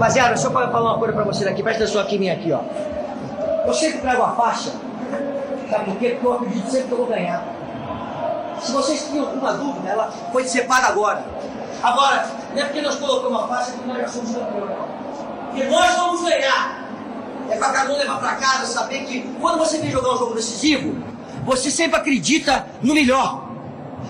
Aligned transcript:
Rapaziada, 0.00 0.30
deixa 0.30 0.46
eu 0.46 0.52
falar 0.52 0.80
uma 0.80 0.98
coisa 0.98 1.12
pra 1.12 1.24
você 1.24 1.44
daqui. 1.44 1.62
Presta 1.62 1.84
atenção 1.84 2.00
aqui, 2.00 2.18
minha 2.18 2.32
aqui, 2.32 2.50
ó. 2.50 2.60
Eu 3.66 3.74
sempre 3.74 3.98
trago 3.98 4.22
a 4.22 4.30
faixa. 4.30 4.72
Sabe 5.68 5.84
por 5.84 5.96
quê? 5.98 6.08
Porque 6.12 6.26
eu 6.26 6.32
acredito 6.32 6.70
sempre 6.70 6.86
que 6.86 6.92
eu 6.92 6.96
vou 6.96 7.06
ganhar. 7.06 7.44
Se 8.62 8.72
vocês 8.72 9.06
tinham 9.06 9.26
alguma 9.26 9.52
dúvida, 9.52 9.90
ela 9.90 10.10
foi 10.32 10.44
dissipada 10.44 10.86
agora. 10.86 11.22
Agora, 11.82 12.26
não 12.54 12.62
é 12.62 12.64
porque 12.64 12.80
nós 12.80 12.94
colocamos 12.94 13.42
a 13.42 13.46
faixa 13.46 13.72
que 13.72 13.86
nós 13.86 13.98
já 13.98 14.08
somos 14.08 14.34
campeões. 14.34 14.70
Porque 15.50 15.64
nós 15.64 15.94
vamos 15.94 16.22
ganhar. 16.22 16.88
É 17.50 17.56
pra 17.56 17.70
cada 17.70 17.92
um 17.92 17.98
levar 17.98 18.18
pra 18.20 18.36
casa, 18.36 18.64
saber 18.64 19.00
que 19.00 19.20
quando 19.38 19.58
você 19.58 19.76
vem 19.76 19.90
jogar 19.90 20.14
um 20.14 20.18
jogo 20.18 20.34
decisivo, 20.34 20.96
você 21.44 21.70
sempre 21.70 21.98
acredita 21.98 22.64
no 22.80 22.94
melhor. 22.94 23.44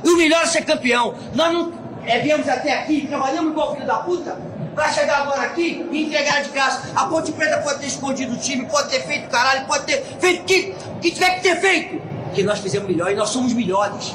E 0.04 0.09
o 0.09 0.16
melhor 0.16 0.43
é 0.43 0.46
ser 0.46 0.64
campeão. 0.64 1.16
Nós 1.34 1.52
não 1.52 1.72
é, 2.04 2.20
viemos 2.20 2.48
até 2.48 2.79
aqui, 2.79 3.09
trabalhamos 3.09 3.50
igual 3.50 3.75
filho 3.75 3.86
da 3.86 3.96
puta, 3.96 4.38
para 4.75 4.93
chegar 4.93 5.23
agora 5.23 5.43
aqui 5.43 5.86
e 5.91 6.05
entregar 6.05 6.43
de 6.43 6.50
casa. 6.50 6.91
A 6.95 7.07
Ponte 7.07 7.32
Preta 7.32 7.58
pode 7.58 7.81
ter 7.81 7.86
escondido 7.86 8.35
o 8.35 8.36
time, 8.36 8.67
pode 8.67 8.89
ter 8.89 9.00
feito 9.00 9.29
caralho, 9.29 9.67
pode 9.67 9.85
ter 9.85 10.03
feito 10.18 10.43
o 10.43 10.45
que, 10.45 10.75
que 11.00 11.11
tiver 11.11 11.36
que 11.36 11.43
ter 11.43 11.61
feito. 11.61 12.00
Que 12.35 12.43
nós 12.43 12.61
fizemos 12.61 12.89
melhor 12.89 13.11
e 13.11 13.14
nós 13.14 13.31
somos 13.31 13.53
melhores. 13.53 14.14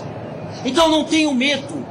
Então 0.63 0.89
não 0.89 1.03
tenham 1.03 1.33
medo. 1.33 1.85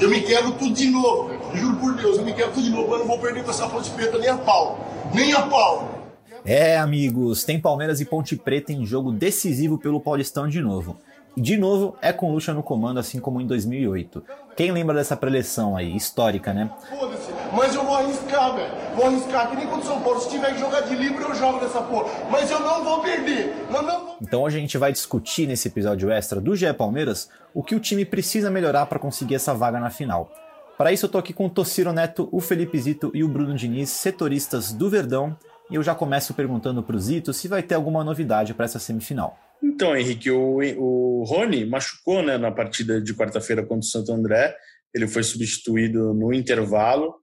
Eu 0.00 0.08
me 0.08 0.20
quero 0.20 0.52
tudo 0.52 0.74
de 0.74 0.88
novo, 0.88 1.30
juro 1.54 1.76
por 1.76 1.94
Deus, 1.96 2.18
eu 2.18 2.24
me 2.24 2.32
quero 2.32 2.52
tudo 2.52 2.62
de 2.62 2.70
novo. 2.70 2.92
Eu 2.94 2.98
não 3.00 3.06
vou 3.06 3.18
perder 3.18 3.42
com 3.42 3.50
essa 3.50 3.68
Ponte 3.68 3.90
Preta 3.90 4.16
nem 4.18 4.28
a 4.28 4.36
pau. 4.36 4.78
Nem 5.12 5.32
a 5.32 5.42
pau. 5.42 5.98
É, 6.44 6.78
amigos, 6.78 7.44
tem 7.44 7.60
Palmeiras 7.60 8.00
e 8.00 8.04
Ponte 8.04 8.36
Preta 8.36 8.72
em 8.72 8.86
jogo 8.86 9.10
decisivo 9.10 9.76
pelo 9.76 10.00
Paulistão 10.00 10.48
de 10.48 10.60
novo. 10.60 10.96
E 11.36 11.40
de 11.40 11.56
novo 11.56 11.96
é 12.02 12.12
com 12.12 12.32
Lucha 12.32 12.52
no 12.52 12.62
comando, 12.62 12.98
assim 12.98 13.20
como 13.20 13.40
em 13.40 13.46
2008. 13.46 14.24
Quem 14.56 14.72
lembra 14.72 14.96
dessa 14.96 15.16
preleção 15.16 15.76
aí, 15.76 15.94
histórica, 15.94 16.52
né? 16.52 16.68
Foda-se, 16.88 17.30
mas 17.52 17.74
eu 17.74 17.84
vou 17.84 17.94
arriscar, 17.94 18.56
velho. 18.56 18.72
Vou 18.96 19.06
arriscar, 19.06 19.48
que 19.48 19.56
nem 19.56 19.66
contra 19.66 19.84
o 19.84 19.86
São 19.86 20.00
Paulo. 20.00 20.20
Se 20.20 20.28
tiver 20.28 20.52
que 20.52 20.58
jogar 20.58 20.80
de 20.80 20.96
livre, 20.96 21.22
eu 21.22 21.34
jogo 21.34 21.60
nessa 21.60 21.80
porra. 21.80 22.10
Mas 22.28 22.50
eu 22.50 22.58
não 22.58 22.82
vou 22.82 23.00
perder. 23.00 23.54
Não, 23.70 23.82
não 23.82 24.06
vou... 24.06 24.16
Então 24.20 24.42
hoje 24.42 24.58
a 24.58 24.60
gente 24.60 24.76
vai 24.76 24.90
discutir 24.90 25.46
nesse 25.46 25.68
episódio 25.68 26.10
extra 26.10 26.40
do 26.40 26.56
GE 26.56 26.72
Palmeiras 26.72 27.30
o 27.54 27.62
que 27.62 27.76
o 27.76 27.80
time 27.80 28.04
precisa 28.04 28.50
melhorar 28.50 28.86
para 28.86 28.98
conseguir 28.98 29.36
essa 29.36 29.54
vaga 29.54 29.78
na 29.78 29.90
final. 29.90 30.32
Para 30.76 30.92
isso 30.92 31.06
eu 31.06 31.10
tô 31.10 31.18
aqui 31.18 31.32
com 31.32 31.46
o 31.46 31.50
Tociro 31.50 31.92
Neto, 31.92 32.28
o 32.30 32.40
Felipe 32.40 32.78
Zito 32.78 33.10
e 33.14 33.24
o 33.24 33.28
Bruno 33.28 33.54
Diniz, 33.54 33.90
setoristas 33.90 34.72
do 34.72 34.88
Verdão, 34.88 35.36
e 35.70 35.74
eu 35.74 35.82
já 35.82 35.94
começo 35.94 36.34
perguntando 36.34 36.82
para 36.82 36.96
o 36.96 37.00
Zito 37.00 37.32
se 37.32 37.48
vai 37.48 37.62
ter 37.62 37.74
alguma 37.74 38.04
novidade 38.04 38.54
para 38.54 38.64
essa 38.64 38.78
semifinal. 38.78 39.36
Então, 39.62 39.96
Henrique, 39.96 40.30
o, 40.30 40.58
o 40.78 41.24
Rony 41.24 41.64
machucou 41.64 42.22
né, 42.22 42.38
na 42.38 42.50
partida 42.50 43.00
de 43.00 43.14
quarta-feira 43.14 43.62
contra 43.62 43.80
o 43.80 43.90
Santo 43.90 44.12
André. 44.12 44.56
Ele 44.94 45.06
foi 45.06 45.22
substituído 45.22 46.14
no 46.14 46.32
intervalo. 46.32 47.14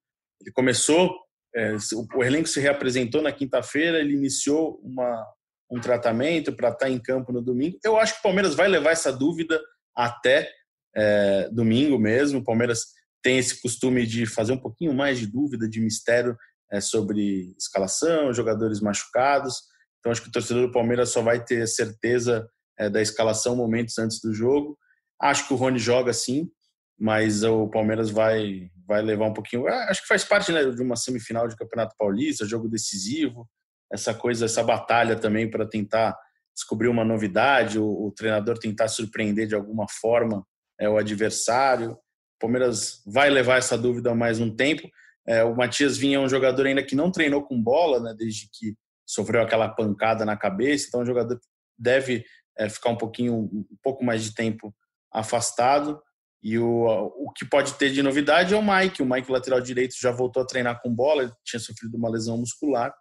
Ele 0.42 0.52
começou, 0.52 1.16
é, 1.55 1.75
o, 2.16 2.23
elenco 2.23 2.47
se 2.47 2.59
reapresentou 2.59 3.22
na 3.22 3.31
quinta-feira, 3.31 4.00
ele 4.00 4.14
iniciou 4.14 4.80
uma, 4.83 5.25
um 5.72 5.80
tratamento 5.80 6.53
para 6.53 6.69
estar 6.69 6.89
em 6.89 7.00
campo 7.00 7.31
no 7.31 7.42
domingo. 7.42 7.77
Eu 7.83 7.97
acho 7.97 8.14
que 8.14 8.19
o 8.19 8.23
Palmeiras 8.23 8.53
vai 8.53 8.67
levar 8.67 8.92
essa 8.92 9.11
dúvida 9.11 9.59
até 9.95 10.52
é, 10.95 11.49
domingo 11.52 11.97
mesmo. 11.97 12.39
O 12.39 12.44
Palmeiras 12.44 12.81
tem 13.23 13.38
esse 13.38 13.61
costume 13.61 14.05
de 14.05 14.25
fazer 14.25 14.53
um 14.53 14.59
pouquinho 14.59 14.94
mais 14.94 15.17
de 15.17 15.25
dúvida, 15.25 15.67
de 15.67 15.80
mistério 15.80 16.38
é, 16.72 16.80
sobre 16.80 17.55
escalação, 17.58 18.33
jogadores 18.33 18.80
machucados. 18.81 19.55
Então, 20.06 20.11
acho 20.11 20.22
que 20.22 20.30
o 20.30 20.31
torcedor 20.31 20.67
do 20.67 20.72
Palmeiras 20.72 21.09
só 21.09 21.20
vai 21.23 21.44
ter 21.44 21.67
certeza 21.67 22.48
é, 22.78 22.88
da 22.88 23.02
escalação 23.02 23.56
momentos 23.56 23.98
antes 23.98 24.22
do 24.22 24.31
jogo. 24.31 24.78
Acho 25.20 25.48
que 25.48 25.53
o 25.56 25.58
Rony 25.58 25.80
joga 25.80 26.14
sim, 26.14 26.48
mas 26.95 27.44
o 27.44 27.67
Palmeiras 27.70 28.11
vai, 28.11 28.70
vai 28.88 29.02
levar 29.02 29.26
um 29.26 29.33
pouquinho. 29.33 29.67
Acho 29.67 30.03
que 30.03 30.08
faz 30.08 30.23
parte 30.23 30.52
né, 30.52 30.64
de 30.64 30.80
uma 30.80 30.95
semifinal 30.95 31.48
de 31.48 31.56
Campeonato 31.56 31.95
Paulista, 31.98 32.45
jogo 32.45 32.70
decisivo, 32.70 33.50
essa 33.92 34.14
coisa, 34.14 34.45
essa 34.45 34.64
batalha 34.64 35.16
também 35.16 35.50
para 35.50 35.67
tentar 35.67 36.16
descobrir 36.53 36.88
uma 36.88 37.03
novidade, 37.03 37.80
o, 37.80 37.88
o, 37.88 38.11
treinador 38.11 38.59
tentar 38.59 38.88
surpreender 38.89 39.48
de 39.48 39.55
alguma 39.55 39.87
forma 39.89 40.45
é, 40.80 40.87
o 40.87 40.99
adversário. 40.99 41.93
O 41.93 41.98
Palmeiras 42.42 43.02
vai 43.08 43.32
levar 43.32 43.58
essa 43.58 43.76
dúvida 43.76 44.14
mais 44.14 44.39
um 44.39 44.55
tempo. 44.55 44.87
É, 45.27 45.43
o 45.43 45.55
Matias 45.55 45.98
Vinha 45.98 46.17
é 46.17 46.20
um 46.20 46.30
jogador 46.30 46.67
ainda 46.67 46.83
que 46.83 46.95
não 46.95 47.11
treinou 47.11 47.43
com 47.43 47.60
bola, 47.60 47.99
né, 47.99 48.14
desde 48.16 48.48
que 48.54 48.76
sofreu 49.05 49.42
aquela 49.42 49.70
pancada 49.70 50.26
na 50.26 50.36
cabeça, 50.36 50.88
então 50.88 51.02
o 51.02 51.05
jogador 51.05 51.39
deve 51.77 52.26
é, 52.58 52.70
ficar 52.70 52.89
um 52.89 52.98
pouquinho, 52.98 53.36
um 53.36 53.66
pouco 53.83 54.04
mais 54.04 54.23
de 54.23 54.33
tempo 54.33 54.73
afastado. 55.11 56.02
E 56.42 56.60
o, 56.60 56.86
o 57.17 57.32
que 57.32 57.43
pode 57.43 57.73
ter 57.73 57.92
de 57.92 58.04
novidade 58.04 58.54
é 58.54 58.58
o 58.58 58.64
Mike. 58.64 59.02
O 59.02 59.05
Mike, 59.05 59.32
lateral 59.32 59.60
direito, 59.60 59.95
já 59.99 60.11
voltou 60.11 60.43
a 60.43 60.45
treinar 60.45 60.80
com 60.82 60.93
bola, 60.93 61.23
ele 61.23 61.32
tinha 61.43 61.60
sofrido 61.60 61.98
uma 61.98 62.10
lesão 62.10 62.38
muscular. 62.38 62.93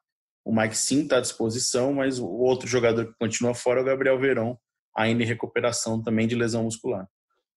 O 0.44 0.54
Mike 0.54 0.76
sim 0.76 1.03
está 1.03 1.19
à 1.19 1.20
disposição, 1.20 1.92
mas 1.92 2.19
o 2.19 2.26
outro 2.26 2.66
jogador 2.66 3.06
que 3.06 3.19
continua 3.19 3.54
fora 3.54 3.81
é 3.81 3.82
o 3.82 3.86
Gabriel 3.86 4.19
Verão, 4.19 4.59
ainda 4.97 5.22
em 5.22 5.26
recuperação 5.26 6.03
também 6.03 6.26
de 6.26 6.34
lesão 6.34 6.65
muscular. 6.65 7.06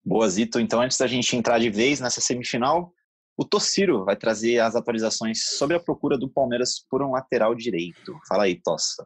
Boa, 0.03 0.27
Zito. 0.29 0.59
Então, 0.59 0.81
antes 0.81 0.97
da 0.97 1.07
gente 1.07 1.35
entrar 1.35 1.59
de 1.59 1.69
vez 1.69 1.99
nessa 1.99 2.21
semifinal, 2.21 2.93
o 3.37 3.45
Tociro 3.45 4.03
vai 4.03 4.15
trazer 4.15 4.59
as 4.59 4.75
atualizações 4.75 5.57
sobre 5.57 5.77
a 5.77 5.79
procura 5.79 6.17
do 6.17 6.27
Palmeiras 6.27 6.83
por 6.89 7.03
um 7.03 7.11
lateral 7.11 7.53
direito. 7.53 8.17
Fala 8.27 8.45
aí, 8.45 8.59
Tossa. 8.59 9.05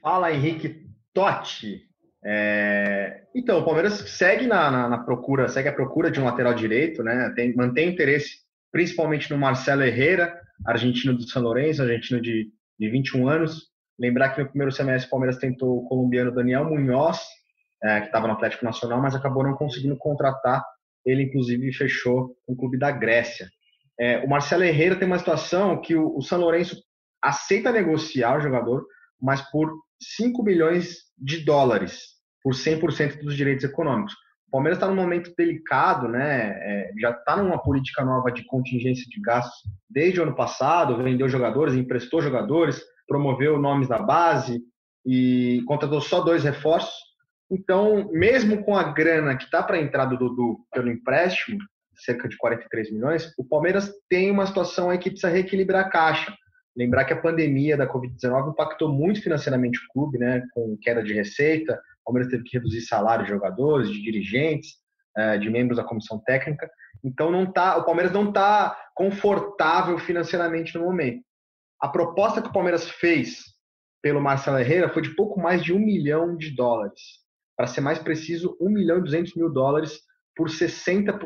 Fala, 0.00 0.32
Henrique 0.32 0.86
Totti. 1.12 1.82
É... 2.24 3.24
Então, 3.34 3.58
o 3.58 3.64
Palmeiras 3.64 3.94
segue 4.10 4.46
na, 4.46 4.70
na, 4.70 4.88
na, 4.88 4.98
procura, 4.98 5.48
segue 5.48 5.68
a 5.68 5.74
procura 5.74 6.10
de 6.10 6.18
um 6.18 6.24
lateral 6.24 6.54
direito, 6.54 7.02
né? 7.02 7.32
Tem, 7.36 7.54
mantém 7.54 7.90
interesse 7.90 8.46
principalmente 8.72 9.30
no 9.30 9.38
Marcelo 9.38 9.82
Herrera, 9.82 10.40
argentino 10.66 11.14
do 11.14 11.28
São 11.28 11.42
Lourenço, 11.42 11.82
argentino 11.82 12.20
de, 12.20 12.50
de 12.78 12.90
21 12.90 13.28
anos. 13.28 13.70
Lembrar 13.98 14.30
que 14.30 14.42
no 14.42 14.48
primeiro 14.48 14.72
semestre 14.72 15.06
o 15.06 15.10
Palmeiras 15.10 15.38
tentou 15.38 15.78
o 15.78 15.88
colombiano 15.88 16.34
Daniel 16.34 16.64
Munhoz, 16.64 17.20
é, 17.82 18.00
que 18.00 18.06
estava 18.06 18.26
no 18.26 18.34
Atlético 18.34 18.64
Nacional, 18.64 19.00
mas 19.00 19.14
acabou 19.14 19.44
não 19.44 19.54
conseguindo 19.54 19.96
contratar. 19.96 20.64
Ele, 21.04 21.22
inclusive, 21.22 21.72
fechou 21.72 22.36
o 22.46 22.56
clube 22.56 22.78
da 22.78 22.90
Grécia. 22.90 23.48
É, 23.98 24.18
o 24.18 24.28
Marcelo 24.28 24.64
Herrera 24.64 24.96
tem 24.96 25.06
uma 25.06 25.18
situação 25.18 25.80
que 25.80 25.94
o, 25.94 26.16
o 26.16 26.22
São 26.22 26.38
Lourenço 26.38 26.76
aceita 27.22 27.72
negociar 27.72 28.38
o 28.38 28.40
jogador, 28.40 28.84
mas 29.20 29.40
por 29.50 29.72
5 30.00 30.42
milhões 30.42 30.98
de 31.16 31.44
dólares, 31.44 32.16
por 32.42 32.52
100% 32.52 33.20
dos 33.20 33.36
direitos 33.36 33.64
econômicos. 33.64 34.12
O 34.48 34.50
Palmeiras 34.52 34.78
está 34.78 34.88
num 34.88 35.00
momento 35.00 35.32
delicado, 35.36 36.08
né? 36.08 36.50
É, 36.50 36.92
já 37.00 37.10
está 37.10 37.36
numa 37.36 37.60
política 37.60 38.04
nova 38.04 38.30
de 38.30 38.44
contingência 38.44 39.04
de 39.08 39.20
gastos 39.20 39.68
desde 39.88 40.20
o 40.20 40.22
ano 40.22 40.36
passado, 40.36 41.02
vendeu 41.02 41.28
jogadores, 41.28 41.74
emprestou 41.74 42.22
jogadores, 42.22 42.80
promoveu 43.08 43.58
nomes 43.58 43.88
da 43.88 43.98
base 43.98 44.62
e 45.04 45.62
contratou 45.66 46.00
só 46.00 46.20
dois 46.20 46.44
reforços. 46.44 46.94
Então, 47.50 48.08
mesmo 48.12 48.64
com 48.64 48.76
a 48.76 48.92
grana 48.92 49.36
que 49.36 49.44
está 49.44 49.62
para 49.62 49.80
entrar 49.80 50.06
do 50.06 50.16
Dudu 50.16 50.58
pelo 50.72 50.90
empréstimo, 50.90 51.58
cerca 51.96 52.28
de 52.28 52.36
43 52.36 52.92
milhões, 52.92 53.32
o 53.38 53.44
Palmeiras 53.44 53.92
tem 54.08 54.30
uma 54.30 54.46
situação 54.46 54.90
aí 54.90 54.98
que 54.98 55.10
precisa 55.10 55.32
reequilibrar 55.32 55.86
a 55.86 55.88
caixa. 55.88 56.34
Lembrar 56.76 57.04
que 57.04 57.12
a 57.12 57.20
pandemia 57.20 57.76
da 57.76 57.90
Covid-19 57.90 58.50
impactou 58.50 58.92
muito 58.92 59.22
financeiramente 59.22 59.78
o 59.78 59.92
clube, 59.92 60.18
né, 60.18 60.42
com 60.52 60.76
queda 60.80 61.02
de 61.02 61.14
receita. 61.14 61.74
O 62.02 62.06
Palmeiras 62.06 62.30
teve 62.30 62.44
que 62.44 62.56
reduzir 62.58 62.82
salário 62.82 63.24
de 63.24 63.30
jogadores, 63.30 63.88
de 63.88 64.02
dirigentes, 64.02 64.74
eh, 65.16 65.38
de 65.38 65.48
membros 65.48 65.78
da 65.78 65.84
comissão 65.84 66.18
técnica. 66.18 66.70
Então 67.02 67.30
não 67.30 67.50
tá, 67.50 67.78
o 67.78 67.84
Palmeiras 67.84 68.12
não 68.12 68.28
está 68.28 68.76
confortável 68.94 69.98
financeiramente 69.98 70.76
no 70.76 70.84
momento. 70.84 71.24
A 71.80 71.88
proposta 71.88 72.42
que 72.42 72.48
o 72.48 72.52
Palmeiras 72.52 72.88
fez 72.88 73.44
pelo 74.02 74.20
Marcelo 74.20 74.58
Herrera 74.58 74.88
foi 74.88 75.02
de 75.02 75.14
pouco 75.14 75.40
mais 75.40 75.64
de 75.64 75.72
um 75.72 75.78
milhão 75.78 76.36
de 76.36 76.54
dólares. 76.54 77.00
Para 77.56 77.66
ser 77.66 77.80
mais 77.80 77.98
preciso, 77.98 78.56
1 78.60 78.68
milhão 78.68 78.98
e 78.98 79.02
200 79.02 79.34
mil 79.34 79.50
dólares 79.50 80.00
por 80.36 80.50
60, 80.50 81.18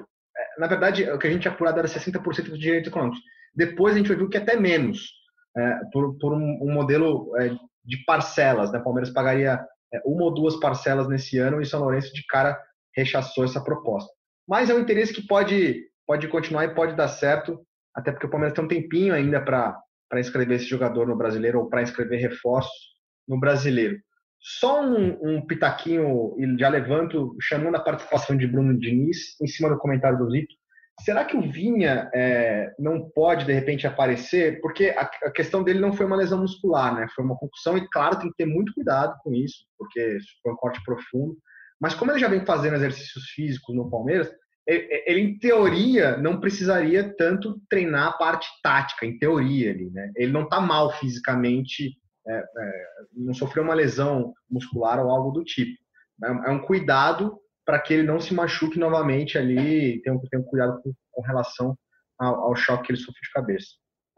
na 0.61 0.67
verdade, 0.67 1.11
o 1.11 1.19
que 1.19 1.27
a 1.27 1.31
gente 1.31 1.49
apurado 1.49 1.79
era 1.79 1.89
60% 1.89 2.51
dos 2.51 2.59
direitos 2.59 2.91
econômicos. 2.91 3.21
Depois 3.55 3.95
a 3.95 3.99
gente 3.99 4.15
viu 4.15 4.29
que 4.29 4.37
até 4.37 4.57
menos, 4.57 5.11
é, 5.57 5.81
por, 5.93 6.17
por 6.19 6.35
um, 6.35 6.59
um, 6.63 6.73
modelo 6.73 7.35
é, 7.39 7.49
de 7.85 8.05
parcelas. 8.05 8.71
Né? 8.71 8.79
O 8.79 8.85
Palmeiras 8.85 9.11
pagaria 9.11 9.59
é, 9.93 10.01
uma 10.05 10.25
ou 10.25 10.35
duas 10.35 10.61
parcelas 10.61 11.09
nesse 11.09 11.39
ano 11.39 11.61
e 11.61 11.67
São 11.67 11.81
Lourenço 11.81 12.13
de 12.13 12.25
cara 12.27 12.61
rechaçou 12.95 13.45
essa 13.45 13.63
proposta. 13.65 14.11
Mas 14.47 14.69
é 14.69 14.75
um 14.75 14.81
interesse 14.81 15.15
que 15.15 15.27
pode, 15.27 15.83
pode 16.07 16.29
continuar 16.29 16.65
e 16.67 16.75
pode 16.75 16.95
dar 16.95 17.09
certo, 17.09 17.59
até 17.95 18.13
porque 18.13 18.27
o 18.27 18.31
Palmeiras 18.31 18.55
tem 18.55 18.65
um 18.65 18.69
tempinho 18.69 19.15
ainda 19.15 19.41
para 19.41 19.81
inscrever 20.21 20.57
esse 20.57 20.67
jogador 20.67 21.07
no 21.07 21.17
brasileiro 21.17 21.61
ou 21.61 21.69
para 21.69 21.83
inscrever 21.83 22.21
reforços 22.21 22.91
no 23.27 23.41
brasileiro. 23.41 23.97
Só 24.41 24.83
um, 24.83 25.19
um 25.23 25.47
pitaquinho, 25.47 26.35
e 26.39 26.59
já 26.59 26.69
levanto, 26.69 27.37
chamando 27.41 27.77
a 27.77 27.81
participação 27.81 28.37
de 28.37 28.47
Bruno 28.47 28.79
Diniz, 28.79 29.39
em 29.41 29.47
cima 29.47 29.69
do 29.69 29.79
comentário 29.79 30.19
do 30.19 30.31
Zito. 30.31 30.55
Será 31.03 31.25
que 31.25 31.37
o 31.37 31.51
Vinha 31.51 32.11
é, 32.15 32.75
não 32.79 33.09
pode, 33.11 33.45
de 33.47 33.53
repente, 33.53 33.87
aparecer? 33.87 34.61
Porque 34.61 34.95
a, 34.97 35.03
a, 35.03 35.31
questão 35.31 35.63
dele 35.63 35.79
não 35.79 35.93
foi 35.93 36.05
uma 36.07 36.17
lesão 36.17 36.41
muscular, 36.41 36.95
né? 36.95 37.07
Foi 37.15 37.25
uma 37.25 37.37
concussão, 37.37 37.77
e 37.77 37.89
claro, 37.89 38.19
tem 38.19 38.31
que 38.31 38.37
ter 38.37 38.47
muito 38.47 38.73
cuidado 38.75 39.15
com 39.23 39.35
isso, 39.35 39.65
porque 39.79 40.19
foi 40.43 40.53
um 40.53 40.57
corte 40.57 40.83
profundo. 40.85 41.37
Mas 41.81 41.95
como 41.95 42.11
ele 42.11 42.19
já 42.19 42.29
vem 42.29 42.45
fazendo 42.45 42.77
exercícios 42.77 43.25
físicos 43.31 43.75
no 43.75 43.91
Palmeiras, 43.91 44.31
ele, 44.67 45.03
ele, 45.07 45.21
em 45.21 45.39
teoria, 45.39 46.17
não 46.19 46.39
precisaria 46.39 47.15
tanto 47.17 47.61
treinar 47.69 48.09
a 48.09 48.13
parte 48.13 48.49
tática, 48.63 49.07
em 49.07 49.19
teoria, 49.19 49.71
ali, 49.71 49.91
né? 49.91 50.13
Ele 50.15 50.33
não 50.33 50.43
está 50.45 50.61
mal 50.61 50.93
fisicamente, 50.93 51.97
é, 52.27 52.37
é, 52.37 52.85
não 53.15 53.35
sofreu 53.35 53.63
uma 53.63 53.75
lesão 53.75 54.33
muscular 54.51 54.99
ou 54.99 55.11
algo 55.11 55.31
do 55.31 55.45
tipo. 55.45 55.79
É, 56.25 56.29
é 56.29 56.51
um 56.51 56.61
cuidado 56.61 57.39
para 57.65 57.79
que 57.79 57.95
ele 57.95 58.03
não 58.03 58.21
se 58.21 58.35
machuque 58.35 58.79
novamente 58.79 59.39
ali, 59.39 60.01
tem 60.03 60.13
um, 60.13 60.19
tem 60.19 60.41
um 60.41 60.45
cuidado 60.45 60.81
com, 60.83 60.93
com 61.13 61.23
relação 61.23 61.77
ao, 62.19 62.45
ao, 62.45 62.57
choque 62.57 62.87
que 62.87 62.93
ele 62.93 62.99
sofreu 62.99 63.23
de 63.23 63.31
cabeça. 63.33 63.69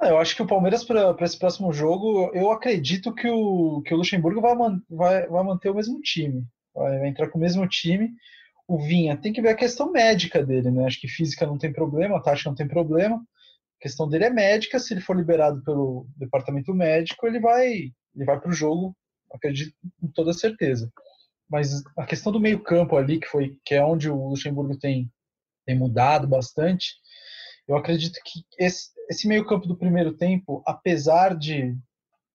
É, 0.00 0.10
eu 0.10 0.18
acho 0.18 0.34
que 0.34 0.42
o 0.42 0.46
Palmeiras, 0.46 0.84
para 0.84 1.14
esse 1.20 1.38
próximo 1.38 1.72
jogo, 1.72 2.30
eu 2.34 2.50
acredito 2.50 3.14
que 3.14 3.28
o, 3.28 3.82
que 3.82 3.94
o 3.94 3.96
Luxemburgo 3.96 4.40
vai, 4.40 4.56
vai, 4.90 5.26
vai 5.26 5.44
manter 5.44 5.70
o 5.70 5.74
mesmo 5.74 6.00
time. 6.00 6.44
Vai, 6.74 6.98
vai 6.98 7.08
entrar 7.08 7.28
com 7.28 7.38
o 7.38 7.40
mesmo 7.40 7.66
time 7.68 8.10
o 8.66 8.78
Vinha, 8.78 9.16
tem 9.16 9.32
que 9.32 9.42
ver 9.42 9.50
a 9.50 9.56
questão 9.56 9.92
médica 9.92 10.44
dele, 10.44 10.70
né? 10.70 10.86
Acho 10.86 11.00
que 11.00 11.08
física 11.08 11.46
não 11.46 11.58
tem 11.58 11.72
problema, 11.72 12.22
tática 12.22 12.48
não 12.48 12.56
tem 12.56 12.66
problema. 12.66 13.22
A 13.82 13.88
questão 13.88 14.08
dele 14.08 14.26
é 14.26 14.30
médica, 14.30 14.78
se 14.78 14.94
ele 14.94 15.00
for 15.00 15.16
liberado 15.16 15.60
pelo 15.64 16.06
departamento 16.16 16.72
médico, 16.72 17.26
ele 17.26 17.40
vai, 17.40 17.92
ele 18.14 18.24
vai 18.24 18.38
para 18.38 18.48
o 18.48 18.54
jogo, 18.54 18.96
acredito 19.32 19.74
com 20.00 20.06
toda 20.06 20.32
certeza. 20.32 20.88
Mas 21.50 21.82
a 21.98 22.06
questão 22.06 22.30
do 22.30 22.38
meio-campo 22.38 22.96
ali, 22.96 23.18
que 23.18 23.26
foi 23.26 23.58
que 23.64 23.74
é 23.74 23.84
onde 23.84 24.08
o 24.08 24.28
Luxemburgo 24.28 24.78
tem, 24.78 25.10
tem 25.66 25.76
mudado 25.76 26.28
bastante, 26.28 26.94
eu 27.66 27.76
acredito 27.76 28.20
que 28.24 28.44
esse, 28.56 28.90
esse 29.10 29.26
meio-campo 29.26 29.66
do 29.66 29.76
primeiro 29.76 30.12
tempo, 30.16 30.62
apesar 30.64 31.36
de 31.36 31.76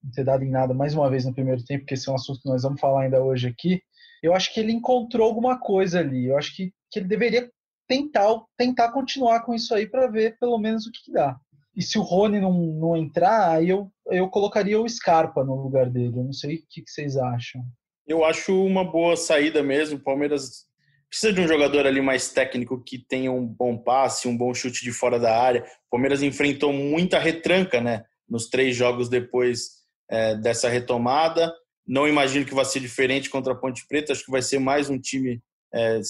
não 0.03 0.11
ter 0.11 0.25
dado 0.25 0.43
em 0.43 0.51
nada 0.51 0.73
mais 0.73 0.93
uma 0.93 1.09
vez 1.09 1.23
no 1.23 1.33
primeiro 1.33 1.63
tempo, 1.63 1.85
que 1.85 1.93
esse 1.93 2.09
é 2.09 2.11
um 2.11 2.15
assunto 2.15 2.41
que 2.41 2.49
nós 2.49 2.63
vamos 2.63 2.81
falar 2.81 3.03
ainda 3.03 3.23
hoje 3.23 3.47
aqui, 3.47 3.81
eu 4.21 4.33
acho 4.33 4.53
que 4.53 4.59
ele 4.59 4.73
encontrou 4.73 5.25
alguma 5.25 5.57
coisa 5.57 6.01
ali. 6.01 6.25
Eu 6.25 6.37
acho 6.37 6.53
que, 6.53 6.73
que 6.91 6.99
ele 6.99 7.07
deveria 7.07 7.49
tentar, 7.87 8.41
tentar 8.57 8.91
continuar 8.91 9.41
com 9.41 9.53
isso 9.53 9.73
aí 9.73 9.87
para 9.87 10.07
ver 10.07 10.37
pelo 10.39 10.57
menos 10.57 10.85
o 10.85 10.91
que, 10.91 11.05
que, 11.05 11.11
dá. 11.11 11.37
E 11.75 11.81
se 11.81 11.97
o 11.97 12.01
Rony 12.01 12.39
não, 12.39 12.53
não 12.53 12.97
entrar, 12.97 13.51
aí 13.51 13.69
eu, 13.69 13.91
eu 14.07 14.27
colocaria 14.29 14.79
o 14.79 14.89
Scarpa 14.89 15.43
no 15.43 15.55
lugar 15.55 15.89
dele. 15.89 16.17
Eu 16.17 16.23
não 16.23 16.33
sei 16.33 16.55
o 16.55 16.59
que, 16.69 16.81
que 16.81 16.89
vocês 16.89 17.15
acham. 17.15 17.63
Eu 18.07 18.25
acho 18.25 18.65
uma 18.65 18.83
boa 18.83 19.15
saída 19.15 19.61
mesmo. 19.61 19.97
O 19.97 20.03
Palmeiras 20.03 20.65
precisa 21.09 21.31
de 21.31 21.41
um 21.41 21.47
jogador 21.47 21.85
ali 21.85 22.01
mais 22.01 22.31
técnico 22.31 22.83
que 22.83 22.97
tenha 22.97 23.31
um 23.31 23.45
bom 23.45 23.77
passe, 23.77 24.27
um 24.27 24.35
bom 24.35 24.53
chute 24.53 24.83
de 24.83 24.91
fora 24.91 25.19
da 25.19 25.39
área. 25.39 25.63
O 25.87 25.91
Palmeiras 25.91 26.23
enfrentou 26.23 26.73
muita 26.73 27.19
retranca, 27.19 27.79
né? 27.79 28.03
Nos 28.27 28.49
três 28.49 28.75
jogos 28.75 29.07
depois 29.07 29.69
é, 30.09 30.35
dessa 30.35 30.67
retomada. 30.67 31.53
Não 31.85 32.07
imagino 32.07 32.45
que 32.45 32.55
vai 32.55 32.65
ser 32.65 32.79
diferente 32.79 33.29
contra 33.29 33.53
a 33.53 33.55
Ponte 33.55 33.85
Preta. 33.87 34.13
Acho 34.13 34.25
que 34.25 34.31
vai 34.31 34.41
ser 34.41 34.59
mais 34.59 34.89
um 34.89 34.99
time 34.99 35.41
é, 35.73 36.01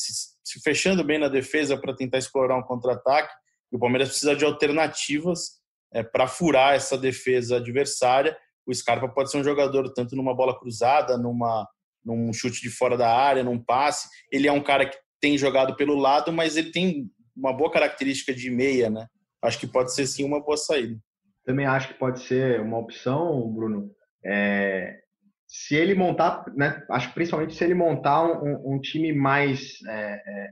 se, 0.48 0.62
fechando 0.62 1.04
bem 1.04 1.20
na 1.20 1.28
defesa 1.28 1.78
para 1.78 1.96
tentar 1.96 2.18
explorar 2.18 2.58
um 2.58 2.64
contra-ataque. 2.64 3.34
O 3.72 3.78
Palmeiras 3.78 4.10
precisa 4.10 4.36
de 4.36 4.46
alternativas 4.46 5.58
é, 5.94 6.02
para 6.04 6.28
furar 6.28 6.76
essa 6.76 6.98
defesa 6.98 7.58
adversária. 7.58 8.38
O 8.66 8.74
Scarpa 8.74 9.10
pode 9.10 9.30
ser 9.30 9.38
um 9.38 9.44
jogador 9.44 9.92
tanto 9.94 10.16
numa 10.16 10.36
bola 10.36 10.58
cruzada, 10.58 11.18
numa, 11.18 11.68
num 12.04 12.32
chute 12.32 12.62
de 12.62 12.70
fora 12.70 12.98
da 12.98 13.14
área, 13.14 13.44
num 13.44 13.62
passe. 13.62 14.08
Ele 14.32 14.48
é 14.48 14.52
um 14.52 14.64
cara 14.64 14.88
que 14.88 14.98
tem 15.20 15.38
jogado 15.38 15.76
pelo 15.76 15.96
lado, 15.96 16.32
mas 16.32 16.56
ele 16.56 16.72
tem 16.72 17.10
uma 17.36 17.54
boa 17.54 17.72
característica 17.72 18.34
de 18.34 18.50
meia, 18.50 18.90
né? 18.90 19.08
Acho 19.44 19.60
que 19.60 19.68
pode 19.68 19.94
ser 19.94 20.08
sim 20.08 20.24
uma 20.24 20.42
boa 20.42 20.58
saída. 20.58 20.98
Também 21.46 21.66
acho 21.66 21.90
que 21.90 21.94
pode 21.94 22.22
ser 22.22 22.62
uma 22.62 22.78
opção, 22.78 23.50
Bruno. 23.54 23.92
É, 24.26 25.00
se 25.48 25.76
ele 25.76 25.96
montar, 25.96 26.44
né, 26.56 26.84
acho 26.92 27.08
que 27.08 27.16
principalmente 27.16 27.56
se 27.56 27.64
ele 27.64 27.74
montar 27.74 28.24
um, 28.24 28.76
um 28.76 28.82
time 28.82 29.14
mais. 29.14 29.80
É, 29.88 30.22
é, 30.26 30.50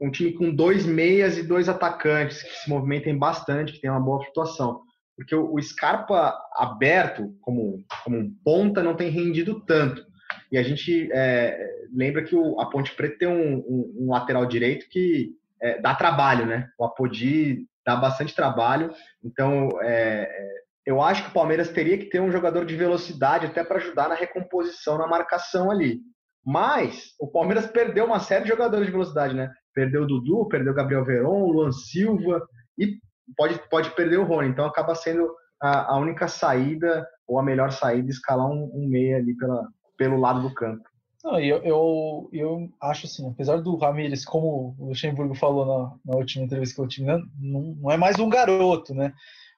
um 0.00 0.10
time 0.10 0.32
com 0.32 0.54
dois 0.54 0.86
meias 0.86 1.36
e 1.36 1.42
dois 1.42 1.68
atacantes 1.68 2.40
que 2.40 2.56
se 2.56 2.70
movimentem 2.70 3.18
bastante, 3.18 3.72
que 3.72 3.80
tem 3.80 3.90
uma 3.90 4.00
boa 4.00 4.22
flutuação. 4.22 4.82
Porque 5.16 5.34
o, 5.34 5.52
o 5.52 5.60
Scarpa 5.60 6.38
aberto, 6.54 7.36
como, 7.40 7.84
como 8.04 8.16
um 8.16 8.32
ponta, 8.44 8.82
não 8.82 8.94
tem 8.94 9.10
rendido 9.10 9.60
tanto. 9.60 10.06
E 10.52 10.56
a 10.58 10.62
gente 10.62 11.10
é, 11.12 11.86
lembra 11.92 12.22
que 12.22 12.34
o, 12.34 12.60
a 12.60 12.66
Ponte 12.66 12.94
Preta 12.94 13.18
tem 13.18 13.28
um, 13.28 13.56
um, 13.58 13.94
um 14.00 14.10
lateral 14.10 14.46
direito 14.46 14.88
que 14.88 15.32
é, 15.60 15.80
dá 15.80 15.94
trabalho, 15.94 16.46
né? 16.46 16.68
O 16.78 16.84
Apodi 16.84 17.66
dá 17.84 17.96
bastante 17.96 18.34
trabalho. 18.34 18.92
Então, 19.24 19.68
é, 19.80 20.28
é 20.30 20.62
eu 20.84 21.00
acho 21.00 21.24
que 21.24 21.30
o 21.30 21.34
Palmeiras 21.34 21.70
teria 21.70 21.96
que 21.96 22.06
ter 22.06 22.20
um 22.20 22.30
jogador 22.30 22.64
de 22.64 22.76
velocidade 22.76 23.46
até 23.46 23.62
para 23.62 23.78
ajudar 23.78 24.08
na 24.08 24.14
recomposição, 24.14 24.98
na 24.98 25.06
marcação 25.06 25.70
ali. 25.70 26.00
Mas 26.44 27.14
o 27.20 27.28
Palmeiras 27.28 27.66
perdeu 27.66 28.04
uma 28.04 28.18
série 28.18 28.42
de 28.42 28.50
jogadores 28.50 28.86
de 28.86 28.92
velocidade, 28.92 29.34
né? 29.34 29.50
Perdeu 29.72 30.02
o 30.02 30.06
Dudu, 30.06 30.48
perdeu 30.48 30.72
o 30.72 30.76
Gabriel 30.76 31.04
Veron, 31.04 31.42
o 31.42 31.52
Luan 31.52 31.70
Silva 31.70 32.44
e 32.76 32.98
pode, 33.36 33.60
pode 33.70 33.90
perder 33.90 34.18
o 34.18 34.24
Rony. 34.24 34.48
Então 34.48 34.66
acaba 34.66 34.94
sendo 34.94 35.32
a, 35.62 35.92
a 35.94 35.96
única 35.98 36.26
saída 36.26 37.06
ou 37.28 37.38
a 37.38 37.42
melhor 37.44 37.70
saída 37.70 38.10
escalar 38.10 38.48
um, 38.48 38.70
um 38.74 38.88
meia 38.88 39.18
ali 39.18 39.36
pela, 39.36 39.68
pelo 39.96 40.18
lado 40.18 40.42
do 40.42 40.52
campo. 40.52 40.82
Não, 41.22 41.38
eu, 41.38 41.58
eu, 41.58 42.28
eu 42.32 42.68
acho 42.82 43.06
assim, 43.06 43.30
apesar 43.30 43.58
do 43.58 43.76
Ramires, 43.76 44.24
como 44.24 44.74
o 44.76 44.88
Luxemburgo 44.88 45.36
falou 45.36 45.64
na, 45.64 45.94
na 46.04 46.18
última 46.18 46.44
entrevista 46.44 46.74
que 46.74 46.80
eu 46.80 46.88
tive, 46.88 47.06
não, 47.06 47.76
não 47.80 47.90
é 47.92 47.96
mais 47.96 48.18
um 48.18 48.28
garoto, 48.28 48.92
né? 48.92 49.12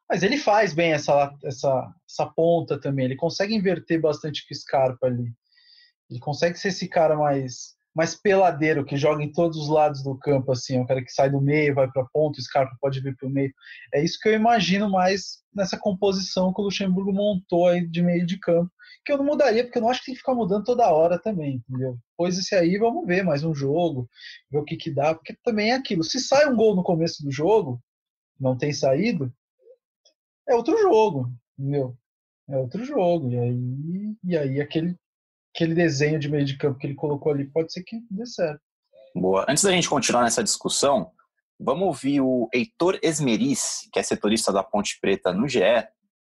Mas 0.09 0.23
ele 0.23 0.37
faz 0.37 0.75
bem 0.75 0.93
essa, 0.93 1.33
essa, 1.45 1.95
essa 2.09 2.27
ponta 2.27 2.79
também. 2.79 3.07
Ele 3.07 3.17
consegue 3.17 3.55
inverter 3.55 4.01
bastante 4.01 4.47
com 4.47 4.55
o 4.55 4.57
Scarpa 4.57 5.07
ali. 5.07 5.33
Ele 6.11 6.21
consegue 6.21 6.59
ser 6.59 6.69
esse 6.69 6.89
cara 6.89 7.17
mais, 7.17 7.75
mais 7.95 8.15
peladeiro, 8.15 8.85
que 8.85 8.97
joga 8.97 9.23
em 9.23 9.33
todos 9.33 9.57
os 9.57 9.69
lados 9.69 10.03
do 10.03 10.19
campo, 10.19 10.53
assim. 10.53 10.77
É 10.77 10.81
um 10.81 10.87
cara 10.87 11.03
que 11.03 11.11
sai 11.11 11.31
do 11.31 11.41
meio, 11.41 11.75
vai 11.75 11.91
para 11.91 12.07
ponta, 12.13 12.39
o 12.39 12.43
Scarpa 12.43 12.77
pode 12.81 13.01
vir 13.01 13.17
para 13.17 13.27
o 13.27 13.31
meio. 13.31 13.53
É 13.95 14.05
isso 14.05 14.19
que 14.21 14.29
eu 14.29 14.35
imagino 14.35 14.91
mais 14.91 15.43
nessa 15.55 15.79
composição 15.79 16.53
que 16.53 16.61
o 16.61 16.65
Luxemburgo 16.65 17.13
montou 17.13 17.69
aí 17.69 17.87
de 17.87 18.03
meio 18.03 18.27
de 18.27 18.39
campo. 18.39 18.71
Que 19.07 19.13
eu 19.13 19.19
não 19.19 19.25
mudaria, 19.25 19.65
porque 19.65 19.79
eu 19.79 19.83
não 19.83 19.91
acho 19.91 20.01
que 20.01 20.07
tem 20.07 20.15
que 20.15 20.21
ficar 20.21 20.35
mudando 20.35 20.65
toda 20.65 20.91
hora 20.91 21.19
também, 21.19 21.63
entendeu? 21.69 21.99
Pois 22.17 22.39
esse 22.39 22.55
aí, 22.55 22.79
vamos 22.79 23.07
ver 23.07 23.23
mais 23.23 23.45
um 23.45 23.55
jogo, 23.55 24.09
ver 24.51 24.59
o 24.59 24.65
que 24.65 24.77
que 24.77 24.91
dá, 24.91 25.15
porque 25.15 25.37
também 25.43 25.73
é 25.73 25.75
aquilo. 25.75 26.03
Se 26.03 26.19
sai 26.21 26.49
um 26.49 26.57
gol 26.57 26.75
no 26.75 26.83
começo 26.83 27.23
do 27.23 27.31
jogo, 27.31 27.81
não 28.41 28.57
tem 28.57 28.73
saído, 28.73 29.31
é 30.49 30.55
outro 30.55 30.77
jogo, 30.79 31.33
entendeu? 31.59 31.97
É 32.49 32.57
outro 32.57 32.85
jogo. 32.85 33.31
E 33.31 33.39
aí, 33.39 34.17
e 34.25 34.37
aí 34.37 34.61
aquele, 34.61 34.97
aquele 35.55 35.75
desenho 35.75 36.19
de 36.19 36.29
meio 36.29 36.45
de 36.45 36.57
campo 36.57 36.79
que 36.79 36.87
ele 36.87 36.95
colocou 36.95 37.33
ali 37.33 37.51
pode 37.51 37.73
ser 37.73 37.83
que 37.83 38.01
dê 38.11 38.27
certo. 38.27 38.61
Boa. 39.15 39.47
Antes 39.49 39.63
da 39.63 39.71
gente 39.71 39.89
continuar 39.89 40.23
nessa 40.23 40.43
discussão, 40.43 41.11
vamos 41.59 41.87
ouvir 41.87 42.21
o 42.21 42.49
Heitor 42.53 42.99
Esmeris, 43.03 43.89
que 43.93 43.99
é 43.99 44.03
setorista 44.03 44.53
da 44.53 44.63
Ponte 44.63 44.99
Preta 45.01 45.33
no 45.33 45.49
GE, 45.49 45.61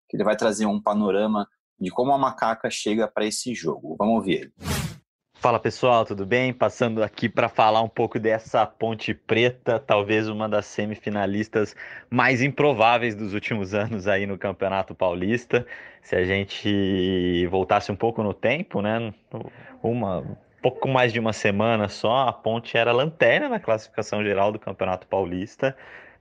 que 0.08 0.16
ele 0.16 0.24
vai 0.24 0.36
trazer 0.36 0.66
um 0.66 0.80
panorama 0.80 1.46
de 1.78 1.90
como 1.90 2.12
a 2.12 2.18
macaca 2.18 2.70
chega 2.70 3.06
para 3.06 3.26
esse 3.26 3.54
jogo. 3.54 3.94
Vamos 3.98 4.16
ouvir 4.16 4.40
ele. 4.40 4.52
Fala 5.40 5.60
pessoal, 5.60 6.04
tudo 6.04 6.26
bem? 6.26 6.52
Passando 6.52 7.00
aqui 7.00 7.28
para 7.28 7.48
falar 7.48 7.80
um 7.80 7.88
pouco 7.88 8.18
dessa 8.18 8.66
Ponte 8.66 9.14
Preta, 9.14 9.78
talvez 9.78 10.28
uma 10.28 10.48
das 10.48 10.66
semifinalistas 10.66 11.76
mais 12.10 12.42
improváveis 12.42 13.14
dos 13.14 13.34
últimos 13.34 13.72
anos 13.72 14.08
aí 14.08 14.26
no 14.26 14.36
Campeonato 14.36 14.96
Paulista. 14.96 15.64
Se 16.02 16.16
a 16.16 16.24
gente 16.24 17.46
voltasse 17.46 17.92
um 17.92 17.94
pouco 17.94 18.20
no 18.20 18.34
tempo, 18.34 18.82
né? 18.82 19.14
Uma 19.80 20.24
pouco 20.60 20.88
mais 20.88 21.12
de 21.12 21.20
uma 21.20 21.32
semana 21.32 21.88
só, 21.88 22.26
a 22.26 22.32
Ponte 22.32 22.76
era 22.76 22.90
lanterna 22.90 23.48
na 23.48 23.60
classificação 23.60 24.24
geral 24.24 24.50
do 24.50 24.58
Campeonato 24.58 25.06
Paulista. 25.06 25.76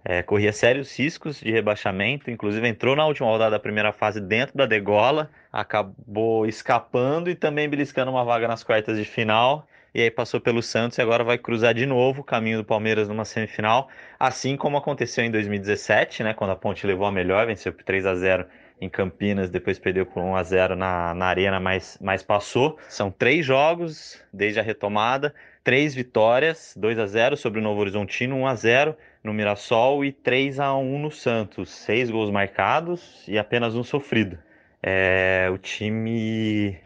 É, 0.05 0.23
corria 0.23 0.53
sérios 0.53 0.97
riscos 0.97 1.39
de 1.39 1.51
rebaixamento, 1.51 2.31
inclusive 2.31 2.65
entrou 2.67 2.95
na 2.95 3.05
última 3.05 3.27
rodada 3.27 3.51
da 3.51 3.59
primeira 3.59 3.91
fase 3.91 4.21
dentro 4.21 4.55
da 4.55 4.65
degola, 4.65 5.29
acabou 5.51 6.45
escapando 6.45 7.29
e 7.29 7.35
também 7.35 7.67
beliscando 7.67 8.11
uma 8.11 8.23
vaga 8.23 8.47
nas 8.47 8.63
quartas 8.63 8.97
de 8.97 9.03
final. 9.03 9.67
E 9.93 10.01
aí 10.01 10.11
passou 10.11 10.39
pelo 10.39 10.61
Santos 10.61 10.97
e 10.97 11.01
agora 11.01 11.23
vai 11.23 11.37
cruzar 11.37 11.73
de 11.73 11.85
novo 11.85 12.21
o 12.21 12.23
caminho 12.23 12.59
do 12.59 12.63
Palmeiras 12.63 13.07
numa 13.07 13.25
semifinal, 13.25 13.89
assim 14.19 14.55
como 14.55 14.77
aconteceu 14.77 15.23
em 15.23 15.31
2017, 15.31 16.23
né, 16.23 16.33
quando 16.33 16.51
a 16.51 16.55
Ponte 16.55 16.85
levou 16.85 17.07
a 17.07 17.11
melhor, 17.11 17.47
venceu 17.47 17.73
por 17.73 17.83
3 17.83 18.05
a 18.05 18.13
0 18.13 18.45
em 18.79 18.87
Campinas, 18.87 19.49
depois 19.49 19.79
perdeu 19.79 20.05
por 20.05 20.21
1 20.21 20.35
a 20.35 20.43
0 20.43 20.75
na, 20.75 21.13
na 21.13 21.25
Arena, 21.25 21.59
mas, 21.59 21.97
mas 21.99 22.21
passou. 22.21 22.77
São 22.89 23.09
três 23.09 23.45
jogos 23.45 24.23
desde 24.31 24.59
a 24.59 24.63
retomada, 24.63 25.33
três 25.63 25.95
vitórias, 25.95 26.73
2 26.77 26.99
a 26.99 27.07
0 27.07 27.35
sobre 27.35 27.59
o 27.59 27.63
Novo 27.63 27.81
Horizontino, 27.81 28.35
1 28.35 28.47
a 28.47 28.55
0 28.55 28.97
no 29.27 29.34
Mirassol 29.34 30.03
e 30.03 30.12
3 30.12 30.60
a 30.60 30.75
1 30.75 31.00
no 31.00 31.12
Santos. 31.12 31.69
Seis 31.69 32.10
gols 32.10 32.31
marcados 32.31 33.24
e 33.27 33.38
apenas 33.38 33.75
um 33.75 33.84
sofrido. 33.84 34.39
É, 34.81 35.50
o 35.53 35.57
time 35.57 36.77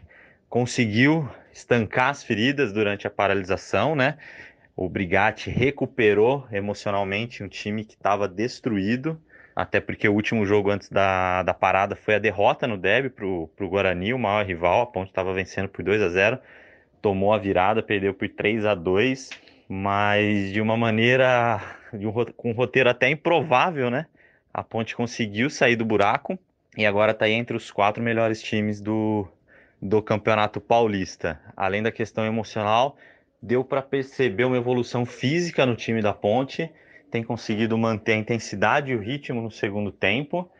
conseguiu 0.48 1.28
estancar 1.52 2.10
as 2.10 2.22
feridas 2.22 2.72
durante 2.72 3.06
a 3.06 3.10
paralisação, 3.10 3.94
né? 3.94 4.18
O 4.76 4.88
Brigatti 4.88 5.50
recuperou 5.50 6.46
emocionalmente 6.52 7.42
um 7.42 7.48
time 7.48 7.84
que 7.84 7.94
estava 7.94 8.26
destruído, 8.26 9.20
até 9.54 9.80
porque 9.80 10.08
o 10.08 10.12
último 10.12 10.44
jogo 10.44 10.70
antes 10.70 10.88
da, 10.88 11.42
da 11.42 11.54
parada 11.54 11.94
foi 11.94 12.16
a 12.16 12.18
derrota 12.18 12.66
no 12.66 12.76
derby 12.76 13.10
para 13.10 13.26
o 13.26 13.68
Guarani, 13.68 14.12
o 14.12 14.18
maior 14.18 14.44
rival. 14.44 14.82
A 14.82 14.86
Ponte 14.86 15.08
estava 15.08 15.32
vencendo 15.32 15.68
por 15.68 15.84
2 15.84 16.02
a 16.02 16.08
0 16.08 16.38
tomou 17.00 17.32
a 17.32 17.38
virada, 17.38 17.82
perdeu 17.82 18.14
por 18.14 18.28
3 18.28 18.64
a 18.64 18.76
2 18.76 19.30
mas 19.68 20.52
de 20.52 20.60
uma 20.60 20.76
maneira 20.76 21.58
com 22.36 22.50
um 22.50 22.54
roteiro 22.54 22.88
até 22.88 23.08
improvável, 23.10 23.90
né? 23.90 24.06
A 24.52 24.62
Ponte 24.62 24.94
conseguiu 24.94 25.48
sair 25.48 25.76
do 25.76 25.84
buraco 25.84 26.38
e 26.76 26.86
agora 26.86 27.12
está 27.12 27.28
entre 27.28 27.56
os 27.56 27.70
quatro 27.70 28.02
melhores 28.02 28.42
times 28.42 28.80
do, 28.80 29.26
do 29.80 30.02
Campeonato 30.02 30.60
Paulista. 30.60 31.40
Além 31.56 31.82
da 31.82 31.90
questão 31.90 32.24
emocional, 32.24 32.96
deu 33.40 33.64
para 33.64 33.82
perceber 33.82 34.44
uma 34.44 34.56
evolução 34.56 35.04
física 35.04 35.66
no 35.66 35.74
time 35.74 36.00
da 36.00 36.12
Ponte, 36.12 36.70
tem 37.10 37.22
conseguido 37.22 37.76
manter 37.76 38.12
a 38.12 38.16
intensidade 38.16 38.92
e 38.92 38.96
o 38.96 39.00
ritmo 39.00 39.42
no 39.42 39.50
segundo 39.50 39.92
tempo 39.92 40.50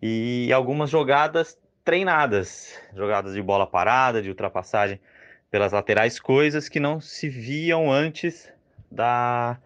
e 0.00 0.52
algumas 0.52 0.90
jogadas 0.90 1.56
treinadas, 1.84 2.80
jogadas 2.94 3.34
de 3.34 3.42
bola 3.42 3.66
parada, 3.66 4.22
de 4.22 4.28
ultrapassagem 4.28 5.00
pelas 5.50 5.72
laterais, 5.72 6.18
coisas 6.18 6.68
que 6.68 6.80
não 6.80 7.00
se 7.00 7.28
viam 7.28 7.92
antes 7.92 8.50
da, 8.90 9.58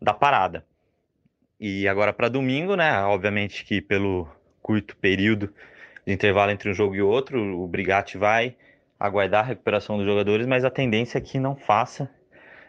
da 0.00 0.12
parada. 0.12 0.64
E 1.58 1.88
agora 1.88 2.12
para 2.12 2.28
domingo, 2.28 2.76
né? 2.76 3.00
Obviamente 3.02 3.64
que 3.64 3.80
pelo 3.80 4.28
curto 4.62 4.96
período 4.96 5.52
de 6.06 6.12
intervalo 6.12 6.50
entre 6.50 6.70
um 6.70 6.74
jogo 6.74 6.94
e 6.94 7.02
outro, 7.02 7.40
o 7.60 7.66
Brigatti 7.66 8.18
vai 8.18 8.56
aguardar 8.98 9.44
a 9.44 9.48
recuperação 9.48 9.96
dos 9.96 10.06
jogadores, 10.06 10.46
mas 10.46 10.64
a 10.64 10.70
tendência 10.70 11.18
é 11.18 11.20
que 11.20 11.38
não 11.38 11.56
faça 11.56 12.10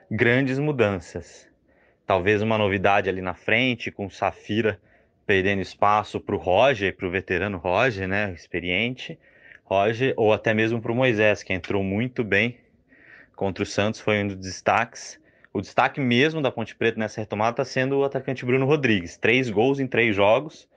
grandes 0.09 0.57
mudanças. 0.59 1.47
Talvez 2.05 2.41
uma 2.41 2.57
novidade 2.57 3.09
ali 3.09 3.21
na 3.21 3.33
frente, 3.33 3.91
com 3.91 4.05
o 4.05 4.11
Safira 4.11 4.79
perdendo 5.25 5.61
espaço 5.61 6.21
para 6.21 6.35
o 6.35 6.37
Roger, 6.37 6.95
para 6.95 7.05
o 7.05 7.11
veterano 7.11 7.57
Roger, 7.57 8.07
né, 8.07 8.31
experiente, 8.31 9.19
Roger, 9.65 10.13
ou 10.15 10.31
até 10.31 10.53
mesmo 10.53 10.81
para 10.81 10.91
o 10.91 10.95
Moisés, 10.95 11.43
que 11.43 11.51
entrou 11.51 11.83
muito 11.83 12.23
bem 12.23 12.57
contra 13.35 13.61
o 13.61 13.65
Santos, 13.65 13.99
foi 13.99 14.23
um 14.23 14.27
dos 14.27 14.37
destaques. 14.37 15.19
O 15.57 15.61
destaque 15.61 15.99
mesmo 15.99 16.39
da 16.39 16.51
Ponte 16.51 16.75
Preta 16.75 16.99
nessa 16.99 17.19
retomada 17.19 17.49
está 17.49 17.65
sendo 17.65 17.97
o 17.97 18.03
atacante 18.03 18.45
Bruno 18.45 18.67
Rodrigues. 18.67 19.17
Três 19.17 19.49
gols 19.49 19.79
em 19.79 19.87
três 19.87 20.15
jogos. 20.15 20.69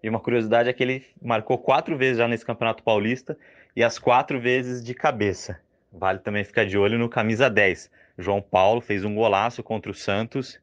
E 0.00 0.08
uma 0.08 0.20
curiosidade 0.20 0.68
é 0.68 0.72
que 0.72 0.80
ele 0.84 1.04
marcou 1.20 1.58
quatro 1.58 1.98
vezes 1.98 2.18
já 2.18 2.28
nesse 2.28 2.46
Campeonato 2.46 2.80
Paulista 2.84 3.36
e 3.74 3.82
as 3.82 3.98
quatro 3.98 4.40
vezes 4.40 4.84
de 4.84 4.94
cabeça. 4.94 5.58
Vale 5.92 6.20
também 6.20 6.44
ficar 6.44 6.64
de 6.64 6.78
olho 6.78 6.96
no 6.96 7.08
camisa 7.08 7.50
10. 7.50 7.90
João 8.16 8.40
Paulo 8.40 8.80
fez 8.80 9.04
um 9.04 9.16
golaço 9.16 9.64
contra 9.64 9.90
o 9.90 9.94
Santos 9.94 10.60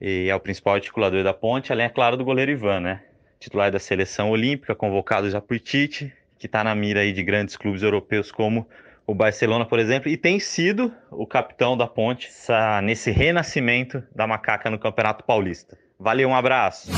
e 0.00 0.28
é 0.28 0.34
o 0.36 0.38
principal 0.38 0.74
articulador 0.74 1.24
da 1.24 1.34
ponte, 1.34 1.72
além, 1.72 1.86
é 1.86 1.88
claro, 1.88 2.16
do 2.16 2.24
goleiro 2.24 2.52
Ivan, 2.52 2.78
né? 2.78 3.02
Titular 3.40 3.72
da 3.72 3.80
seleção 3.80 4.30
olímpica, 4.30 4.72
convocado 4.72 5.28
já 5.28 5.40
por 5.40 5.58
Tite, 5.58 6.12
que 6.38 6.46
está 6.46 6.62
na 6.62 6.76
mira 6.76 7.00
aí 7.00 7.12
de 7.12 7.24
grandes 7.24 7.56
clubes 7.56 7.82
europeus 7.82 8.30
como 8.30 8.68
o 9.10 9.14
Barcelona, 9.14 9.66
por 9.66 9.80
exemplo, 9.80 10.08
e 10.08 10.16
tem 10.16 10.38
sido 10.38 10.94
o 11.10 11.26
capitão 11.26 11.76
da 11.76 11.88
ponte 11.88 12.28
essa, 12.28 12.80
nesse 12.80 13.10
renascimento 13.10 14.00
da 14.14 14.24
macaca 14.24 14.70
no 14.70 14.78
Campeonato 14.78 15.24
Paulista. 15.24 15.76
Valeu, 15.98 16.28
um 16.28 16.34
abraço. 16.34 16.88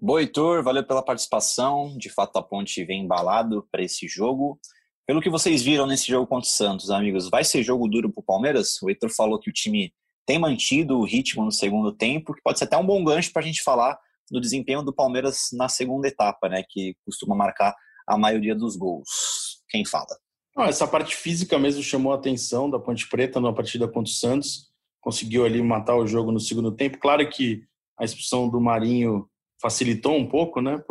Boa, 0.00 0.20
Heitor, 0.20 0.62
valeu 0.62 0.86
pela 0.86 1.02
participação. 1.02 1.92
De 1.98 2.08
fato, 2.08 2.36
a 2.36 2.42
ponte 2.42 2.84
vem 2.84 3.02
embalado 3.02 3.66
para 3.72 3.82
esse 3.82 4.06
jogo. 4.06 4.60
Pelo 5.04 5.20
que 5.20 5.28
vocês 5.28 5.60
viram 5.60 5.88
nesse 5.88 6.06
jogo 6.06 6.28
contra 6.28 6.46
o 6.46 6.50
Santos, 6.50 6.88
amigos, 6.88 7.28
vai 7.28 7.42
ser 7.42 7.64
jogo 7.64 7.88
duro 7.88 8.12
para 8.12 8.20
o 8.20 8.24
Palmeiras? 8.24 8.80
O 8.80 8.88
Heitor 8.88 9.10
falou 9.10 9.36
que 9.40 9.50
o 9.50 9.52
time 9.52 9.92
tem 10.24 10.38
mantido 10.38 11.00
o 11.00 11.04
ritmo 11.04 11.44
no 11.44 11.50
segundo 11.50 11.92
tempo, 11.92 12.32
que 12.32 12.42
pode 12.42 12.60
ser 12.60 12.66
até 12.66 12.76
um 12.76 12.86
bom 12.86 13.02
gancho 13.02 13.32
para 13.32 13.42
a 13.42 13.44
gente 13.44 13.60
falar 13.62 13.98
do 14.30 14.40
desempenho 14.40 14.84
do 14.84 14.94
Palmeiras 14.94 15.48
na 15.52 15.68
segunda 15.68 16.06
etapa, 16.06 16.48
né, 16.48 16.62
que 16.68 16.94
costuma 17.04 17.34
marcar 17.34 17.74
a 18.06 18.16
maioria 18.16 18.54
dos 18.54 18.76
gols. 18.76 19.62
Quem 19.68 19.84
fala? 19.84 20.16
Não, 20.56 20.64
essa 20.64 20.88
parte 20.88 21.14
física 21.14 21.58
mesmo 21.58 21.82
chamou 21.82 22.12
a 22.12 22.16
atenção 22.16 22.70
da 22.70 22.78
Ponte 22.78 23.06
Preta 23.08 23.38
na 23.38 23.52
partida 23.52 23.86
contra 23.86 24.10
o 24.10 24.14
Santos. 24.14 24.70
Conseguiu 25.02 25.44
ali 25.44 25.62
matar 25.62 25.96
o 25.96 26.06
jogo 26.06 26.32
no 26.32 26.40
segundo 26.40 26.72
tempo. 26.72 26.98
Claro 26.98 27.28
que 27.28 27.62
a 27.98 28.04
expulsão 28.04 28.48
do 28.48 28.58
Marinho 28.58 29.28
facilitou 29.60 30.16
um 30.16 30.26
pouco, 30.26 30.62
né, 30.62 30.82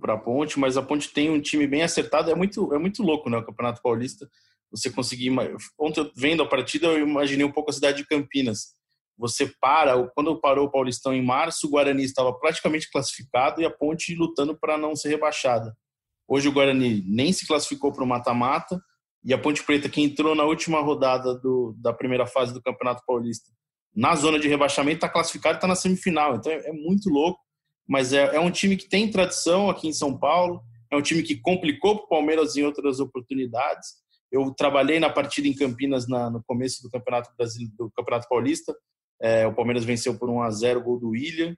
para 0.00 0.14
a 0.14 0.18
Ponte, 0.18 0.58
mas 0.58 0.76
a 0.76 0.82
Ponte 0.82 1.12
tem 1.12 1.30
um 1.30 1.40
time 1.40 1.66
bem 1.66 1.82
acertado. 1.82 2.30
É 2.30 2.34
muito, 2.34 2.72
é 2.72 2.78
muito 2.78 3.02
louco, 3.02 3.28
né, 3.28 3.38
o 3.38 3.44
Campeonato 3.44 3.82
Paulista 3.82 4.28
você 4.70 4.88
conseguir. 4.88 5.32
Ontem, 5.78 6.10
vendo 6.16 6.42
a 6.42 6.48
partida, 6.48 6.86
eu 6.86 7.00
imaginei 7.00 7.44
um 7.44 7.52
pouco 7.52 7.70
a 7.70 7.72
cidade 7.72 7.98
de 7.98 8.06
Campinas. 8.06 8.74
Você 9.18 9.52
para, 9.60 10.00
quando 10.14 10.40
parou 10.40 10.66
o 10.66 10.70
Paulistão 10.70 11.12
em 11.12 11.24
março, 11.24 11.66
o 11.66 11.70
Guarani 11.70 12.04
estava 12.04 12.32
praticamente 12.32 12.90
classificado 12.90 13.60
e 13.60 13.64
a 13.64 13.70
Ponte 13.70 14.14
lutando 14.14 14.56
para 14.56 14.78
não 14.78 14.94
ser 14.94 15.08
rebaixada. 15.08 15.76
Hoje 16.26 16.48
o 16.48 16.52
Guarani 16.52 17.04
nem 17.06 17.32
se 17.32 17.46
classificou 17.46 17.92
para 17.92 18.04
o 18.04 18.06
mata-mata 18.06 18.80
e 19.24 19.32
a 19.32 19.38
Ponte 19.38 19.62
Preta, 19.62 19.88
que 19.88 20.00
entrou 20.00 20.34
na 20.34 20.44
última 20.44 20.80
rodada 20.80 21.34
do, 21.38 21.74
da 21.78 21.92
primeira 21.92 22.26
fase 22.26 22.52
do 22.52 22.62
Campeonato 22.62 23.02
Paulista, 23.06 23.50
na 23.94 24.14
zona 24.14 24.38
de 24.38 24.48
rebaixamento, 24.48 24.96
está 24.96 25.08
classificado 25.08 25.54
e 25.54 25.58
está 25.58 25.66
na 25.66 25.76
semifinal. 25.76 26.36
Então 26.36 26.52
é, 26.52 26.68
é 26.68 26.72
muito 26.72 27.08
louco, 27.08 27.40
mas 27.86 28.12
é, 28.12 28.36
é, 28.36 28.40
um 28.40 28.50
time 28.50 28.76
que 28.76 28.88
tem 28.88 29.10
tradição 29.10 29.70
aqui 29.70 29.88
em 29.88 29.92
São 29.92 30.18
Paulo, 30.18 30.60
é 30.90 30.96
um 30.96 31.02
time 31.02 31.22
que 31.22 31.40
complicou 31.40 31.96
para 31.96 32.04
o 32.04 32.08
Palmeiras 32.08 32.56
em 32.56 32.64
outras 32.64 33.00
oportunidades 33.00 34.04
eu 34.34 34.52
trabalhei 34.52 34.98
na 34.98 35.08
partida 35.08 35.46
em 35.46 35.54
Campinas 35.54 36.08
na, 36.08 36.28
no 36.28 36.42
começo 36.42 36.82
do 36.82 36.90
Campeonato 36.90 37.30
Brasileiro, 37.36 37.72
do 37.76 37.90
Campeonato 37.92 38.26
Paulista. 38.28 38.74
É, 39.22 39.46
o 39.46 39.54
Palmeiras 39.54 39.84
venceu 39.84 40.18
por 40.18 40.28
1 40.28 40.42
a 40.42 40.50
0 40.50 40.80
o 40.80 40.82
gol 40.82 40.98
do 40.98 41.10
William. 41.10 41.56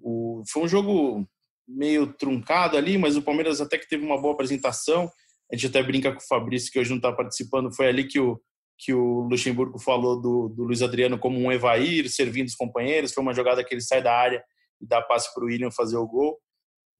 O, 0.00 0.44
foi 0.48 0.62
um 0.62 0.68
jogo 0.68 1.26
meio 1.66 2.12
truncado 2.12 2.76
ali, 2.76 2.98
mas 2.98 3.16
o 3.16 3.22
Palmeiras 3.22 3.60
até 3.60 3.78
que 3.78 3.88
teve 3.88 4.04
uma 4.04 4.20
boa 4.20 4.34
apresentação. 4.34 5.10
A 5.50 5.56
gente 5.56 5.66
até 5.66 5.82
brinca 5.82 6.12
com 6.12 6.18
o 6.18 6.26
Fabrício, 6.26 6.72
que 6.72 6.78
hoje 6.78 6.90
não 6.90 6.96
está 6.96 7.12
participando. 7.12 7.74
Foi 7.74 7.86
ali 7.88 8.04
que 8.04 8.18
o, 8.18 8.40
que 8.78 8.92
o 8.92 9.22
Luxemburgo 9.22 9.78
falou 9.78 10.20
do, 10.20 10.48
do 10.48 10.64
Luiz 10.64 10.82
Adriano 10.82 11.18
como 11.18 11.38
um 11.38 11.52
Evair, 11.52 12.08
servindo 12.10 12.48
os 12.48 12.54
companheiros. 12.54 13.12
Foi 13.12 13.22
uma 13.22 13.34
jogada 13.34 13.62
que 13.62 13.74
ele 13.74 13.80
sai 13.80 14.02
da 14.02 14.14
área 14.14 14.42
e 14.80 14.86
dá 14.86 15.00
passe 15.00 15.32
para 15.32 15.44
o 15.44 15.46
William 15.46 15.70
fazer 15.70 15.96
o 15.96 16.06
gol. 16.06 16.38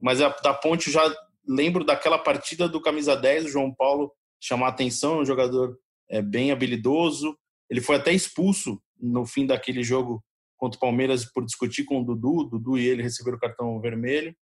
Mas 0.01 0.21
a, 0.21 0.29
da 0.29 0.55
Ponte 0.55 0.91
já 0.91 1.03
lembro 1.47 1.85
daquela 1.85 2.19
partida 2.19 2.69
do 2.69 2.81
camisa 2.81 3.17
10, 3.17 3.47
o 3.47 3.49
João 3.49 3.75
Paulo 3.75 4.13
chamar 4.41 4.69
atenção, 4.69 5.21
um 5.21 5.25
jogador 5.25 5.77
é, 6.09 6.21
bem 6.21 6.51
habilidoso. 6.51 7.37
Ele 7.71 7.81
foi 7.81 7.97
até 7.97 8.13
expulso 8.13 8.81
no 9.01 9.25
fim 9.27 9.47
daquele 9.47 9.83
jogo 9.83 10.23
contra 10.57 10.77
o 10.77 10.81
Palmeiras 10.81 11.25
por 11.25 11.45
discutir 11.45 11.85
com 11.85 12.01
o 12.01 12.05
Dudu. 12.05 12.41
O 12.41 12.45
Dudu 12.45 12.79
e 12.79 12.87
ele 12.87 13.03
receberam 13.03 13.37
o 13.37 13.41
cartão 13.41 13.81
vermelho. 13.81 14.35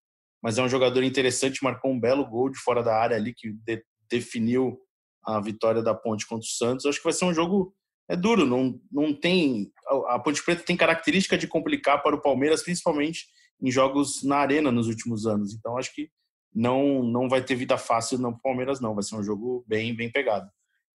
Mas 0.42 0.58
é 0.58 0.64
um 0.64 0.70
jogador 0.70 1.04
interessante, 1.04 1.64
marcou 1.64 1.92
um 1.92 2.00
belo 2.00 2.26
gol 2.26 2.50
de 2.50 2.58
fora 2.60 2.82
da 2.82 2.96
área 2.96 3.16
ali 3.16 3.34
que 3.34 3.52
de, 3.52 3.84
definiu 4.10 4.80
a 5.24 5.40
vitória 5.40 5.82
da 5.82 5.94
Ponte 5.94 6.26
contra 6.28 6.46
o 6.46 6.50
Santos. 6.50 6.86
Acho 6.86 6.98
que 6.98 7.04
vai 7.04 7.14
ser 7.14 7.26
um 7.26 7.34
jogo 7.34 7.74
é 8.10 8.16
duro, 8.16 8.44
não, 8.44 8.80
não 8.92 9.14
tem 9.14 9.72
a 10.08 10.18
Ponte 10.18 10.44
Preta 10.44 10.64
tem 10.64 10.76
característica 10.76 11.38
de 11.38 11.48
complicar 11.48 12.02
para 12.02 12.16
o 12.16 12.22
Palmeiras, 12.22 12.64
principalmente 12.64 13.28
em 13.62 13.70
jogos 13.70 14.24
na 14.24 14.38
arena 14.38 14.72
nos 14.72 14.88
últimos 14.88 15.28
anos. 15.28 15.54
Então 15.54 15.78
acho 15.78 15.94
que 15.94 16.10
não 16.54 17.04
não 17.04 17.30
vai 17.30 17.44
ter 17.44 17.54
vida 17.54 17.78
fácil 17.78 18.18
não 18.18 18.34
pro 18.34 18.42
Palmeiras 18.42 18.82
não, 18.82 18.96
vai 18.96 19.04
ser 19.04 19.16
um 19.16 19.24
jogo 19.24 19.64
bem 19.68 19.96
bem 19.96 20.12
pegado. 20.12 20.50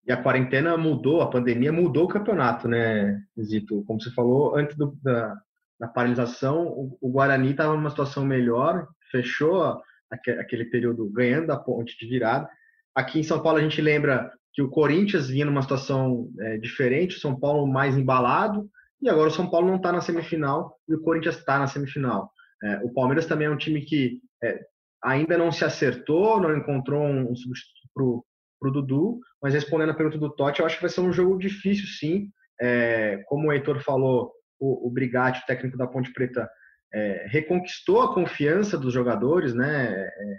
E 0.05 0.11
a 0.11 0.21
quarentena 0.21 0.77
mudou, 0.77 1.21
a 1.21 1.29
pandemia 1.29 1.71
mudou 1.71 2.03
o 2.03 2.09
campeonato, 2.09 2.67
né, 2.67 3.19
Zito? 3.41 3.83
Como 3.85 3.99
você 3.99 4.11
falou, 4.11 4.55
antes 4.55 4.77
do, 4.77 4.95
da, 5.01 5.35
da 5.79 5.87
paralisação, 5.87 6.67
o, 6.67 6.97
o 7.01 7.09
Guarani 7.09 7.51
estava 7.51 7.73
numa 7.73 7.89
situação 7.89 8.23
melhor, 8.23 8.87
fechou 9.11 9.81
aquele 10.11 10.65
período 10.65 11.09
ganhando 11.11 11.51
a 11.51 11.57
ponte 11.57 11.97
de 11.97 12.07
virada. 12.07 12.49
Aqui 12.93 13.19
em 13.19 13.23
São 13.23 13.41
Paulo 13.41 13.59
a 13.59 13.61
gente 13.61 13.81
lembra 13.81 14.31
que 14.53 14.61
o 14.61 14.69
Corinthians 14.69 15.27
vinha 15.29 15.45
numa 15.45 15.61
situação 15.61 16.29
é, 16.39 16.57
diferente, 16.57 17.17
o 17.17 17.19
São 17.19 17.37
Paulo 17.37 17.67
mais 17.67 17.97
embalado, 17.97 18.69
e 19.01 19.09
agora 19.09 19.27
o 19.27 19.33
São 19.33 19.49
Paulo 19.49 19.67
não 19.67 19.75
está 19.75 19.91
na 19.91 19.99
semifinal 19.99 20.77
e 20.87 20.95
o 20.95 21.01
Corinthians 21.01 21.37
está 21.37 21.59
na 21.59 21.67
semifinal. 21.67 22.31
É, 22.63 22.77
o 22.83 22.93
Palmeiras 22.93 23.25
também 23.25 23.47
é 23.47 23.51
um 23.51 23.57
time 23.57 23.81
que 23.81 24.21
é, 24.41 24.59
ainda 25.03 25.37
não 25.37 25.51
se 25.51 25.65
acertou, 25.65 26.39
não 26.39 26.55
encontrou 26.55 27.03
um 27.03 27.35
substituto 27.35 28.25
para 28.59 28.69
o 28.69 28.71
Dudu, 28.71 29.19
mas 29.41 29.53
respondendo 29.53 29.89
a 29.91 29.93
pergunta 29.93 30.17
do 30.17 30.33
Totti, 30.33 30.61
eu 30.61 30.65
acho 30.65 30.77
que 30.77 30.81
vai 30.81 30.89
ser 30.89 31.01
um 31.01 31.11
jogo 31.11 31.37
difícil, 31.37 31.85
sim. 31.85 32.29
É, 32.59 33.21
como 33.27 33.49
o 33.49 33.51
Heitor 33.51 33.81
falou, 33.81 34.31
o, 34.59 34.87
o 34.87 34.89
Brigatti, 34.89 35.41
o 35.41 35.45
técnico 35.45 35.77
da 35.77 35.85
Ponte 35.85 36.11
Preta, 36.13 36.49
é, 36.95 37.27
reconquistou 37.27 38.01
a 38.01 38.13
confiança 38.13 38.77
dos 38.77 38.93
jogadores, 38.93 39.53
né? 39.53 39.91
É, 39.91 40.37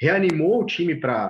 reanimou 0.00 0.62
o 0.62 0.66
time 0.66 0.98
para 0.98 1.28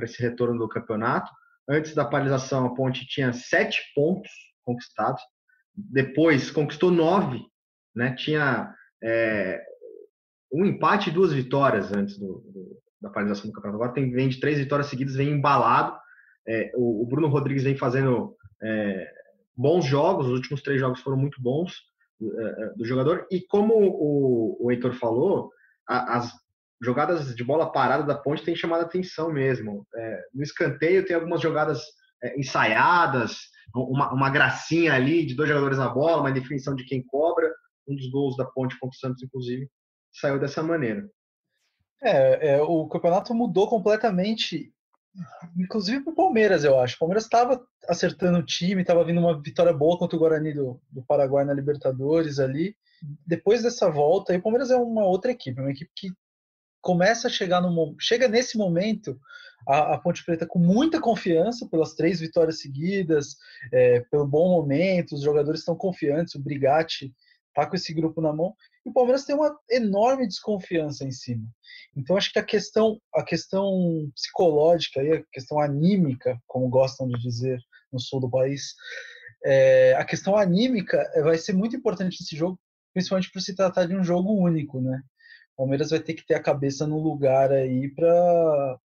esse 0.00 0.22
retorno 0.22 0.56
do 0.56 0.68
campeonato. 0.68 1.28
Antes 1.68 1.92
da 1.92 2.04
paralisação, 2.04 2.64
a 2.64 2.74
Ponte 2.74 3.04
tinha 3.04 3.32
sete 3.32 3.80
pontos 3.96 4.30
conquistados, 4.64 5.20
depois 5.74 6.52
conquistou 6.52 6.92
nove, 6.92 7.40
né? 7.96 8.14
Tinha 8.14 8.72
é, 9.02 9.60
um 10.52 10.64
empate 10.64 11.10
e 11.10 11.12
duas 11.12 11.32
vitórias 11.32 11.92
antes 11.92 12.16
do, 12.16 12.44
do, 12.46 12.80
da 13.00 13.10
paralisação 13.10 13.50
do 13.50 13.52
campeonato. 13.52 13.82
Agora 13.82 13.94
tem, 13.94 14.12
vem 14.12 14.28
de 14.28 14.38
três 14.38 14.56
vitórias 14.56 14.86
seguidas, 14.86 15.16
vem 15.16 15.30
embalado. 15.30 15.98
É, 16.46 16.70
o, 16.76 17.02
o, 17.02 17.06
Bruno 17.06 17.26
Rodrigues 17.26 17.64
vem 17.64 17.76
fazendo 17.76 18.36
é, 18.62 19.12
bons 19.56 19.84
jogos, 19.84 20.26
os 20.26 20.32
últimos 20.32 20.62
três 20.62 20.78
jogos 20.78 21.00
foram 21.00 21.16
muito 21.16 21.42
bons 21.42 21.91
do 22.76 22.84
jogador. 22.84 23.26
E 23.30 23.40
como 23.40 23.74
o, 23.74 24.66
o 24.66 24.70
Heitor 24.70 24.94
falou, 24.94 25.50
a, 25.88 26.18
as 26.18 26.32
jogadas 26.82 27.34
de 27.34 27.44
bola 27.44 27.70
parada 27.70 28.02
da 28.02 28.16
ponte 28.16 28.44
têm 28.44 28.56
chamado 28.56 28.80
a 28.80 28.86
atenção 28.86 29.32
mesmo. 29.32 29.86
É, 29.94 30.20
no 30.34 30.42
escanteio 30.42 31.06
tem 31.06 31.14
algumas 31.14 31.40
jogadas 31.40 31.80
é, 32.22 32.38
ensaiadas, 32.38 33.38
uma, 33.74 34.12
uma 34.12 34.30
gracinha 34.30 34.92
ali 34.92 35.24
de 35.24 35.34
dois 35.34 35.48
jogadores 35.48 35.78
na 35.78 35.88
bola, 35.88 36.20
uma 36.20 36.32
definição 36.32 36.74
de 36.74 36.84
quem 36.84 37.02
cobra 37.06 37.50
Um 37.86 37.94
dos 37.94 38.10
gols 38.10 38.36
da 38.36 38.44
Ponte 38.44 38.78
contra 38.78 38.94
o 38.96 38.98
Santos, 38.98 39.22
inclusive, 39.22 39.68
saiu 40.12 40.38
dessa 40.38 40.62
maneira. 40.62 41.08
É, 42.02 42.54
é 42.54 42.62
o 42.62 42.88
campeonato 42.88 43.32
mudou 43.32 43.68
completamente, 43.68 44.72
inclusive 45.56 46.02
para 46.02 46.12
o 46.12 46.16
Palmeiras, 46.16 46.64
eu 46.64 46.78
acho. 46.78 46.96
O 46.96 46.98
Palmeiras 46.98 47.24
estava 47.24 47.60
acertando 47.88 48.38
o 48.38 48.44
time, 48.44 48.82
estava 48.82 49.04
vindo 49.04 49.20
uma 49.20 49.40
vitória 49.40 49.72
boa 49.72 49.98
contra 49.98 50.16
o 50.16 50.18
Guarani 50.18 50.52
do, 50.52 50.80
do 50.90 51.02
Paraguai 51.02 51.44
na 51.44 51.52
Libertadores 51.52 52.38
ali. 52.38 52.76
Depois 53.26 53.62
dessa 53.62 53.90
volta, 53.90 54.36
o 54.36 54.42
Palmeiras 54.42 54.70
é 54.70 54.76
uma 54.76 55.04
outra 55.04 55.32
equipe, 55.32 55.60
uma 55.60 55.70
equipe 55.70 55.90
que 55.94 56.08
começa 56.80 57.28
a 57.28 57.30
chegar 57.30 57.60
no 57.60 57.94
chega 57.98 58.26
nesse 58.26 58.58
momento 58.58 59.18
a, 59.66 59.94
a, 59.94 59.98
Ponte 59.98 60.24
Preta 60.24 60.46
com 60.46 60.58
muita 60.58 61.00
confiança 61.00 61.66
pelas 61.68 61.94
três 61.94 62.20
vitórias 62.20 62.60
seguidas, 62.60 63.36
é, 63.72 64.00
pelo 64.10 64.26
bom 64.26 64.50
momento, 64.50 65.14
os 65.14 65.22
jogadores 65.22 65.60
estão 65.60 65.76
confiantes, 65.76 66.34
o 66.34 66.42
Brigatti 66.42 67.14
está 67.52 67.66
com 67.66 67.76
esse 67.76 67.92
grupo 67.92 68.20
na 68.20 68.32
mão 68.32 68.54
e 68.84 68.88
o 68.88 68.92
Palmeiras 68.92 69.24
tem 69.24 69.36
uma 69.36 69.56
enorme 69.70 70.26
desconfiança 70.26 71.04
em 71.04 71.12
cima. 71.12 71.46
Então 71.96 72.16
acho 72.16 72.32
que 72.32 72.38
a 72.38 72.44
questão 72.44 72.98
a 73.14 73.22
questão 73.22 74.10
psicológica 74.14 75.00
aí, 75.00 75.12
a 75.12 75.22
questão 75.30 75.60
anímica, 75.60 76.40
como 76.46 76.68
gostam 76.68 77.06
de 77.06 77.20
dizer 77.20 77.60
no 77.92 78.00
sul 78.00 78.20
do 78.20 78.30
país, 78.30 78.74
é, 79.44 79.94
a 79.94 80.04
questão 80.04 80.36
anímica 80.36 81.10
vai 81.22 81.36
ser 81.36 81.52
muito 81.52 81.76
importante 81.76 82.18
nesse 82.20 82.34
jogo, 82.34 82.58
principalmente 82.94 83.30
por 83.30 83.40
se 83.40 83.54
tratar 83.54 83.86
de 83.86 83.94
um 83.94 84.02
jogo 84.02 84.32
único, 84.32 84.80
né? 84.80 85.02
O 85.54 85.62
Palmeiras 85.62 85.90
vai 85.90 86.00
ter 86.00 86.14
que 86.14 86.24
ter 86.26 86.34
a 86.34 86.42
cabeça 86.42 86.86
no 86.86 86.98
lugar 86.98 87.52
aí 87.52 87.88
para 87.94 88.78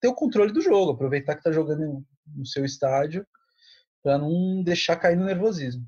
ter 0.00 0.08
o 0.08 0.14
controle 0.14 0.52
do 0.52 0.60
jogo, 0.60 0.92
aproveitar 0.92 1.34
que 1.34 1.40
está 1.40 1.50
jogando 1.50 2.04
no 2.26 2.46
seu 2.46 2.64
estádio 2.64 3.26
para 4.02 4.18
não 4.18 4.62
deixar 4.62 4.96
cair 4.96 5.16
no 5.16 5.24
nervosismo. 5.24 5.84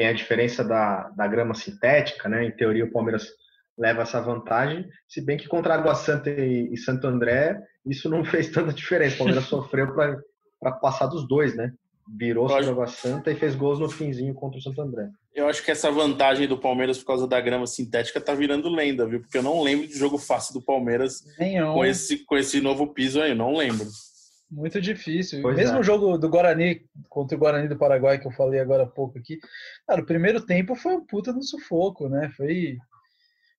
Tem 0.00 0.08
a 0.08 0.14
diferença 0.14 0.64
da, 0.64 1.10
da 1.10 1.26
grama 1.26 1.52
sintética, 1.52 2.26
né? 2.26 2.46
Em 2.46 2.50
teoria, 2.50 2.86
o 2.86 2.90
Palmeiras 2.90 3.28
leva 3.76 4.00
essa 4.00 4.18
vantagem, 4.18 4.88
se 5.06 5.20
bem 5.20 5.36
que 5.36 5.46
contra 5.46 5.74
Água 5.74 5.94
Santa 5.94 6.30
e, 6.30 6.72
e 6.72 6.76
Santo 6.78 7.06
André, 7.06 7.60
isso 7.84 8.08
não 8.08 8.24
fez 8.24 8.48
tanta 8.48 8.72
diferença. 8.72 9.16
O 9.16 9.18
Palmeiras 9.18 9.44
sofreu 9.44 9.92
para 9.92 10.72
passar 10.72 11.04
dos 11.04 11.28
dois, 11.28 11.54
né? 11.54 11.70
virou 12.18 12.48
sobre 12.48 12.64
a 12.64 12.70
Água 12.70 12.86
Santa 12.86 13.30
e 13.30 13.34
fez 13.34 13.54
gols 13.54 13.78
no 13.78 13.90
finzinho 13.90 14.32
contra 14.32 14.58
o 14.58 14.62
Santo 14.62 14.80
André. 14.80 15.10
Eu 15.34 15.46
acho 15.46 15.62
que 15.62 15.70
essa 15.70 15.92
vantagem 15.92 16.48
do 16.48 16.56
Palmeiras 16.56 16.96
por 16.96 17.04
causa 17.04 17.28
da 17.28 17.38
grama 17.38 17.66
sintética 17.66 18.22
tá 18.22 18.34
virando 18.34 18.70
lenda, 18.70 19.06
viu? 19.06 19.20
Porque 19.20 19.36
eu 19.36 19.42
não 19.42 19.62
lembro 19.62 19.86
de 19.86 19.98
jogo 19.98 20.16
fácil 20.16 20.54
do 20.54 20.62
Palmeiras 20.62 21.22
com 21.74 21.84
esse, 21.84 22.24
com 22.24 22.38
esse 22.38 22.58
novo 22.62 22.86
piso 22.94 23.20
aí, 23.20 23.34
não 23.34 23.54
lembro. 23.54 23.86
Muito 24.50 24.80
difícil. 24.80 25.42
Pois 25.42 25.56
Mesmo 25.56 25.76
é. 25.76 25.80
o 25.80 25.82
jogo 25.82 26.18
do 26.18 26.28
Guarani 26.28 26.84
contra 27.08 27.36
o 27.36 27.40
Guarani 27.40 27.68
do 27.68 27.78
Paraguai 27.78 28.18
que 28.18 28.26
eu 28.26 28.32
falei 28.32 28.58
agora 28.58 28.82
há 28.82 28.86
pouco 28.86 29.18
aqui, 29.18 29.38
cara, 29.86 30.02
o 30.02 30.06
primeiro 30.06 30.44
tempo 30.44 30.74
foi 30.74 30.94
um 30.96 31.06
puta 31.06 31.32
no 31.32 31.42
sufoco, 31.42 32.08
né? 32.08 32.30
Foi 32.36 32.76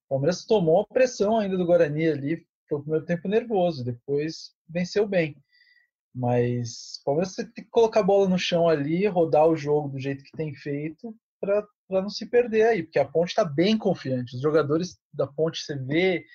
o 0.06 0.10
Palmeiras 0.16 0.44
tomou 0.46 0.82
a 0.82 0.94
pressão 0.94 1.38
ainda 1.38 1.58
do 1.58 1.66
Guarani 1.66 2.08
ali, 2.08 2.46
foi 2.68 2.80
o 2.80 2.82
primeiro 2.82 3.06
tempo 3.06 3.30
nervoso, 3.30 3.86
depois 3.86 4.52
venceu 4.68 5.08
bem. 5.08 5.38
Mas 6.14 7.00
o 7.00 7.06
Palmeiras 7.06 7.34
tem 7.36 7.46
que 7.48 7.70
colocar 7.72 8.02
a 8.02 8.04
bola 8.04 8.28
no 8.28 8.38
chão 8.38 8.68
ali, 8.68 9.08
rodar 9.08 9.48
o 9.48 9.56
jogo 9.56 9.88
do 9.88 10.00
jeito 10.00 10.24
que 10.26 10.32
tem 10.36 10.54
feito, 10.54 11.16
para 11.40 11.66
não 11.90 12.10
se 12.10 12.26
perder 12.26 12.64
aí, 12.64 12.84
porque 12.84 13.00
a 13.00 13.06
Ponte 13.06 13.30
está 13.30 13.46
bem 13.46 13.78
confiante. 13.78 14.36
Os 14.36 14.42
jogadores 14.42 15.00
da 15.14 15.26
Ponte, 15.26 15.62
você 15.62 15.76
vê 15.76 16.26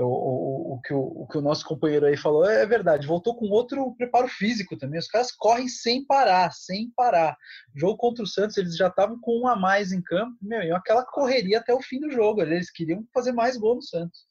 o, 0.00 0.06
o, 0.06 0.74
o, 0.74 0.80
que 0.80 0.92
o, 0.92 1.00
o 1.00 1.26
que 1.26 1.38
o 1.38 1.40
nosso 1.40 1.64
companheiro 1.64 2.06
aí 2.06 2.16
falou, 2.16 2.44
é 2.44 2.66
verdade. 2.66 3.06
Voltou 3.06 3.34
com 3.34 3.46
outro 3.46 3.94
preparo 3.96 4.28
físico 4.28 4.76
também. 4.76 4.98
Os 4.98 5.08
caras 5.08 5.32
correm 5.32 5.68
sem 5.68 6.04
parar, 6.04 6.52
sem 6.52 6.90
parar. 6.96 7.36
jogo 7.74 7.96
contra 7.96 8.22
o 8.22 8.26
Santos, 8.26 8.56
eles 8.56 8.76
já 8.76 8.88
estavam 8.88 9.18
com 9.20 9.42
um 9.42 9.48
a 9.48 9.56
mais 9.56 9.92
em 9.92 10.02
campo, 10.02 10.36
meu, 10.42 10.62
e 10.62 10.70
aquela 10.72 11.04
correria 11.04 11.58
até 11.58 11.72
o 11.72 11.82
fim 11.82 12.00
do 12.00 12.10
jogo. 12.10 12.42
Eles 12.42 12.70
queriam 12.70 13.04
fazer 13.12 13.32
mais 13.32 13.56
gol 13.56 13.76
no 13.76 13.82
Santos. 13.82 14.26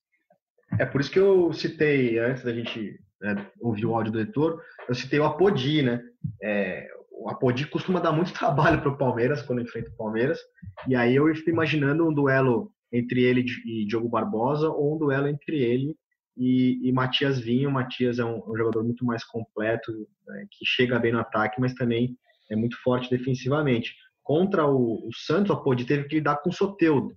É 0.79 0.85
por 0.85 1.01
isso 1.01 1.11
que 1.11 1.19
eu 1.19 1.51
citei 1.53 2.19
antes 2.19 2.43
da 2.43 2.53
gente 2.53 2.99
né, 3.21 3.49
ouvir 3.59 3.85
o 3.85 3.95
áudio 3.95 4.11
do 4.11 4.19
editor, 4.19 4.61
eu 4.87 4.95
citei 4.95 5.19
o 5.19 5.25
Apodi, 5.25 5.81
né? 5.81 6.01
É, 6.41 6.87
o 7.11 7.29
Apodi 7.29 7.65
costuma 7.67 7.99
dar 7.99 8.11
muito 8.11 8.33
trabalho 8.37 8.81
para 8.81 8.89
o 8.89 8.97
Palmeiras 8.97 9.41
quando 9.41 9.61
enfrenta 9.61 9.89
o 9.89 9.97
Palmeiras, 9.97 10.39
e 10.87 10.95
aí 10.95 11.15
eu 11.15 11.33
fico 11.35 11.49
imaginando 11.49 12.07
um 12.07 12.13
duelo 12.13 12.71
entre 12.91 13.23
ele 13.23 13.45
e 13.65 13.85
Diogo 13.85 14.09
Barbosa 14.09 14.69
ou 14.69 14.95
um 14.95 14.97
duelo 14.97 15.27
entre 15.27 15.57
ele 15.57 15.95
e, 16.35 16.79
e 16.87 16.91
Matias 16.91 17.39
Vinho. 17.39 17.71
Matias 17.71 18.19
é 18.19 18.25
um, 18.25 18.41
um 18.47 18.55
jogador 18.55 18.83
muito 18.83 19.05
mais 19.05 19.23
completo, 19.23 19.91
né, 20.27 20.47
que 20.51 20.65
chega 20.65 20.99
bem 20.99 21.11
no 21.11 21.19
ataque, 21.19 21.59
mas 21.59 21.73
também 21.73 22.17
é 22.49 22.55
muito 22.55 22.77
forte 22.81 23.09
defensivamente. 23.09 23.93
Contra 24.23 24.65
o, 24.65 25.07
o 25.07 25.09
Santos, 25.13 25.49
o 25.49 25.53
Apodi 25.53 25.85
teve 25.85 26.07
que 26.07 26.15
lidar 26.15 26.37
com 26.37 26.49
o 26.49 26.53
Soteudo, 26.53 27.15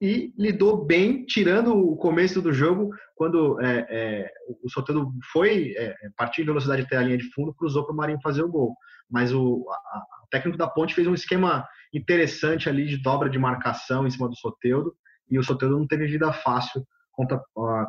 e 0.00 0.32
lidou 0.38 0.82
bem, 0.82 1.26
tirando 1.26 1.74
o 1.74 1.94
começo 1.94 2.40
do 2.40 2.54
jogo, 2.54 2.90
quando 3.14 3.60
é, 3.60 3.86
é, 3.90 4.32
o 4.62 4.70
Soteldo 4.70 5.12
foi 5.30 5.74
é, 5.76 5.94
partir 6.16 6.40
de 6.40 6.46
velocidade 6.46 6.82
até 6.82 6.96
a 6.96 7.02
linha 7.02 7.18
de 7.18 7.30
fundo, 7.34 7.52
cruzou 7.52 7.84
para 7.84 7.92
o 7.92 7.96
Marinho 7.96 8.18
fazer 8.22 8.42
o 8.42 8.48
gol. 8.48 8.74
Mas 9.10 9.30
o, 9.30 9.66
a, 9.68 9.98
o 10.19 10.19
técnico 10.30 10.58
da 10.58 10.68
Ponte 10.68 10.94
fez 10.94 11.06
um 11.06 11.14
esquema 11.14 11.66
interessante 11.92 12.68
ali 12.68 12.86
de 12.86 12.96
dobra 12.96 13.28
de 13.28 13.38
marcação 13.38 14.06
em 14.06 14.10
cima 14.10 14.28
do 14.28 14.36
Soteldo, 14.36 14.94
e 15.28 15.38
o 15.38 15.42
Soteldo 15.42 15.78
não 15.78 15.86
teve 15.86 16.06
vida 16.06 16.32
fácil 16.32 16.84
contra, 17.12 17.42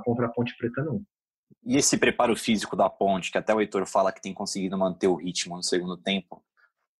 contra 0.04 0.25
a 0.25 0.30
Ponte 0.30 0.56
Preta, 0.58 0.84
não. 0.84 1.01
E 1.63 1.77
esse 1.77 1.97
preparo 1.97 2.36
físico 2.36 2.75
da 2.75 2.89
Ponte, 2.89 3.32
que 3.32 3.38
até 3.38 3.54
o 3.54 3.62
Heitor 3.62 3.86
fala 3.86 4.12
que 4.12 4.21
tem 4.21 4.34
conseguido 4.34 4.77
manter 4.77 5.08
o 5.08 5.15
ritmo 5.15 5.56
no 5.56 5.63
segundo 5.63 5.95
tempo, 5.95 6.43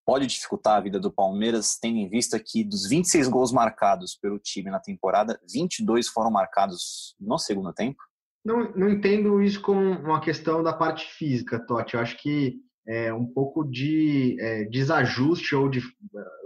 pode 0.06 0.28
dificultar 0.28 0.78
a 0.78 0.82
vida 0.82 1.00
do 1.00 1.12
Palmeiras, 1.12 1.78
tendo 1.80 1.98
em 1.98 2.10
vista 2.10 2.40
que 2.40 2.64
dos 2.64 2.88
26 2.88 3.28
gols 3.28 3.52
marcados 3.52 4.16
pelo 4.16 4.40
time 4.40 4.70
na 4.70 4.80
temporada, 4.80 5.40
22 5.52 6.08
foram 6.08 6.32
marcados 6.32 7.16
no 7.20 7.38
segundo 7.38 7.74
tempo? 7.74 8.04
Não, 8.44 8.72
não 8.76 8.90
entendo 8.90 9.42
isso 9.42 9.62
como 9.62 9.80
uma 9.80 10.20
questão 10.20 10.64
da 10.64 10.74
parte 10.74 11.06
física, 11.06 11.64
Totti. 11.66 11.94
Eu 11.94 12.00
acho 12.00 12.18
que 12.18 12.60
é 12.92 13.14
um 13.14 13.26
pouco 13.26 13.64
de 13.64 14.36
é, 14.40 14.66
desajuste 14.66 15.56
ou 15.56 15.70
de 15.70 15.82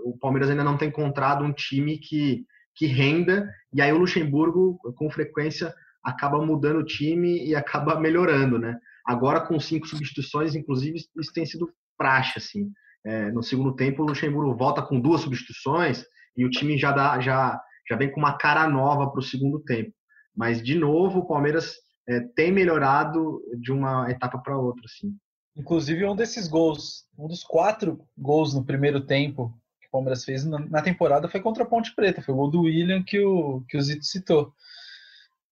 o 0.04 0.18
Palmeiras 0.18 0.50
ainda 0.50 0.64
não 0.64 0.78
tem 0.78 0.90
encontrado 0.90 1.44
um 1.44 1.54
time 1.54 1.98
que 1.98 2.46
que 2.76 2.86
renda 2.88 3.50
e 3.74 3.82
aí 3.82 3.92
o 3.94 3.98
Luxemburgo 3.98 4.78
com 4.96 5.10
frequência 5.10 5.74
acaba 6.04 6.46
mudando 6.46 6.80
o 6.80 6.86
time 6.86 7.48
e 7.48 7.56
acaba 7.56 8.00
melhorando, 8.00 8.60
né? 8.60 8.78
Agora 9.06 9.42
com 9.42 9.60
cinco 9.60 9.88
substituições, 9.88 10.56
inclusive 10.56 10.98
isso 10.98 11.34
tem 11.34 11.46
sido 11.46 11.70
praxe 11.98 12.38
assim. 12.38 12.70
É, 13.06 13.32
no 13.32 13.44
segundo 13.44 13.76
tempo, 13.76 14.02
o 14.02 14.08
Luxemburgo 14.08 14.56
volta 14.56 14.82
com 14.82 15.00
duas 15.00 15.22
substituições 15.22 16.04
e 16.36 16.44
o 16.44 16.50
time 16.50 16.78
já, 16.78 16.92
dá, 16.92 17.20
já, 17.20 17.60
já 17.88 17.96
vem 17.96 18.12
com 18.12 18.20
uma 18.20 18.36
cara 18.36 18.68
nova 18.68 19.10
para 19.12 19.20
o 19.20 19.24
segundo 19.24 19.60
tempo. 19.60 19.94
Mas, 20.36 20.62
de 20.62 20.76
novo, 20.76 21.20
o 21.20 21.28
Palmeiras 21.28 21.76
é, 22.10 22.20
tem 22.36 22.52
melhorado 22.52 23.40
de 23.62 23.72
uma 23.72 24.10
etapa 24.10 24.40
para 24.40 24.58
outra. 24.58 24.82
Assim. 24.86 25.16
Inclusive, 25.56 26.06
um 26.06 26.16
desses 26.16 26.48
gols, 26.48 27.06
um 27.18 27.28
dos 27.28 27.44
quatro 27.44 28.06
gols 28.18 28.54
no 28.54 28.66
primeiro 28.66 29.06
tempo 29.06 29.54
que 29.80 29.88
o 29.88 29.92
Palmeiras 29.92 30.26
fez 30.26 30.44
na 30.44 30.82
temporada 30.82 31.30
foi 31.30 31.40
contra 31.40 31.64
a 31.64 31.66
Ponte 31.68 31.96
Preta. 31.96 32.22
Foi 32.22 32.34
o 32.34 32.38
gol 32.38 32.52
do 32.52 32.62
William 32.64 33.04
que 33.04 33.20
o, 33.20 33.62
que 33.70 33.78
o 33.78 33.82
Zito 33.82 34.04
citou. 34.04 34.54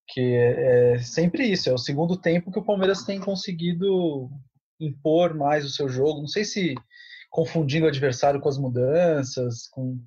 Que 0.07 0.19
é, 0.19 0.95
é 0.95 0.99
sempre 0.99 1.45
isso, 1.45 1.69
é 1.69 1.73
o 1.73 1.77
segundo 1.77 2.17
tempo 2.17 2.51
que 2.51 2.59
o 2.59 2.65
Palmeiras 2.65 3.03
tem 3.03 3.19
conseguido 3.19 4.29
impor 4.79 5.33
mais 5.33 5.65
o 5.65 5.69
seu 5.69 5.87
jogo. 5.87 6.19
Não 6.19 6.27
sei 6.27 6.43
se 6.43 6.75
confundindo 7.29 7.85
o 7.85 7.89
adversário 7.89 8.39
com 8.39 8.49
as 8.49 8.57
mudanças. 8.57 9.67
Com... 9.69 9.99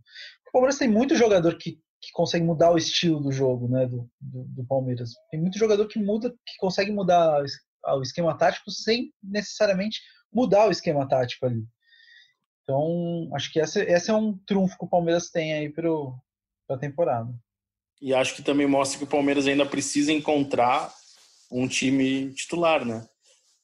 O 0.48 0.52
Palmeiras 0.52 0.78
tem 0.78 0.88
muito 0.88 1.16
jogador 1.16 1.56
que, 1.56 1.72
que 2.00 2.12
consegue 2.12 2.44
mudar 2.44 2.70
o 2.70 2.78
estilo 2.78 3.20
do 3.20 3.32
jogo, 3.32 3.66
né, 3.68 3.86
do, 3.86 4.08
do, 4.20 4.44
do, 4.44 4.64
Palmeiras. 4.64 5.10
Tem 5.30 5.40
muito 5.40 5.58
jogador 5.58 5.88
que 5.88 5.98
muda, 5.98 6.30
que 6.30 6.56
consegue 6.58 6.92
mudar 6.92 7.42
o 7.94 8.02
esquema 8.02 8.36
tático 8.36 8.70
sem 8.70 9.12
necessariamente 9.22 10.00
mudar 10.32 10.66
o 10.66 10.70
esquema 10.70 11.08
tático 11.08 11.46
ali. 11.46 11.64
Então, 12.62 13.30
acho 13.34 13.52
que 13.52 13.60
esse, 13.60 13.80
esse 13.82 14.10
é 14.10 14.14
um 14.14 14.36
trunfo 14.46 14.76
que 14.76 14.84
o 14.84 14.88
Palmeiras 14.88 15.30
tem 15.30 15.54
aí 15.54 15.72
para 15.72 15.88
a 16.70 16.78
temporada. 16.78 17.32
E 18.00 18.12
acho 18.12 18.34
que 18.34 18.42
também 18.42 18.66
mostra 18.66 18.98
que 18.98 19.04
o 19.04 19.08
Palmeiras 19.08 19.46
ainda 19.46 19.64
precisa 19.64 20.12
encontrar 20.12 20.92
um 21.50 21.68
time 21.68 22.32
titular, 22.34 22.84
né? 22.84 23.06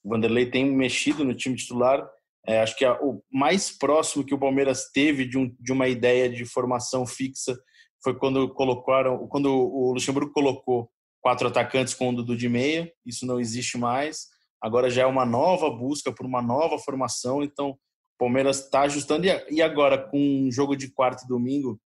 O 0.04 0.10
Vanderlei 0.10 0.46
tem 0.46 0.64
mexido 0.64 1.24
no 1.24 1.34
time 1.34 1.56
titular, 1.56 2.08
é, 2.46 2.60
acho 2.60 2.76
que 2.76 2.84
a, 2.84 2.94
o 3.00 3.22
mais 3.30 3.70
próximo 3.70 4.24
que 4.24 4.34
o 4.34 4.38
Palmeiras 4.38 4.90
teve 4.92 5.26
de, 5.26 5.38
um, 5.38 5.54
de 5.60 5.72
uma 5.72 5.88
ideia 5.88 6.28
de 6.28 6.44
formação 6.44 7.06
fixa 7.06 7.56
foi 8.02 8.18
quando 8.18 8.52
colocaram, 8.52 9.28
quando 9.28 9.46
o 9.46 9.92
Luxemburgo 9.92 10.32
colocou 10.32 10.90
quatro 11.22 11.48
atacantes 11.48 11.94
com 11.94 12.10
o 12.10 12.16
Dudu 12.16 12.36
de 12.36 12.48
meia. 12.48 12.92
Isso 13.06 13.24
não 13.24 13.40
existe 13.40 13.78
mais. 13.78 14.26
Agora 14.60 14.90
já 14.90 15.02
é 15.02 15.06
uma 15.06 15.24
nova 15.24 15.70
busca 15.70 16.12
por 16.12 16.26
uma 16.26 16.42
nova 16.42 16.78
formação. 16.78 17.42
Então, 17.42 17.70
o 17.70 17.78
Palmeiras 18.18 18.64
está 18.64 18.82
ajustando. 18.82 19.26
E 19.48 19.62
agora, 19.62 19.96
com 19.96 20.18
um 20.18 20.52
jogo 20.52 20.76
de 20.76 20.92
quarto 20.92 21.24
e 21.24 21.28
domingo, 21.28 21.80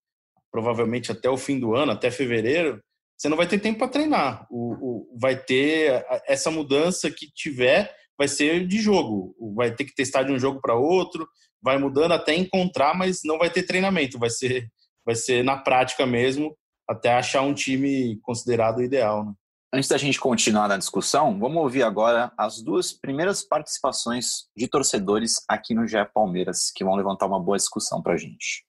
provavelmente 0.51 1.11
até 1.11 1.29
o 1.29 1.37
fim 1.37 1.59
do 1.59 1.75
ano, 1.75 1.91
até 1.91 2.11
fevereiro, 2.11 2.81
você 3.15 3.29
não 3.29 3.37
vai 3.37 3.47
ter 3.47 3.59
tempo 3.59 3.79
para 3.79 3.87
treinar. 3.87 4.45
O, 4.49 4.73
o, 4.73 5.17
vai 5.19 5.35
ter 5.35 6.05
essa 6.27 6.51
mudança 6.51 7.09
que 7.09 7.31
tiver, 7.31 7.95
vai 8.17 8.27
ser 8.27 8.67
de 8.67 8.79
jogo. 8.79 9.35
Vai 9.55 9.73
ter 9.73 9.85
que 9.85 9.95
testar 9.95 10.23
de 10.23 10.31
um 10.31 10.39
jogo 10.39 10.59
para 10.61 10.75
outro, 10.75 11.27
vai 11.61 11.77
mudando 11.77 12.11
até 12.11 12.35
encontrar, 12.35 12.95
mas 12.95 13.21
não 13.23 13.37
vai 13.37 13.49
ter 13.49 13.63
treinamento. 13.63 14.19
Vai 14.19 14.29
ser 14.29 14.67
vai 15.07 15.15
ser 15.15 15.41
na 15.41 15.55
prática 15.55 16.05
mesmo, 16.05 16.53
até 16.87 17.13
achar 17.13 17.41
um 17.41 17.53
time 17.53 18.17
considerado 18.21 18.81
ideal. 18.81 19.25
Né? 19.25 19.33
Antes 19.73 19.89
da 19.89 19.97
gente 19.97 20.19
continuar 20.19 20.69
na 20.69 20.77
discussão, 20.77 21.37
vamos 21.37 21.57
ouvir 21.57 21.83
agora 21.83 22.31
as 22.37 22.61
duas 22.61 22.93
primeiras 22.93 23.43
participações 23.43 24.45
de 24.55 24.65
torcedores 24.67 25.41
aqui 25.47 25.73
no 25.73 25.85
GE 25.85 25.97
Palmeiras, 26.13 26.71
que 26.73 26.85
vão 26.85 26.95
levantar 26.95 27.25
uma 27.25 27.39
boa 27.39 27.57
discussão 27.57 28.01
para 28.01 28.13
a 28.13 28.17
gente. 28.17 28.65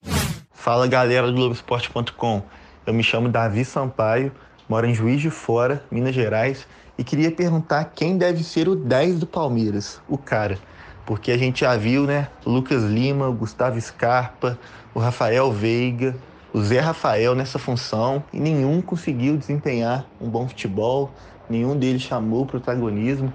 Fala 0.51 0.87
galera 0.87 1.27
do 1.27 1.33
Globoesporte.com, 1.33 2.43
eu 2.85 2.93
me 2.93 3.01
chamo 3.01 3.29
Davi 3.29 3.63
Sampaio, 3.63 4.33
moro 4.67 4.85
em 4.85 4.93
Juiz 4.93 5.21
de 5.21 5.29
Fora, 5.29 5.81
Minas 5.89 6.13
Gerais, 6.13 6.67
e 6.97 7.03
queria 7.03 7.31
perguntar 7.31 7.85
quem 7.95 8.17
deve 8.17 8.43
ser 8.43 8.67
o 8.67 8.75
10 8.75 9.19
do 9.19 9.25
Palmeiras, 9.25 10.01
o 10.05 10.17
cara. 10.17 10.59
Porque 11.05 11.31
a 11.31 11.37
gente 11.37 11.61
já 11.61 11.77
viu, 11.77 12.05
né? 12.05 12.27
O 12.45 12.51
Lucas 12.51 12.83
Lima, 12.83 13.29
o 13.29 13.33
Gustavo 13.33 13.79
Scarpa, 13.79 14.59
o 14.93 14.99
Rafael 14.99 15.49
Veiga, 15.49 16.13
o 16.53 16.61
Zé 16.61 16.79
Rafael 16.79 17.35
nessa 17.35 17.59
função 17.59 18.23
e 18.33 18.39
nenhum 18.39 18.81
conseguiu 18.81 19.37
desempenhar 19.37 20.05
um 20.19 20.29
bom 20.29 20.47
futebol, 20.47 21.11
nenhum 21.49 21.77
deles 21.77 22.01
chamou 22.01 22.43
o 22.43 22.45
protagonismo. 22.45 23.33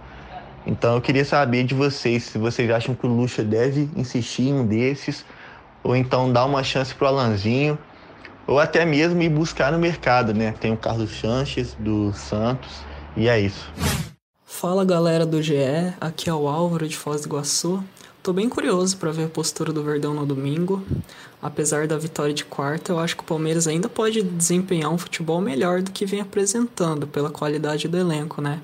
Então 0.66 0.94
eu 0.94 1.00
queria 1.00 1.24
saber 1.24 1.64
de 1.64 1.74
vocês 1.74 2.24
se 2.24 2.38
vocês 2.38 2.70
acham 2.70 2.94
que 2.94 3.06
o 3.06 3.08
Lucha 3.08 3.44
deve 3.44 3.88
insistir 3.96 4.48
em 4.48 4.54
um 4.54 4.66
desses, 4.66 5.24
ou 5.82 5.94
então 5.94 6.32
dar 6.32 6.46
uma 6.46 6.64
chance 6.64 6.94
para 6.94 7.04
o 7.04 7.08
Alanzinho, 7.08 7.78
ou 8.46 8.58
até 8.58 8.84
mesmo 8.84 9.22
ir 9.22 9.28
buscar 9.28 9.70
no 9.70 9.78
mercado, 9.78 10.34
né? 10.34 10.54
Tem 10.60 10.72
o 10.72 10.76
Carlos 10.76 11.18
Sanches 11.20 11.76
do 11.78 12.12
Santos 12.12 12.82
e 13.16 13.28
é 13.28 13.38
isso. 13.38 13.70
Fala 14.44 14.84
galera 14.84 15.26
do 15.26 15.42
GE, 15.42 15.54
aqui 16.00 16.30
é 16.30 16.34
o 16.34 16.48
Álvaro 16.48 16.88
de 16.88 16.96
Foz 16.96 17.22
do 17.22 17.26
Iguaçu. 17.26 17.84
Tô 18.24 18.32
bem 18.32 18.48
curioso 18.48 18.96
para 18.96 19.12
ver 19.12 19.24
a 19.24 19.28
postura 19.28 19.70
do 19.70 19.82
Verdão 19.82 20.14
no 20.14 20.24
domingo. 20.24 20.82
Apesar 21.42 21.86
da 21.86 21.98
vitória 21.98 22.32
de 22.32 22.42
quarta, 22.42 22.90
eu 22.90 22.98
acho 22.98 23.14
que 23.14 23.22
o 23.22 23.26
Palmeiras 23.26 23.68
ainda 23.68 23.86
pode 23.86 24.22
desempenhar 24.22 24.90
um 24.90 24.96
futebol 24.96 25.42
melhor 25.42 25.82
do 25.82 25.90
que 25.90 26.06
vem 26.06 26.22
apresentando 26.22 27.06
pela 27.06 27.28
qualidade 27.28 27.86
do 27.86 27.98
elenco, 27.98 28.40
né? 28.40 28.62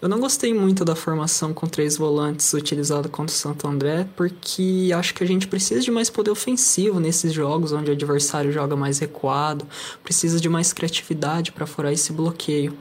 Eu 0.00 0.08
não 0.08 0.20
gostei 0.20 0.54
muito 0.54 0.84
da 0.84 0.94
formação 0.94 1.52
com 1.52 1.66
três 1.66 1.96
volantes 1.96 2.54
utilizada 2.54 3.08
contra 3.08 3.34
o 3.34 3.36
Santo 3.36 3.66
André, 3.66 4.06
porque 4.14 4.92
acho 4.96 5.14
que 5.14 5.24
a 5.24 5.26
gente 5.26 5.48
precisa 5.48 5.80
de 5.80 5.90
mais 5.90 6.08
poder 6.08 6.30
ofensivo 6.30 7.00
nesses 7.00 7.32
jogos 7.32 7.72
onde 7.72 7.90
o 7.90 7.94
adversário 7.94 8.52
joga 8.52 8.76
mais 8.76 9.00
recuado, 9.00 9.66
precisa 10.04 10.38
de 10.38 10.48
mais 10.48 10.72
criatividade 10.72 11.50
para 11.50 11.66
furar 11.66 11.92
esse 11.92 12.12
bloqueio. 12.12 12.72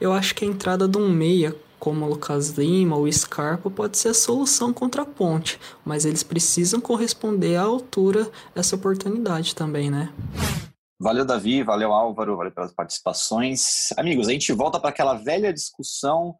Eu 0.00 0.14
acho 0.14 0.34
que 0.34 0.42
a 0.42 0.48
entrada 0.48 0.88
de 0.88 0.96
um 0.96 1.10
meia 1.10 1.54
como 1.80 2.04
o 2.04 2.08
Lucas 2.08 2.50
Lima 2.50 2.96
ou 2.96 3.10
Scarpa 3.10 3.70
pode 3.70 3.96
ser 3.96 4.10
a 4.10 4.14
solução 4.14 4.72
contra 4.72 5.02
a 5.02 5.06
ponte, 5.06 5.58
mas 5.84 6.04
eles 6.04 6.22
precisam 6.22 6.80
corresponder 6.80 7.56
à 7.56 7.62
altura 7.62 8.30
dessa 8.54 8.76
oportunidade 8.76 9.54
também, 9.54 9.90
né? 9.90 10.12
Valeu, 11.00 11.24
Davi, 11.24 11.62
valeu, 11.62 11.92
Álvaro, 11.94 12.36
valeu 12.36 12.52
pelas 12.52 12.74
participações. 12.74 13.88
Amigos, 13.96 14.28
a 14.28 14.32
gente 14.32 14.52
volta 14.52 14.78
para 14.78 14.90
aquela 14.90 15.14
velha 15.14 15.50
discussão 15.50 16.36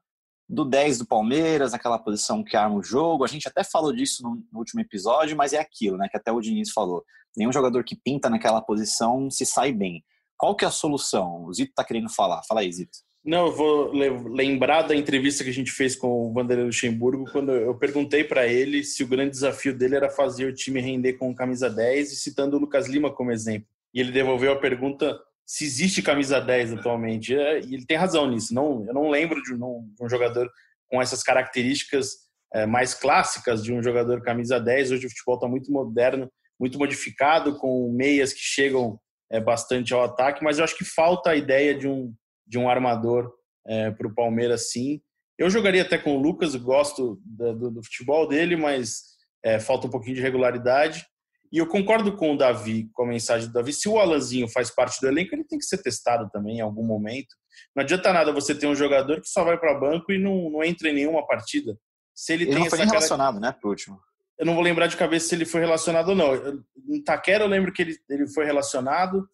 do 0.47 0.67
10 0.67 0.99
do 0.99 1.07
Palmeiras, 1.07 1.73
aquela 1.73 1.99
posição 1.99 2.45
que 2.45 2.57
arma 2.57 2.77
o 2.77 2.83
jogo. 2.83 3.25
A 3.25 3.27
gente 3.27 3.49
até 3.49 3.65
falou 3.65 3.91
disso 3.91 4.23
no 4.23 4.59
último 4.59 4.83
episódio, 4.83 5.35
mas 5.35 5.55
é 5.55 5.59
aquilo, 5.59 5.97
né? 5.97 6.09
Que 6.11 6.19
até 6.19 6.31
o 6.31 6.41
Diniz 6.41 6.71
falou. 6.73 7.03
Nenhum 7.35 7.53
jogador 7.53 7.83
que 7.85 7.97
pinta 7.97 8.29
naquela 8.29 8.61
posição 8.61 9.31
se 9.31 9.47
sai 9.47 9.73
bem. 9.73 10.05
Qual 10.37 10.55
que 10.55 10.65
é 10.65 10.69
a 10.69 10.73
solução? 10.73 11.45
O 11.45 11.55
Zito 11.55 11.73
tá 11.75 11.83
querendo 11.85 12.11
falar. 12.11 12.43
Fala 12.47 12.61
aí, 12.61 12.71
Zito. 12.71 12.99
Não, 13.23 13.47
eu 13.47 13.53
vou 13.53 13.93
lembrar 13.93 14.83
da 14.83 14.97
entrevista 14.97 15.45
que 15.45 15.51
a 15.51 15.53
gente 15.53 15.71
fez 15.71 15.95
com 15.95 16.09
o 16.09 16.33
Vanderlei 16.33 16.65
Luxemburgo, 16.65 17.31
quando 17.31 17.53
eu 17.53 17.75
perguntei 17.77 18.25
para 18.25 18.47
ele 18.47 18.83
se 18.83 19.05
o 19.05 19.07
grande 19.07 19.33
desafio 19.33 19.77
dele 19.77 19.95
era 19.95 20.09
fazer 20.09 20.47
o 20.47 20.55
time 20.55 20.81
render 20.81 21.15
com 21.15 21.35
camisa 21.35 21.69
10 21.69 22.13
e 22.13 22.17
citando 22.17 22.57
o 22.57 22.61
Lucas 22.61 22.89
Lima 22.89 23.13
como 23.13 23.31
exemplo. 23.31 23.69
E 23.93 24.01
ele 24.01 24.11
devolveu 24.11 24.53
a 24.53 24.59
pergunta 24.59 25.21
se 25.45 25.65
existe 25.65 26.01
camisa 26.01 26.41
10 26.41 26.75
atualmente. 26.75 27.35
É, 27.35 27.61
e 27.61 27.75
ele 27.75 27.85
tem 27.85 27.97
razão 27.97 28.31
nisso. 28.31 28.55
Não, 28.55 28.87
eu 28.87 28.95
não 28.95 29.11
lembro 29.11 29.43
de 29.43 29.53
um, 29.53 29.87
de 29.95 30.03
um 30.03 30.09
jogador 30.09 30.51
com 30.89 31.03
essas 31.03 31.23
características 31.23 32.31
é, 32.55 32.65
mais 32.65 32.95
clássicas 32.95 33.63
de 33.63 33.73
um 33.73 33.83
jogador 33.83 34.23
camisa 34.23 34.59
10. 34.59 34.93
Hoje 34.93 35.07
o 35.07 35.11
futebol 35.11 35.35
está 35.35 35.47
muito 35.47 35.71
moderno, 35.71 36.31
muito 36.59 36.79
modificado, 36.79 37.59
com 37.59 37.93
meias 37.93 38.33
que 38.33 38.41
chegam 38.41 38.99
é, 39.31 39.41
bastante 39.41 39.93
ao 39.93 40.03
ataque, 40.03 40.43
mas 40.43 40.59
eu 40.59 40.65
acho 40.65 40.77
que 40.77 40.85
falta 40.85 41.31
a 41.31 41.37
ideia 41.37 41.75
de 41.75 41.87
um 41.87 42.15
de 42.51 42.59
um 42.59 42.69
armador 42.69 43.33
é, 43.67 43.93
para 43.93 44.09
o 44.09 44.15
Palmeiras, 44.15 44.73
sim. 44.73 45.01
Eu 45.39 45.49
jogaria 45.49 45.83
até 45.83 45.97
com 45.97 46.17
o 46.17 46.21
Lucas, 46.21 46.55
gosto 46.57 47.19
do, 47.25 47.71
do 47.71 47.83
futebol 47.85 48.27
dele, 48.27 48.57
mas 48.57 49.03
é, 49.45 49.61
falta 49.61 49.87
um 49.87 49.91
pouquinho 49.91 50.17
de 50.17 50.21
regularidade. 50.21 51.07
E 51.53 51.59
eu 51.59 51.67
concordo 51.67 52.17
com 52.17 52.35
o 52.35 52.37
Davi, 52.37 52.91
com 52.93 53.05
a 53.05 53.07
mensagem 53.07 53.49
do 53.49 53.53
Davi. 53.53 53.73
Se 53.73 53.89
o 53.89 53.99
Alanzinho 53.99 54.49
faz 54.49 54.71
parte 54.71 55.01
do 55.01 55.07
elenco, 55.07 55.35
ele 55.35 55.45
tem 55.45 55.59
que 55.59 55.65
ser 55.65 55.79
testado 55.79 56.29
também 56.31 56.59
em 56.59 56.61
algum 56.61 56.85
momento. 56.85 57.35
Não 57.75 57.83
adianta 57.83 58.13
nada 58.13 58.33
você 58.33 58.55
ter 58.55 58.67
um 58.67 58.75
jogador 58.75 59.21
que 59.21 59.29
só 59.29 59.45
vai 59.45 59.57
para 59.57 59.79
banco 59.79 60.13
e 60.13 60.19
não, 60.19 60.51
não 60.51 60.65
entra 60.65 60.91
em 60.91 60.95
nenhuma 60.95 61.27
partida. 61.27 61.77
Se 62.15 62.33
ele, 62.33 62.45
ele 62.45 62.53
tem 62.53 62.61
não 62.61 62.71
foi 62.71 62.81
essa 62.81 62.91
relacionado, 62.91 63.41
cara... 63.41 63.53
né, 63.53 63.57
pro 63.61 63.71
último. 63.71 64.01
Eu 64.39 64.47
não 64.47 64.55
vou 64.55 64.63
lembrar 64.63 64.87
de 64.89 64.97
cabeça 64.97 65.29
se 65.29 65.35
ele 65.35 65.45
foi 65.45 65.61
relacionado 65.61 66.11
ou 66.11 66.17
não. 66.17 66.65
Em 66.89 67.03
Taquera 67.03 67.45
eu 67.45 67.49
lembro 67.49 67.73
que 67.73 67.83
ele, 67.83 67.97
ele 68.09 68.27
foi 68.29 68.45
relacionado. 68.45 69.29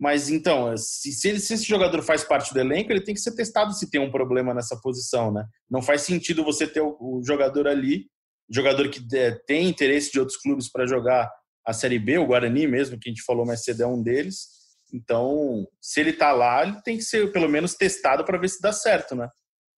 Mas 0.00 0.30
então, 0.30 0.74
se, 0.78 1.12
se, 1.12 1.28
ele, 1.28 1.38
se, 1.38 1.52
esse 1.52 1.64
jogador 1.64 2.02
faz 2.02 2.24
parte 2.24 2.54
do 2.54 2.58
elenco, 2.58 2.90
ele 2.90 3.02
tem 3.02 3.14
que 3.14 3.20
ser 3.20 3.34
testado 3.34 3.74
se 3.74 3.90
tem 3.90 4.00
um 4.00 4.10
problema 4.10 4.54
nessa 4.54 4.74
posição, 4.80 5.30
né? 5.30 5.44
Não 5.70 5.82
faz 5.82 6.00
sentido 6.00 6.42
você 6.42 6.66
ter 6.66 6.80
o, 6.80 6.96
o 6.98 7.22
jogador 7.22 7.68
ali, 7.68 8.06
jogador 8.48 8.88
que 8.88 9.04
é, 9.14 9.32
tem 9.46 9.68
interesse 9.68 10.10
de 10.10 10.18
outros 10.18 10.38
clubes 10.38 10.72
para 10.72 10.86
jogar 10.86 11.30
a 11.66 11.74
Série 11.74 11.98
B, 11.98 12.16
o 12.16 12.26
Guarani 12.26 12.66
mesmo, 12.66 12.98
que 12.98 13.10
a 13.10 13.12
gente 13.12 13.22
falou 13.22 13.44
mais 13.44 13.62
cedo, 13.62 13.82
é 13.82 13.86
um 13.86 14.02
deles. 14.02 14.48
Então, 14.90 15.68
se 15.78 16.00
ele 16.00 16.14
tá 16.14 16.32
lá, 16.32 16.62
ele 16.62 16.80
tem 16.80 16.96
que 16.96 17.04
ser 17.04 17.30
pelo 17.30 17.48
menos 17.48 17.74
testado 17.74 18.24
para 18.24 18.38
ver 18.38 18.48
se 18.48 18.60
dá 18.60 18.72
certo, 18.72 19.14
né? 19.14 19.28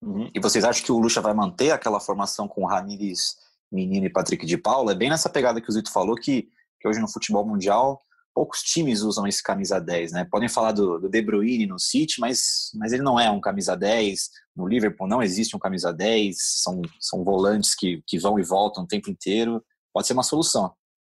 Uhum. 0.00 0.30
E 0.32 0.38
vocês 0.38 0.64
acham 0.64 0.84
que 0.84 0.92
o 0.92 0.98
Lucha 0.98 1.20
vai 1.20 1.34
manter 1.34 1.72
aquela 1.72 1.98
formação 1.98 2.46
com 2.46 2.64
Ramires, 2.64 3.34
Menino 3.72 4.06
e 4.06 4.12
Patrick 4.12 4.46
de 4.46 4.56
Paula? 4.56 4.92
É 4.92 4.94
bem 4.94 5.10
nessa 5.10 5.28
pegada 5.28 5.60
que 5.60 5.68
o 5.68 5.72
Zito 5.72 5.90
falou, 5.90 6.14
que, 6.14 6.48
que 6.80 6.86
hoje 6.88 7.00
no 7.00 7.10
futebol 7.10 7.44
mundial 7.44 8.00
poucos 8.34 8.62
times 8.62 9.02
usam 9.02 9.26
esse 9.26 9.42
camisa 9.42 9.80
10, 9.80 10.12
né? 10.12 10.26
Podem 10.30 10.48
falar 10.48 10.72
do, 10.72 10.98
do, 10.98 11.08
De 11.08 11.22
Bruyne 11.22 11.66
no 11.66 11.78
City, 11.78 12.20
mas, 12.20 12.70
mas 12.74 12.92
ele 12.92 13.02
não 13.02 13.18
é 13.18 13.30
um 13.30 13.40
camisa 13.40 13.76
10. 13.76 14.30
No 14.56 14.66
Liverpool 14.66 15.08
não 15.08 15.22
existe 15.22 15.56
um 15.56 15.58
camisa 15.58 15.92
10, 15.92 16.36
são, 16.38 16.80
são 17.00 17.24
volantes 17.24 17.74
que, 17.74 18.02
que 18.06 18.18
vão 18.18 18.38
e 18.38 18.42
voltam 18.42 18.84
o 18.84 18.86
tempo 18.86 19.10
inteiro. 19.10 19.62
Pode 19.92 20.06
ser 20.06 20.14
uma 20.14 20.22
solução. 20.22 20.72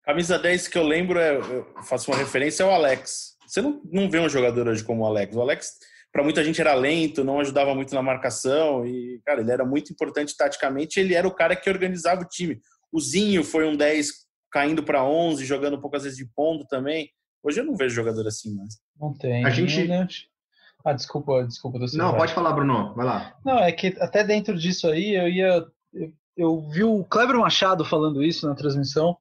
Camisa 0.05 0.39
10 0.39 0.69
que 0.69 0.77
eu 0.77 0.85
lembro, 0.85 1.19
é, 1.19 1.37
eu 1.37 1.67
faço 1.85 2.11
uma 2.11 2.17
referência, 2.17 2.63
é 2.63 2.67
o 2.67 2.71
Alex. 2.71 3.37
Você 3.47 3.63
não, 3.63 3.81
não 3.91 4.11
vê 4.11 4.19
um 4.19 4.29
jogador 4.29 4.69
hoje 4.69 4.85
como 4.85 5.03
o 5.03 5.07
Alex. 5.07 5.35
O 5.35 5.41
Alex, 5.41 5.73
para 6.13 6.23
muita 6.23 6.45
gente, 6.45 6.61
era 6.61 6.75
lento, 6.75 7.25
não 7.25 7.41
ajudava 7.41 7.75
muito 7.75 7.95
na 7.95 8.03
marcação. 8.03 8.85
E, 8.85 9.21
cara, 9.25 9.41
ele 9.41 9.53
era 9.53 9.65
muito 9.65 9.93
importante 9.93 10.37
taticamente. 10.37 10.99
Ele 10.99 11.15
era 11.15 11.27
o 11.27 11.35
cara 11.35 11.55
que 11.57 11.71
organizava 11.71 12.23
o 12.23 12.29
time. 12.29 12.61
O 12.93 13.01
Zinho 13.01 13.43
foi 13.43 13.67
um 13.67 13.77
10 13.77 14.25
caindo 14.55 14.85
para 14.85 15.05
11, 15.05 15.45
jogando 15.45 15.81
poucas 15.81 16.05
vezes 16.05 16.17
de 16.17 16.27
ponto 16.27 16.65
também. 16.69 17.11
Hoje 17.43 17.59
eu 17.59 17.65
não 17.65 17.75
vejo 17.75 17.93
jogador 17.93 18.25
assim 18.29 18.55
mais. 18.55 18.79
Não 19.01 19.13
tem. 19.13 19.45
A 19.45 19.51
gente. 19.51 19.89
Né? 19.89 20.07
Ah, 20.85 20.93
desculpa, 20.93 21.45
desculpa. 21.45 21.81
Não, 21.95 22.11
vai. 22.13 22.21
pode 22.21 22.35
falar, 22.35 22.53
Bruno. 22.53 22.95
Vai 22.95 23.05
lá. 23.05 23.37
Não, 23.45 23.59
é 23.59 23.73
que 23.73 23.89
até 23.99 24.23
dentro 24.23 24.57
disso 24.57 24.87
aí 24.87 25.17
eu 25.17 25.29
ia. 25.29 25.67
Eu, 25.93 26.13
eu 26.37 26.71
vi 26.71 26.85
o 26.85 27.03
Kleber 27.05 27.37
Machado 27.37 27.85
falando 27.85 28.23
isso 28.23 28.47
na 28.47 28.55
transmissão. 28.55 29.19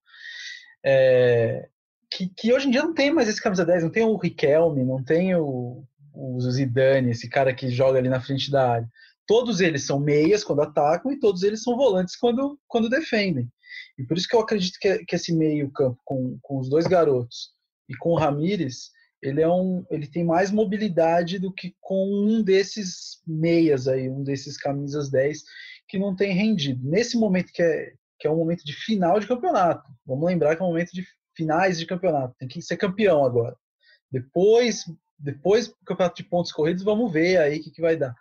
É, 0.86 1.68
que, 2.12 2.30
que, 2.30 2.54
hoje 2.54 2.68
em 2.68 2.72
dia 2.72 2.84
não 2.84 2.94
tem 2.94 3.12
mais 3.12 3.28
esse 3.28 3.42
camisa 3.42 3.66
10, 3.66 3.84
não 3.84 3.90
tem 3.90 4.04
o 4.04 4.18
Riquelme, 4.18 4.84
não 4.84 5.04
tem 5.04 5.36
o, 5.36 5.84
o 6.14 6.40
Zidane, 6.42 7.12
esse 7.12 7.28
cara 7.28 7.54
que 7.56 7.72
joga 7.72 7.98
ali 7.98 8.10
na 8.10 8.22
frente 8.22 8.52
da 8.52 8.70
área. 8.70 8.90
Todos 9.26 9.62
eles 9.62 9.86
são 9.86 10.00
meias 10.00 10.44
quando 10.44 10.62
atacam 10.62 11.12
e 11.12 11.20
todos 11.20 11.42
eles 11.42 11.64
são 11.64 11.76
volantes 11.76 12.16
quando, 12.16 12.60
quando 12.68 12.90
defendem. 12.90 13.50
E 13.98 14.04
por 14.04 14.18
isso 14.18 14.28
que 14.28 14.36
eu 14.36 14.42
acredito 14.42 14.78
que, 14.80 15.06
que 15.06 15.16
esse 15.16 15.34
meio 15.34 15.72
campo 15.72 16.00
com, 16.04 16.38
com 16.42 16.60
os 16.60 16.70
dois 16.70 16.88
garotos 16.88 17.52
e 17.88 17.96
com 17.96 18.12
o 18.12 18.18
Ramires, 18.18 18.92
ele 19.22 19.42
é 19.42 19.48
um, 19.48 19.86
ele 19.90 20.08
tem 20.08 20.24
mais 20.24 20.52
mobilidade 20.52 21.40
do 21.40 21.54
que 21.54 21.76
com 21.80 22.08
um 22.08 22.42
desses 22.44 23.22
meias 23.26 23.88
aí, 23.88 24.10
um 24.10 24.24
desses 24.24 24.58
camisas 24.58 25.10
10 25.10 25.44
que 25.88 26.00
não 26.00 26.16
tem 26.16 26.34
rendido. 26.34 26.88
Nesse 26.88 27.18
momento 27.18 27.52
que 27.54 27.62
é 27.62 27.94
que 28.24 28.28
é 28.28 28.32
um 28.32 28.38
momento 28.38 28.64
de 28.64 28.72
final 28.72 29.20
de 29.20 29.28
campeonato. 29.28 29.84
Vamos 30.06 30.26
lembrar 30.26 30.56
que 30.56 30.62
é 30.62 30.66
um 30.66 30.70
momento 30.70 30.92
de 30.94 31.06
finais 31.36 31.78
de 31.78 31.86
campeonato. 31.86 32.34
Tem 32.40 32.48
que 32.48 32.62
ser 32.62 32.78
campeão 32.78 33.26
agora. 33.26 33.54
Depois, 34.10 34.86
depois 35.20 35.68
do 35.68 35.76
campeonato 35.86 36.24
de 36.24 36.30
pontos 36.30 36.54
corridos, 36.54 36.84
vamos 36.84 37.12
ver 37.12 37.36
aí 37.36 37.60
o 37.60 37.62
que, 37.62 37.70
que 37.70 37.82
vai 37.82 37.98
dar. 37.98 38.16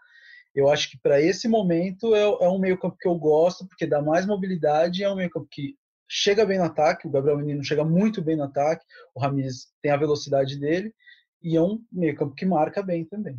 Eu 0.54 0.68
acho 0.68 0.90
que 0.90 0.98
para 0.98 1.20
esse 1.20 1.48
momento 1.48 2.14
é, 2.14 2.22
é 2.22 2.48
um 2.48 2.58
meio-campo 2.58 2.96
que 2.98 3.08
eu 3.08 3.14
gosto, 3.14 3.66
porque 3.66 3.86
dá 3.86 4.02
mais 4.02 4.26
mobilidade, 4.26 5.02
é 5.02 5.10
um 5.10 5.16
meio-campo 5.16 5.48
que 5.50 5.76
chega 6.08 6.44
bem 6.44 6.58
no 6.58 6.64
ataque, 6.64 7.06
o 7.06 7.10
Gabriel 7.10 7.38
Menino 7.38 7.64
chega 7.64 7.84
muito 7.84 8.20
bem 8.20 8.36
no 8.36 8.44
ataque, 8.44 8.84
o 9.14 9.20
Ramires 9.20 9.68
tem 9.80 9.90
a 9.90 9.96
velocidade 9.96 10.58
dele, 10.58 10.94
e 11.42 11.56
é 11.56 11.62
um 11.62 11.82
meio-campo 11.90 12.34
que 12.34 12.44
marca 12.44 12.82
bem 12.82 13.04
também. 13.04 13.38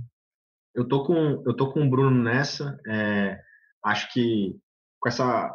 Eu 0.74 0.88
tô 0.88 1.06
com, 1.06 1.44
eu 1.46 1.56
tô 1.56 1.72
com 1.72 1.86
o 1.86 1.90
Bruno 1.90 2.24
nessa. 2.24 2.80
É, 2.88 3.40
acho 3.84 4.12
que 4.12 4.58
com 5.00 5.08
essa, 5.08 5.54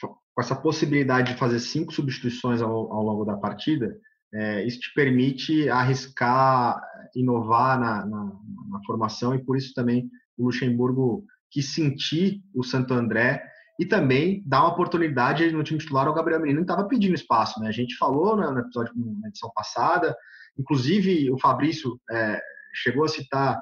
com 0.00 0.40
essa 0.40 0.54
possibilidade 0.54 1.32
de 1.32 1.38
fazer 1.38 1.58
cinco 1.58 1.92
substituições 1.92 2.62
ao, 2.62 2.92
ao 2.92 3.02
longo 3.02 3.24
da 3.24 3.36
partida, 3.36 3.98
é, 4.32 4.64
isso 4.64 4.80
te 4.80 4.92
permite 4.94 5.68
arriscar, 5.68 6.80
inovar 7.14 7.78
na, 7.78 8.06
na, 8.06 8.24
na, 8.68 8.80
formação 8.84 9.34
e 9.34 9.44
por 9.44 9.56
isso 9.56 9.72
também 9.74 10.08
o 10.36 10.46
Luxemburgo 10.46 11.24
quis 11.50 11.74
sentir 11.74 12.42
o 12.54 12.62
Santo 12.62 12.94
André 12.94 13.42
e 13.78 13.86
também 13.86 14.42
dar 14.46 14.60
uma 14.60 14.72
oportunidade 14.72 15.50
no 15.50 15.62
time 15.62 15.78
titular 15.78 16.06
ao 16.06 16.14
Gabriel 16.14 16.40
Menino, 16.40 16.60
que 16.60 16.64
estava 16.70 16.88
pedindo 16.88 17.14
espaço. 17.14 17.60
Né? 17.60 17.68
A 17.68 17.72
gente 17.72 17.96
falou 17.96 18.36
né, 18.36 18.48
no 18.48 18.60
episódio, 18.60 18.92
na 19.20 19.28
edição 19.28 19.50
passada, 19.54 20.14
inclusive 20.58 21.30
o 21.30 21.38
Fabrício 21.38 22.00
é, 22.10 22.40
chegou 22.72 23.04
a 23.04 23.08
citar 23.08 23.60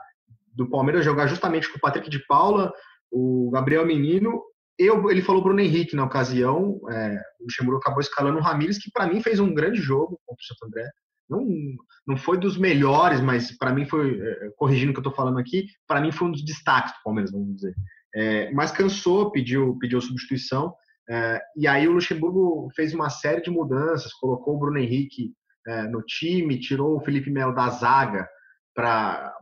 do 0.54 0.68
Palmeiras 0.68 1.04
jogar 1.04 1.26
justamente 1.26 1.70
com 1.70 1.78
o 1.78 1.80
Patrick 1.80 2.10
de 2.10 2.24
Paula, 2.26 2.72
o 3.10 3.50
Gabriel 3.50 3.86
Menino 3.86 4.42
eu, 4.78 5.10
ele 5.10 5.22
falou 5.22 5.42
Bruno 5.42 5.60
Henrique 5.60 5.94
na 5.94 6.04
ocasião, 6.04 6.80
é, 6.90 7.20
o 7.40 7.44
Luxemburgo 7.44 7.78
acabou 7.78 8.00
escalando 8.00 8.38
o 8.38 8.42
Ramires, 8.42 8.78
que 8.78 8.90
para 8.90 9.06
mim 9.06 9.20
fez 9.20 9.38
um 9.38 9.52
grande 9.52 9.80
jogo 9.80 10.18
contra 10.26 10.42
o 10.42 10.44
Santo 10.44 10.66
André. 10.66 10.90
Não, 11.32 11.46
não 12.06 12.16
foi 12.16 12.38
dos 12.38 12.56
melhores, 12.56 13.20
mas 13.20 13.56
para 13.56 13.72
mim 13.72 13.84
foi, 13.86 14.20
é, 14.20 14.50
corrigindo 14.56 14.90
o 14.90 14.94
que 14.94 14.98
eu 14.98 15.02
estou 15.02 15.14
falando 15.14 15.38
aqui, 15.38 15.66
para 15.86 16.00
mim 16.00 16.12
foi 16.12 16.28
um 16.28 16.32
dos 16.32 16.44
destaques 16.44 16.92
do 16.92 17.02
Palmeiras, 17.02 17.32
vamos 17.32 17.56
dizer. 17.56 17.74
É, 18.14 18.52
mas 18.52 18.70
cansou, 18.70 19.30
pediu, 19.30 19.76
pediu 19.78 20.00
substituição, 20.00 20.74
é, 21.10 21.40
e 21.56 21.66
aí 21.66 21.88
o 21.88 21.92
Luxemburgo 21.92 22.68
fez 22.74 22.94
uma 22.94 23.10
série 23.10 23.42
de 23.42 23.50
mudanças, 23.50 24.12
colocou 24.14 24.54
o 24.54 24.58
Bruno 24.58 24.78
Henrique 24.78 25.32
é, 25.66 25.82
no 25.88 26.02
time, 26.02 26.60
tirou 26.60 26.96
o 26.96 27.00
Felipe 27.00 27.30
Melo 27.30 27.54
da 27.54 27.68
zaga 27.70 28.28
para 28.74 29.32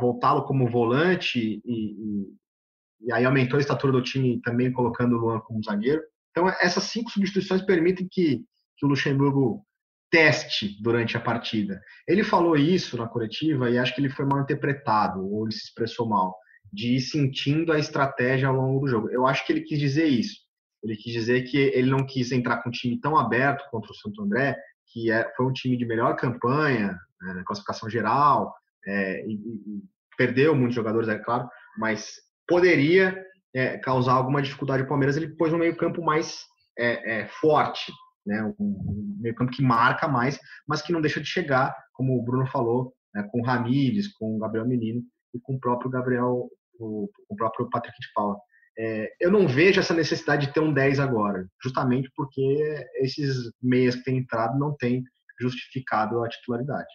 voltá-lo 0.00 0.44
como 0.44 0.68
volante 0.68 1.38
e, 1.38 1.62
e, 1.64 3.06
e 3.06 3.12
aí 3.12 3.24
aumentou 3.24 3.56
a 3.56 3.60
estatura 3.60 3.92
do 3.92 4.02
time 4.02 4.40
também 4.42 4.72
colocando 4.72 5.16
o 5.16 5.18
Luan 5.18 5.40
como 5.40 5.62
zagueiro. 5.62 6.02
Então, 6.30 6.48
essas 6.60 6.84
cinco 6.84 7.10
substituições 7.10 7.62
permitem 7.62 8.06
que, 8.10 8.44
que 8.76 8.86
o 8.86 8.88
Luxemburgo 8.88 9.64
teste 10.10 10.80
durante 10.82 11.16
a 11.16 11.20
partida. 11.20 11.80
Ele 12.06 12.24
falou 12.24 12.56
isso 12.56 12.96
na 12.96 13.06
coletiva 13.06 13.70
e 13.70 13.78
acho 13.78 13.94
que 13.94 14.00
ele 14.00 14.10
foi 14.10 14.24
mal 14.24 14.40
interpretado, 14.40 15.20
ou 15.20 15.44
ele 15.44 15.54
se 15.54 15.64
expressou 15.64 16.08
mal, 16.08 16.36
de 16.72 16.96
ir 16.96 17.00
sentindo 17.00 17.72
a 17.72 17.78
estratégia 17.78 18.48
ao 18.48 18.54
longo 18.54 18.80
do 18.80 18.88
jogo. 18.88 19.10
Eu 19.10 19.26
acho 19.26 19.46
que 19.46 19.52
ele 19.52 19.62
quis 19.62 19.78
dizer 19.78 20.06
isso. 20.06 20.36
Ele 20.82 20.96
quis 20.96 21.12
dizer 21.12 21.42
que 21.42 21.56
ele 21.56 21.90
não 21.90 22.06
quis 22.06 22.30
entrar 22.32 22.62
com 22.62 22.68
um 22.68 22.72
time 22.72 23.00
tão 23.00 23.16
aberto 23.16 23.68
contra 23.70 23.90
o 23.90 23.94
Santo 23.94 24.22
André, 24.22 24.56
que 24.92 25.10
é, 25.10 25.30
foi 25.36 25.46
um 25.46 25.52
time 25.52 25.76
de 25.76 25.84
melhor 25.84 26.16
campanha 26.16 26.96
né, 27.20 27.34
na 27.34 27.44
classificação 27.44 27.90
geral, 27.90 28.54
é, 28.86 29.26
e, 29.26 29.34
e 29.34 29.82
perdeu 30.16 30.54
muitos 30.54 30.74
jogadores, 30.74 31.08
é 31.08 31.18
claro, 31.18 31.48
mas 31.76 32.14
poderia 32.46 33.16
é, 33.54 33.78
causar 33.78 34.14
alguma 34.14 34.42
dificuldade 34.42 34.82
ao 34.82 34.88
Palmeiras, 34.88 35.16
ele 35.16 35.36
pôs 35.36 35.52
um 35.52 35.58
meio-campo 35.58 36.02
mais 36.02 36.44
é, 36.78 37.20
é, 37.20 37.28
forte, 37.28 37.92
né? 38.28 38.42
um, 38.44 38.54
um 38.58 39.16
meio-campo 39.20 39.50
que 39.50 39.62
marca 39.62 40.06
mais, 40.06 40.38
mas 40.66 40.82
que 40.82 40.92
não 40.92 41.00
deixa 41.00 41.20
de 41.20 41.26
chegar, 41.26 41.74
como 41.94 42.16
o 42.16 42.22
Bruno 42.22 42.46
falou, 42.46 42.92
né? 43.14 43.26
com 43.32 43.40
o 43.40 43.44
Ramires, 43.44 44.08
com 44.08 44.36
o 44.36 44.38
Gabriel 44.38 44.66
Menino 44.66 45.02
e 45.34 45.40
com 45.40 45.54
o 45.54 45.58
próprio 45.58 45.90
Gabriel, 45.90 46.48
o, 46.78 47.10
o 47.28 47.36
próprio 47.36 47.68
Patrick 47.70 47.98
de 47.98 48.12
Paula. 48.14 48.36
É, 48.78 49.10
eu 49.18 49.30
não 49.32 49.48
vejo 49.48 49.80
essa 49.80 49.94
necessidade 49.94 50.46
de 50.46 50.52
ter 50.52 50.60
um 50.60 50.72
10 50.72 51.00
agora, 51.00 51.48
justamente 51.60 52.08
porque 52.14 52.86
esses 52.96 53.50
meias 53.60 53.96
que 53.96 54.04
têm 54.04 54.18
entrado 54.18 54.56
não 54.56 54.76
têm 54.76 55.02
justificado 55.40 56.22
a 56.22 56.28
titularidade. 56.28 56.86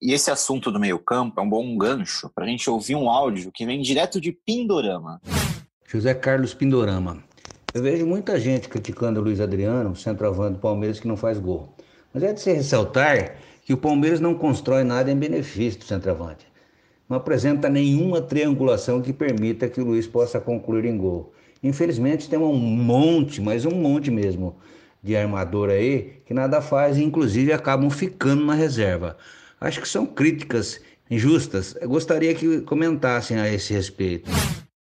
E 0.00 0.12
esse 0.12 0.30
assunto 0.30 0.70
do 0.70 0.80
meio-campo 0.80 1.38
é 1.38 1.42
um 1.42 1.48
bom 1.48 1.76
gancho 1.76 2.30
para 2.34 2.44
a 2.44 2.48
gente 2.48 2.68
ouvir 2.70 2.96
um 2.96 3.10
áudio 3.10 3.52
que 3.52 3.66
vem 3.66 3.82
direto 3.82 4.20
de 4.20 4.32
Pindorama. 4.32 5.20
José 5.86 6.14
Carlos 6.14 6.54
Pindorama. 6.54 7.22
Eu 7.74 7.82
vejo 7.82 8.06
muita 8.06 8.40
gente 8.40 8.66
criticando 8.66 9.20
o 9.20 9.22
Luiz 9.22 9.40
Adriano, 9.40 9.94
centroavante 9.94 10.54
do 10.54 10.58
Palmeiras, 10.58 10.98
que 10.98 11.06
não 11.06 11.18
faz 11.18 11.38
gol. 11.38 11.68
Mas 12.14 12.22
é 12.22 12.32
de 12.32 12.40
se 12.40 12.50
ressaltar 12.50 13.36
que 13.62 13.74
o 13.74 13.76
Palmeiras 13.76 14.20
não 14.20 14.34
constrói 14.34 14.84
nada 14.84 15.10
em 15.10 15.16
benefício 15.16 15.78
do 15.78 15.84
centroavante. 15.84 16.46
Não 17.06 17.18
apresenta 17.18 17.68
nenhuma 17.68 18.22
triangulação 18.22 19.02
que 19.02 19.12
permita 19.12 19.68
que 19.68 19.82
o 19.82 19.84
Luiz 19.84 20.06
possa 20.06 20.40
concluir 20.40 20.86
em 20.86 20.96
gol. 20.96 21.34
Infelizmente 21.62 22.28
tem 22.28 22.38
um 22.38 22.54
monte, 22.54 23.38
mas 23.38 23.66
um 23.66 23.74
monte 23.74 24.10
mesmo, 24.10 24.56
de 25.02 25.14
armador 25.14 25.68
aí 25.68 26.22
que 26.24 26.32
nada 26.32 26.62
faz 26.62 26.96
e 26.96 27.04
inclusive 27.04 27.52
acabam 27.52 27.90
ficando 27.90 28.46
na 28.46 28.54
reserva. 28.54 29.18
Acho 29.60 29.82
que 29.82 29.88
são 29.88 30.06
críticas 30.06 30.80
injustas. 31.10 31.76
Eu 31.78 31.90
gostaria 31.90 32.34
que 32.34 32.62
comentassem 32.62 33.38
a 33.38 33.52
esse 33.52 33.74
respeito. 33.74 34.30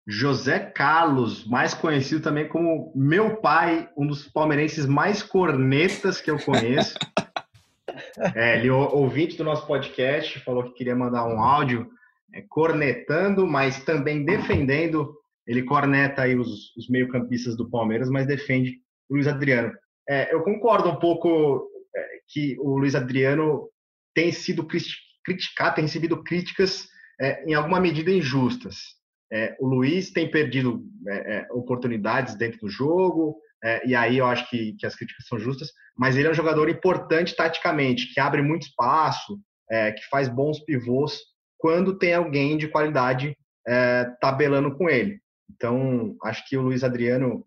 José 0.06 0.58
Carlos, 0.58 1.46
mais 1.46 1.72
conhecido 1.72 2.20
também 2.20 2.46
como 2.46 2.92
meu 2.94 3.36
pai, 3.36 3.88
um 3.96 4.06
dos 4.06 4.28
palmeirenses 4.28 4.84
mais 4.84 5.22
cornetas 5.22 6.20
que 6.20 6.30
eu 6.30 6.38
conheço. 6.38 6.94
é, 8.34 8.58
ele 8.58 8.70
ouvinte 8.70 9.36
do 9.36 9.44
nosso 9.44 9.66
podcast, 9.66 10.40
falou 10.40 10.64
que 10.64 10.74
queria 10.74 10.94
mandar 10.94 11.26
um 11.26 11.40
áudio 11.40 11.90
é, 12.34 12.42
cornetando, 12.48 13.46
mas 13.46 13.82
também 13.84 14.24
defendendo. 14.24 15.16
Ele 15.46 15.62
corneta 15.62 16.22
aí 16.22 16.36
os, 16.36 16.74
os 16.76 16.88
meio-campistas 16.88 17.56
do 17.56 17.70
Palmeiras, 17.70 18.10
mas 18.10 18.26
defende 18.26 18.80
o 19.08 19.14
Luiz 19.14 19.26
Adriano. 19.26 19.72
É, 20.08 20.34
eu 20.34 20.42
concordo 20.42 20.90
um 20.90 20.96
pouco 20.96 21.66
é, 21.96 22.06
que 22.28 22.56
o 22.60 22.78
Luiz 22.78 22.94
Adriano 22.94 23.70
tem 24.14 24.32
sido 24.32 24.66
criticado, 25.24 25.76
tem 25.76 25.84
recebido 25.84 26.22
críticas 26.22 26.86
é, 27.18 27.42
em 27.44 27.54
alguma 27.54 27.80
medida 27.80 28.10
injustas. 28.10 29.02
É, 29.34 29.56
o 29.58 29.66
Luiz 29.66 30.12
tem 30.12 30.30
perdido 30.30 30.84
é, 31.08 31.38
é 31.38 31.46
oportunidades 31.50 32.36
dentro 32.36 32.60
do 32.60 32.68
jogo, 32.68 33.36
é, 33.64 33.84
e 33.84 33.92
aí 33.92 34.18
eu 34.18 34.26
acho 34.26 34.48
que, 34.48 34.74
que, 34.78 34.86
as 34.86 34.94
críticas 34.94 35.26
são 35.26 35.40
justas, 35.40 35.72
mas 35.98 36.16
ele 36.16 36.28
é 36.28 36.30
um 36.30 36.34
jogador 36.34 36.68
importante 36.68 37.34
taticamente, 37.34 38.14
que 38.14 38.20
abre 38.20 38.42
muito 38.42 38.68
espaço, 38.68 39.40
é, 39.68 39.90
que 39.90 40.06
faz 40.08 40.28
bons 40.28 40.60
pivôs 40.60 41.18
quando 41.58 41.98
tem 41.98 42.14
alguém 42.14 42.56
de 42.56 42.68
qualidade 42.68 43.36
tabelando 44.20 44.76
com 44.76 44.90
ele. 44.90 45.18
Então, 45.50 46.14
acho 46.22 46.46
que 46.46 46.54
o 46.54 46.60
Luiz 46.60 46.84
Adriano 46.84 47.42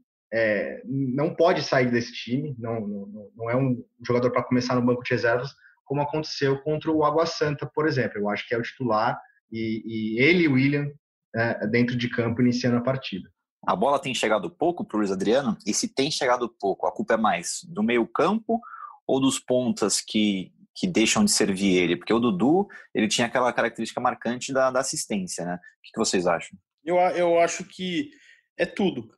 não 0.83 1.35
pode 1.35 1.61
sair 1.61 1.91
desse 1.91 2.11
time, 2.11 2.55
não, 2.57 2.81
não, 2.81 3.29
não 3.35 3.49
é 3.51 3.55
um 3.55 3.85
jogador 4.03 4.31
para 4.31 4.41
começar 4.41 4.73
no 4.73 4.81
banco 4.81 5.03
de 5.03 5.11
reservas, 5.11 5.53
como 5.85 6.01
aconteceu 6.01 6.59
contra 6.63 6.91
o 6.91 7.03
Água 7.03 7.27
Santa, 7.27 7.69
por 7.71 7.87
exemplo. 7.87 8.17
Eu 8.17 8.27
acho 8.27 8.47
que 8.47 8.55
é 8.55 8.57
o 8.57 8.63
titular 8.63 9.21
e, 9.51 9.83
e 9.85 10.19
ele 10.19 10.45
e 10.45 10.47
o 10.47 10.53
William 10.53 10.91
é, 11.37 11.67
dentro 11.67 11.95
de 11.95 12.09
campo 12.09 12.41
iniciando 12.41 12.77
a 12.77 12.81
partida. 12.81 13.29
A 13.65 13.75
bola 13.75 13.99
tem 13.99 14.13
chegado 14.13 14.49
pouco 14.49 14.83
para 14.83 14.95
o 14.95 14.99
Luiz 14.99 15.11
Adriano, 15.11 15.57
e 15.65 15.73
se 15.73 15.87
tem 15.87 16.09
chegado 16.09 16.49
pouco, 16.49 16.87
a 16.87 16.91
culpa 16.91 17.13
é 17.13 17.17
mais 17.17 17.59
do 17.67 17.83
meio-campo 17.83 18.59
ou 19.05 19.19
dos 19.19 19.39
pontas 19.39 20.01
que, 20.01 20.51
que 20.75 20.87
deixam 20.87 21.23
de 21.23 21.31
servir 21.31 21.75
ele? 21.75 21.95
Porque 21.95 22.13
o 22.13 22.19
Dudu 22.19 22.67
ele 22.93 23.07
tinha 23.07 23.27
aquela 23.27 23.53
característica 23.53 24.01
marcante 24.01 24.51
da, 24.51 24.71
da 24.71 24.79
assistência, 24.79 25.45
né? 25.45 25.55
O 25.55 25.81
que, 25.83 25.91
que, 25.93 25.99
vocês 25.99 26.25
acham? 26.25 26.57
Eu, 26.83 26.97
eu 26.97 27.39
acho 27.39 27.63
que 27.63 28.09
é 28.57 28.65
tudo. 28.65 29.09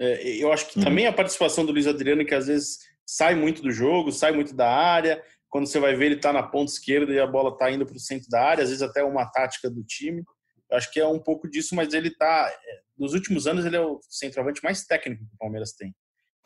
É, 0.00 0.36
eu 0.36 0.52
acho 0.52 0.68
que 0.68 0.78
uhum. 0.78 0.84
também 0.84 1.06
a 1.06 1.12
participação 1.12 1.64
do 1.64 1.72
Luiz 1.72 1.86
Adriano, 1.86 2.24
que 2.24 2.34
às 2.34 2.46
vezes 2.46 2.78
sai 3.06 3.34
muito 3.34 3.62
do 3.62 3.70
jogo, 3.70 4.12
sai 4.12 4.32
muito 4.32 4.54
da 4.54 4.70
área, 4.70 5.22
quando 5.48 5.66
você 5.66 5.80
vai 5.80 5.94
ver, 5.94 6.06
ele 6.06 6.14
está 6.16 6.32
na 6.32 6.42
ponta 6.42 6.70
esquerda 6.70 7.12
e 7.12 7.18
a 7.18 7.26
bola 7.26 7.50
está 7.50 7.70
indo 7.70 7.86
para 7.86 7.96
o 7.96 8.00
centro 8.00 8.28
da 8.28 8.42
área, 8.42 8.62
às 8.62 8.68
vezes 8.68 8.82
até 8.82 9.02
uma 9.02 9.26
tática 9.26 9.70
do 9.70 9.82
time. 9.82 10.22
Acho 10.72 10.92
que 10.92 11.00
é 11.00 11.06
um 11.06 11.18
pouco 11.18 11.48
disso, 11.48 11.74
mas 11.74 11.92
ele 11.92 12.08
está. 12.08 12.50
É, 12.50 12.80
nos 12.96 13.14
últimos 13.14 13.46
anos, 13.46 13.64
ele 13.64 13.76
é 13.76 13.80
o 13.80 14.00
centroavante 14.08 14.62
mais 14.62 14.84
técnico 14.84 15.26
que 15.26 15.34
o 15.34 15.38
Palmeiras 15.38 15.72
tem. 15.72 15.94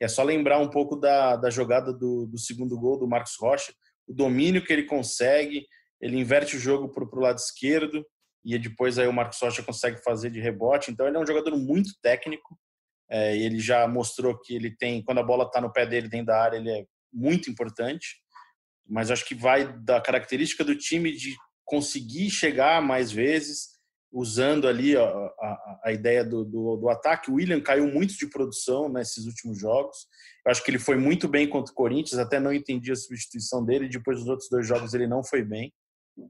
É 0.00 0.08
só 0.08 0.22
lembrar 0.22 0.58
um 0.58 0.68
pouco 0.68 0.96
da, 0.96 1.36
da 1.36 1.50
jogada 1.50 1.92
do, 1.92 2.26
do 2.26 2.38
segundo 2.38 2.78
gol 2.78 2.98
do 2.98 3.08
Marcos 3.08 3.36
Rocha, 3.38 3.72
o 4.06 4.12
domínio 4.12 4.64
que 4.64 4.72
ele 4.72 4.84
consegue, 4.84 5.66
ele 6.00 6.18
inverte 6.18 6.56
o 6.56 6.60
jogo 6.60 6.88
para 6.88 7.04
o 7.04 7.20
lado 7.20 7.38
esquerdo 7.38 8.04
e 8.44 8.58
depois 8.58 8.98
aí 8.98 9.06
o 9.06 9.12
Marcos 9.12 9.38
Rocha 9.40 9.62
consegue 9.62 10.02
fazer 10.02 10.30
de 10.30 10.40
rebote. 10.40 10.90
Então 10.90 11.06
ele 11.06 11.16
é 11.16 11.20
um 11.20 11.26
jogador 11.26 11.56
muito 11.56 11.90
técnico. 12.02 12.58
É, 13.08 13.36
ele 13.36 13.60
já 13.60 13.86
mostrou 13.86 14.36
que 14.40 14.54
ele 14.54 14.74
tem, 14.76 15.04
quando 15.04 15.18
a 15.18 15.22
bola 15.22 15.44
está 15.44 15.60
no 15.60 15.72
pé 15.72 15.86
dele 15.86 16.08
dentro 16.08 16.26
da 16.26 16.42
área, 16.42 16.56
ele 16.56 16.70
é 16.70 16.84
muito 17.12 17.48
importante 17.48 18.22
mas 18.86 19.10
acho 19.10 19.24
que 19.24 19.34
vai 19.34 19.72
da 19.80 20.00
característica 20.00 20.64
do 20.64 20.76
time 20.76 21.12
de 21.12 21.34
conseguir 21.64 22.30
chegar 22.30 22.82
mais 22.82 23.10
vezes, 23.10 23.78
usando 24.12 24.68
ali 24.68 24.96
a, 24.96 25.02
a, 25.02 25.80
a 25.84 25.92
ideia 25.92 26.22
do, 26.22 26.44
do, 26.44 26.76
do, 26.76 26.88
ataque. 26.90 27.30
O 27.30 27.34
William 27.34 27.60
caiu 27.60 27.86
muito 27.86 28.14
de 28.14 28.26
produção 28.26 28.88
nesses 28.88 29.24
últimos 29.26 29.58
jogos. 29.58 30.06
Eu 30.44 30.52
acho 30.52 30.62
que 30.62 30.70
ele 30.70 30.78
foi 30.78 30.96
muito 30.96 31.26
bem 31.26 31.48
contra 31.48 31.72
o 31.72 31.74
Corinthians, 31.74 32.18
até 32.18 32.38
não 32.38 32.52
entendi 32.52 32.92
a 32.92 32.96
substituição 32.96 33.64
dele. 33.64 33.88
Depois 33.88 34.18
dos 34.18 34.28
outros 34.28 34.48
dois 34.50 34.66
jogos 34.66 34.92
ele 34.92 35.06
não 35.06 35.24
foi 35.24 35.42
bem. 35.42 35.72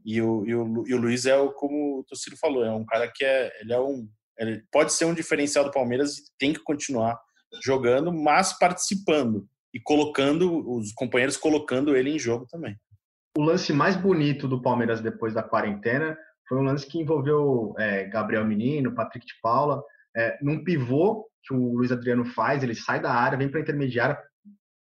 E 0.04 0.22
o, 0.22 0.46
e 0.46 0.54
o, 0.54 0.84
e 0.86 0.94
o 0.94 0.98
Luiz 0.98 1.26
é, 1.26 1.36
o, 1.36 1.52
como 1.52 1.98
o 1.98 2.04
Tociro 2.04 2.36
falou, 2.36 2.64
é 2.64 2.70
um 2.70 2.84
cara 2.84 3.10
que 3.12 3.24
é, 3.24 3.50
ele 3.60 3.72
é 3.72 3.80
um, 3.80 4.08
ele 4.38 4.62
pode 4.70 4.92
ser 4.92 5.04
um 5.06 5.14
diferencial 5.14 5.64
do 5.64 5.72
Palmeiras 5.72 6.18
e 6.18 6.22
tem 6.38 6.52
que 6.52 6.62
continuar 6.62 7.20
jogando, 7.64 8.12
mas 8.12 8.56
participando 8.56 9.48
e 9.74 9.80
colocando 9.80 10.70
os 10.70 10.92
companheiros 10.92 11.36
colocando 11.36 11.96
ele 11.96 12.10
em 12.10 12.18
jogo 12.18 12.46
também. 12.46 12.76
O 13.36 13.42
lance 13.42 13.72
mais 13.72 13.96
bonito 13.96 14.46
do 14.46 14.60
Palmeiras 14.60 15.00
depois 15.00 15.34
da 15.34 15.42
quarentena 15.42 16.16
foi 16.52 16.60
um 16.60 16.64
lance 16.64 16.86
que 16.86 17.00
envolveu 17.00 17.74
é, 17.78 18.04
Gabriel 18.04 18.44
Menino, 18.44 18.94
Patrick 18.94 19.24
de 19.24 19.32
Paula, 19.40 19.82
é, 20.14 20.38
num 20.42 20.62
pivô 20.62 21.26
que 21.42 21.54
o 21.54 21.76
Luiz 21.76 21.90
Adriano 21.90 22.26
faz, 22.26 22.62
ele 22.62 22.74
sai 22.74 23.00
da 23.00 23.10
área, 23.10 23.38
vem 23.38 23.48
para 23.48 23.58
a 23.58 23.62
intermediária, 23.62 24.18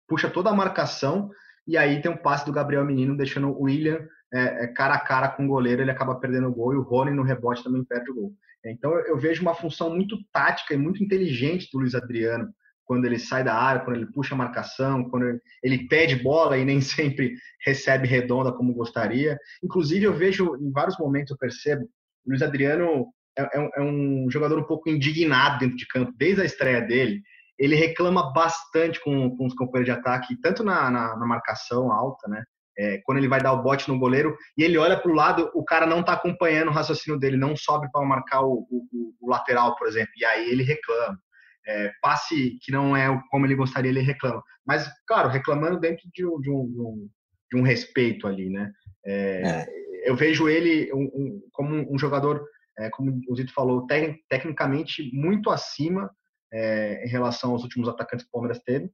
puxa 0.09 0.31
toda 0.31 0.49
a 0.49 0.55
marcação 0.55 1.31
e 1.67 1.77
aí 1.77 2.01
tem 2.01 2.11
um 2.11 2.17
passe 2.17 2.47
do 2.47 2.53
Gabriel 2.53 2.87
Menino 2.87 3.15
deixando 3.15 3.49
o 3.49 3.65
William 3.65 4.01
é, 4.33 4.65
é, 4.65 4.67
cara 4.69 4.95
a 4.95 5.01
cara 5.01 5.29
com 5.29 5.45
o 5.45 5.49
goleiro, 5.49 5.83
ele 5.83 5.91
acaba 5.91 6.15
perdendo 6.15 6.49
o 6.49 6.55
gol 6.55 6.73
e 6.73 6.77
o 6.79 6.83
Rony 6.83 7.11
no 7.11 7.23
rebote 7.23 7.63
também 7.63 7.85
perde 7.85 8.11
o 8.11 8.15
gol. 8.15 8.33
Então 8.65 8.91
eu 9.01 9.19
vejo 9.19 9.43
uma 9.43 9.55
função 9.55 9.95
muito 9.95 10.17
tática 10.33 10.73
e 10.73 10.79
muito 10.79 11.05
inteligente 11.05 11.69
do 11.71 11.81
Luiz 11.81 11.95
Adriano 11.95 12.49
quando 12.93 13.07
ele 13.07 13.19
sai 13.19 13.43
da 13.43 13.55
área, 13.55 13.81
quando 13.81 13.97
ele 13.97 14.13
puxa 14.13 14.35
a 14.35 14.39
marcação, 14.39 15.09
quando 15.09 15.41
ele 15.63 15.89
pede 15.89 16.17
bola 16.17 16.59
e 16.59 16.65
nem 16.65 16.79
sempre 16.83 17.33
recebe 17.65 18.07
redonda 18.07 18.53
como 18.53 18.75
gostaria. 18.75 19.39
Inclusive 19.65 20.05
eu 20.05 20.13
vejo 20.13 20.57
em 20.57 20.71
vários 20.71 20.99
momentos 20.99 21.31
eu 21.31 21.39
percebo 21.39 21.85
o 21.85 22.29
Luiz 22.29 22.43
Adriano 22.43 23.07
é, 23.39 23.43
é, 23.45 23.71
é 23.77 23.81
um 23.81 24.29
jogador 24.31 24.59
um 24.59 24.67
pouco 24.67 24.91
indignado 24.91 25.61
dentro 25.61 25.77
de 25.77 25.89
campo 25.89 26.13
desde 26.19 26.43
a 26.43 26.45
estreia 26.45 26.83
dele. 26.83 27.23
Ele 27.59 27.75
reclama 27.75 28.31
bastante 28.35 29.01
com, 29.01 29.35
com 29.35 29.47
os 29.47 29.55
companheiros 29.55 29.95
de 29.95 29.99
ataque, 29.99 30.39
tanto 30.43 30.63
na, 30.63 30.91
na, 30.91 31.17
na 31.17 31.27
marcação 31.27 31.91
alta, 31.91 32.29
né? 32.29 32.45
é, 32.79 33.01
quando 33.05 33.19
ele 33.19 33.29
vai 33.29 33.41
dar 33.41 33.53
o 33.53 33.63
bote 33.63 33.89
no 33.89 33.99
goleiro 33.99 34.37
e 34.57 34.63
ele 34.63 34.79
olha 34.79 34.99
para 34.99 35.11
o 35.11 35.15
lado, 35.15 35.51
o 35.55 35.65
cara 35.65 35.87
não 35.87 36.01
está 36.01 36.13
acompanhando 36.15 36.69
o 36.69 36.73
raciocínio 36.73 37.19
dele, 37.19 37.37
não 37.37 37.57
sobe 37.57 37.91
para 37.91 38.05
marcar 38.05 38.43
o, 38.43 38.67
o, 38.71 39.15
o, 39.21 39.31
lateral, 39.31 39.77
por 39.77 39.87
exemplo, 39.87 40.13
e 40.17 40.25
aí 40.25 40.51
ele 40.51 40.63
reclama. 40.63 41.19
É, 41.67 41.91
passe 42.01 42.59
que 42.61 42.73
não 42.73 42.97
é 42.97 43.07
como 43.31 43.47
ele 43.47 43.55
gostaria, 43.55 43.91
ele 43.91 44.01
reclama. 44.01 44.43
Mas, 44.67 44.89
claro, 45.07 45.29
reclamando 45.29 45.79
dentro 45.79 46.09
de 46.13 46.27
um, 46.27 46.41
de 46.41 46.51
um, 46.51 47.09
de 47.51 47.59
um 47.59 47.63
respeito 47.63 48.27
ali, 48.27 48.51
né? 48.51 48.71
É, 49.05 49.43
é. 49.45 49.67
eu 50.05 50.17
vejo 50.17 50.49
ele 50.49 50.93
um, 50.93 51.05
um, 51.15 51.43
como 51.53 51.93
um 51.93 51.99
jogador, 51.99 52.45
é, 52.79 52.91
como 52.91 53.21
o 53.29 53.37
Zito 53.37 53.53
falou, 53.53 53.87
tec, 53.87 54.17
tecnicamente 54.29 55.11
muito 55.15 55.51
acima 55.51 56.11
é, 56.53 57.05
em 57.05 57.09
relação 57.09 57.53
aos 57.53 57.63
últimos 57.63 57.89
atacantes 57.89 58.25
que 58.25 58.29
o 58.31 58.33
Palmeiras 58.33 58.63
teve 58.63 58.91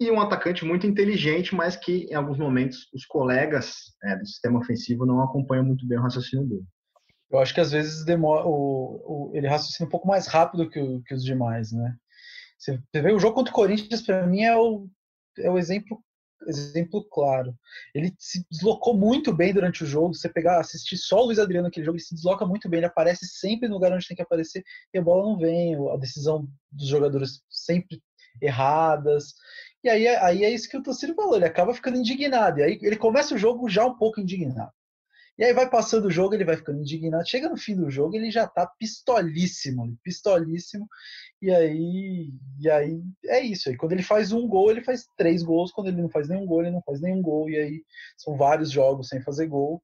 e 0.00 0.10
um 0.10 0.20
atacante 0.20 0.64
muito 0.64 0.86
inteligente, 0.86 1.54
mas 1.54 1.76
que 1.76 2.04
em 2.04 2.14
alguns 2.14 2.38
momentos 2.38 2.88
os 2.94 3.04
colegas 3.04 3.96
é, 4.04 4.16
do 4.16 4.26
sistema 4.26 4.58
ofensivo 4.58 5.04
não 5.04 5.22
acompanham 5.22 5.64
muito 5.64 5.86
bem 5.86 5.98
o 5.98 6.02
raciocínio 6.02 6.46
dele. 6.46 6.64
Eu 7.30 7.38
acho 7.38 7.52
que 7.52 7.60
às 7.60 7.70
vezes 7.70 8.04
demora, 8.04 8.46
o, 8.46 9.30
o, 9.30 9.30
ele 9.34 9.46
raciocina 9.46 9.86
um 9.86 9.90
pouco 9.90 10.08
mais 10.08 10.26
rápido 10.26 10.68
que, 10.68 10.80
o, 10.80 11.02
que 11.02 11.14
os 11.14 11.22
demais, 11.22 11.72
né? 11.72 11.94
Você 12.58 12.80
vê 12.92 13.12
o 13.12 13.18
jogo 13.18 13.34
contra 13.34 13.52
o 13.52 13.54
Corinthians, 13.54 14.02
para 14.02 14.26
mim, 14.26 14.42
é 14.42 14.56
o, 14.56 14.88
é 15.38 15.50
o 15.50 15.58
exemplo, 15.58 16.02
exemplo 16.46 17.04
claro. 17.04 17.54
Ele 17.94 18.12
se 18.18 18.44
deslocou 18.50 18.96
muito 18.96 19.32
bem 19.32 19.52
durante 19.52 19.84
o 19.84 19.86
jogo. 19.86 20.14
Você 20.14 20.28
pegar, 20.28 20.58
assistir 20.58 20.96
só 20.96 21.20
o 21.20 21.26
Luiz 21.26 21.38
Adriano 21.38 21.68
naquele 21.68 21.86
jogo, 21.86 21.96
ele 21.96 22.04
se 22.04 22.14
desloca 22.14 22.44
muito 22.44 22.68
bem. 22.68 22.78
Ele 22.78 22.86
aparece 22.86 23.26
sempre 23.26 23.68
no 23.68 23.74
lugar 23.74 23.92
onde 23.92 24.08
tem 24.08 24.16
que 24.16 24.22
aparecer 24.22 24.64
e 24.92 24.98
a 24.98 25.02
bola 25.02 25.24
não 25.24 25.38
vem. 25.38 25.76
A 25.92 25.96
decisão 25.96 26.48
dos 26.72 26.88
jogadores 26.88 27.42
sempre 27.48 28.02
erradas. 28.40 29.34
E 29.84 29.88
aí, 29.88 30.08
aí 30.08 30.44
é 30.44 30.50
isso 30.50 30.68
que 30.68 30.76
o 30.76 30.82
Tociro 30.82 31.14
falou, 31.14 31.36
ele 31.36 31.44
acaba 31.44 31.74
ficando 31.74 31.98
indignado. 31.98 32.58
E 32.58 32.62
aí 32.62 32.78
ele 32.82 32.96
começa 32.96 33.34
o 33.34 33.38
jogo 33.38 33.68
já 33.68 33.86
um 33.86 33.96
pouco 33.96 34.20
indignado. 34.20 34.72
E 35.38 35.44
aí 35.44 35.52
vai 35.52 35.70
passando 35.70 36.06
o 36.06 36.10
jogo, 36.10 36.34
ele 36.34 36.44
vai 36.44 36.56
ficando 36.56 36.80
indignado. 36.80 37.28
Chega 37.28 37.48
no 37.48 37.56
fim 37.56 37.76
do 37.76 37.88
jogo, 37.88 38.16
ele 38.16 38.28
já 38.30 38.46
tá 38.46 38.66
pistolíssimo, 38.66 39.96
pistolíssimo. 40.02 40.88
E 41.40 41.48
aí, 41.50 42.32
e 42.58 42.68
aí 42.68 43.00
é 43.26 43.40
isso. 43.40 43.68
Aí 43.68 43.76
quando 43.76 43.92
ele 43.92 44.02
faz 44.02 44.32
um 44.32 44.48
gol, 44.48 44.70
ele 44.70 44.82
faz 44.82 45.06
três 45.16 45.44
gols. 45.44 45.70
Quando 45.70 45.88
ele 45.88 46.02
não 46.02 46.10
faz 46.10 46.28
nenhum 46.28 46.44
gol, 46.44 46.62
ele 46.62 46.72
não 46.72 46.82
faz 46.82 47.00
nenhum 47.00 47.22
gol. 47.22 47.48
E 47.48 47.56
aí 47.56 47.84
são 48.16 48.36
vários 48.36 48.70
jogos 48.70 49.08
sem 49.08 49.22
fazer 49.22 49.46
gol, 49.46 49.80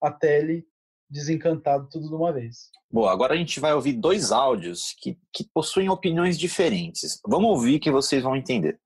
até 0.00 0.38
ele 0.38 0.64
desencantado 1.10 1.88
tudo 1.90 2.08
de 2.08 2.14
uma 2.14 2.32
vez. 2.32 2.70
Bom, 2.90 3.06
agora 3.06 3.34
a 3.34 3.36
gente 3.36 3.58
vai 3.58 3.74
ouvir 3.74 3.92
dois 3.92 4.30
áudios 4.30 4.94
que, 5.00 5.18
que 5.32 5.44
possuem 5.52 5.88
opiniões 5.88 6.38
diferentes. 6.38 7.20
Vamos 7.26 7.50
ouvir 7.50 7.80
que 7.80 7.90
vocês 7.90 8.22
vão 8.22 8.36
entender. 8.36 8.78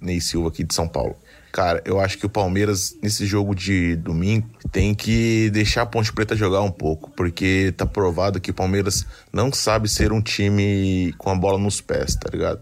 Ney 0.00 0.20
Silva 0.20 0.48
aqui 0.48 0.64
de 0.64 0.74
São 0.74 0.88
Paulo. 0.88 1.16
Cara, 1.52 1.82
eu 1.84 1.98
acho 1.98 2.18
que 2.18 2.26
o 2.26 2.28
Palmeiras, 2.28 2.94
nesse 3.02 3.24
jogo 3.24 3.54
de 3.54 3.96
domingo, 3.96 4.48
tem 4.70 4.94
que 4.94 5.48
deixar 5.50 5.82
a 5.82 5.86
Ponte 5.86 6.12
Preta 6.12 6.36
jogar 6.36 6.60
um 6.60 6.70
pouco, 6.70 7.10
porque 7.10 7.72
tá 7.76 7.86
provado 7.86 8.40
que 8.40 8.50
o 8.50 8.54
Palmeiras 8.54 9.06
não 9.32 9.52
sabe 9.52 9.88
ser 9.88 10.12
um 10.12 10.20
time 10.20 11.14
com 11.16 11.30
a 11.30 11.34
bola 11.34 11.58
nos 11.58 11.80
pés, 11.80 12.14
tá 12.14 12.28
ligado? 12.30 12.60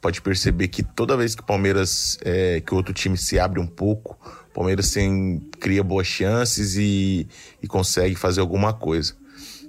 Pode 0.00 0.20
perceber 0.20 0.68
que 0.68 0.82
toda 0.82 1.16
vez 1.16 1.34
que 1.34 1.42
o 1.42 1.46
Palmeiras, 1.46 2.18
é, 2.24 2.60
que 2.60 2.74
o 2.74 2.76
outro 2.76 2.92
time 2.92 3.16
se 3.16 3.38
abre 3.38 3.60
um 3.60 3.66
pouco, 3.66 4.18
o 4.50 4.52
Palmeiras 4.52 4.90
tem, 4.90 5.38
cria 5.60 5.84
boas 5.84 6.08
chances 6.08 6.74
e, 6.76 7.28
e 7.62 7.68
consegue 7.68 8.16
fazer 8.16 8.40
alguma 8.40 8.72
coisa. 8.72 9.14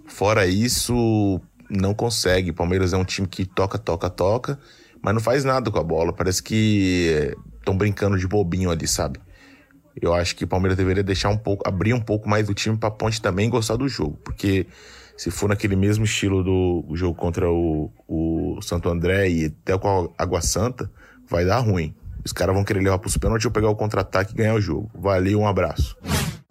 Fora 0.08 0.48
isso, 0.48 1.40
não 1.70 1.94
consegue. 1.94 2.50
O 2.50 2.54
Palmeiras 2.56 2.94
é 2.94 2.98
um 2.98 3.06
time 3.06 3.28
que 3.28 3.46
toca, 3.46 3.78
toca, 3.78 4.10
toca 4.10 4.60
mas 5.04 5.14
não 5.14 5.22
faz 5.22 5.44
nada 5.44 5.70
com 5.70 5.78
a 5.78 5.84
bola. 5.84 6.14
Parece 6.14 6.42
que 6.42 7.36
estão 7.64 7.76
brincando 7.76 8.18
de 8.18 8.28
bobinho 8.28 8.70
ali, 8.70 8.88
sabe? 8.88 9.20
Eu 10.00 10.14
acho 10.14 10.36
que 10.36 10.44
o 10.44 10.48
Palmeiras 10.48 10.78
deveria 10.78 11.04
deixar 11.04 11.30
um 11.30 11.38
pouco, 11.38 11.68
abrir 11.68 11.94
um 11.94 12.02
pouco 12.02 12.28
mais 12.28 12.48
do 12.48 12.54
time 12.54 12.78
para 12.78 12.92
Ponte 12.92 13.22
também 13.22 13.50
gostar 13.50 13.76
do 13.76 13.88
jogo, 13.88 14.18
porque 14.24 14.68
se 15.16 15.32
for 15.32 15.48
naquele 15.48 15.76
mesmo 15.76 16.04
estilo 16.04 16.44
do 16.44 16.96
jogo 16.96 17.16
contra 17.16 17.50
o, 17.50 17.92
o 18.08 18.60
Santo 18.62 18.90
André 18.90 19.30
e 19.30 19.46
até 19.46 19.78
com 19.78 20.12
a 20.18 20.24
Água 20.24 20.42
Santa, 20.42 20.90
vai 21.28 21.46
dar 21.46 21.60
ruim. 21.60 21.96
Os 22.26 22.32
caras 22.32 22.56
vão 22.56 22.64
querer 22.64 22.82
levar 22.82 22.98
para 22.98 23.08
os 23.08 23.18
pênaltis 23.18 23.46
ou 23.46 23.52
pegar 23.52 23.70
o 23.70 23.76
contra-ataque 23.76 24.34
e 24.34 24.36
ganhar 24.36 24.56
o 24.56 24.62
jogo. 24.62 24.90
Valeu, 24.96 25.40
um 25.40 25.48
abraço. 25.48 25.96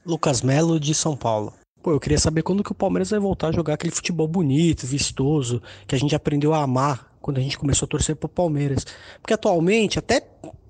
Lucas 0.04 0.42
Melo 0.42 0.78
de 0.78 0.94
São 0.94 1.16
Paulo. 1.16 1.52
Pô, 1.82 1.90
eu 1.90 1.98
queria 1.98 2.18
saber 2.18 2.42
quando 2.42 2.62
que 2.62 2.70
o 2.70 2.74
Palmeiras 2.74 3.10
vai 3.10 3.18
voltar 3.18 3.48
a 3.48 3.52
jogar 3.52 3.74
aquele 3.74 3.92
futebol 3.92 4.28
bonito, 4.28 4.86
vistoso, 4.86 5.60
que 5.86 5.94
a 5.94 5.98
gente 5.98 6.14
aprendeu 6.14 6.54
a 6.54 6.62
amar 6.62 7.12
quando 7.20 7.38
a 7.38 7.40
gente 7.40 7.58
começou 7.58 7.86
a 7.86 7.88
torcer 7.88 8.14
pro 8.14 8.28
Palmeiras. 8.28 8.86
Porque 9.20 9.34
atualmente 9.34 9.98
até 9.98 10.22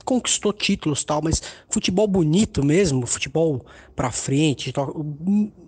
conquistou 0.05 0.53
títulos 0.53 1.05
tal, 1.05 1.23
mas 1.23 1.43
futebol 1.69 2.07
bonito 2.07 2.65
mesmo, 2.65 3.07
futebol 3.07 3.65
pra 3.95 4.11
frente, 4.11 4.73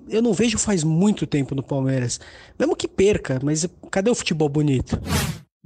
eu 0.08 0.22
não 0.22 0.32
vejo 0.32 0.58
faz 0.58 0.84
muito 0.84 1.26
tempo 1.26 1.54
no 1.54 1.62
Palmeiras. 1.62 2.20
Mesmo 2.58 2.76
que 2.76 2.88
perca, 2.88 3.40
mas 3.42 3.66
cadê 3.90 4.10
o 4.10 4.14
futebol 4.14 4.48
bonito? 4.48 4.98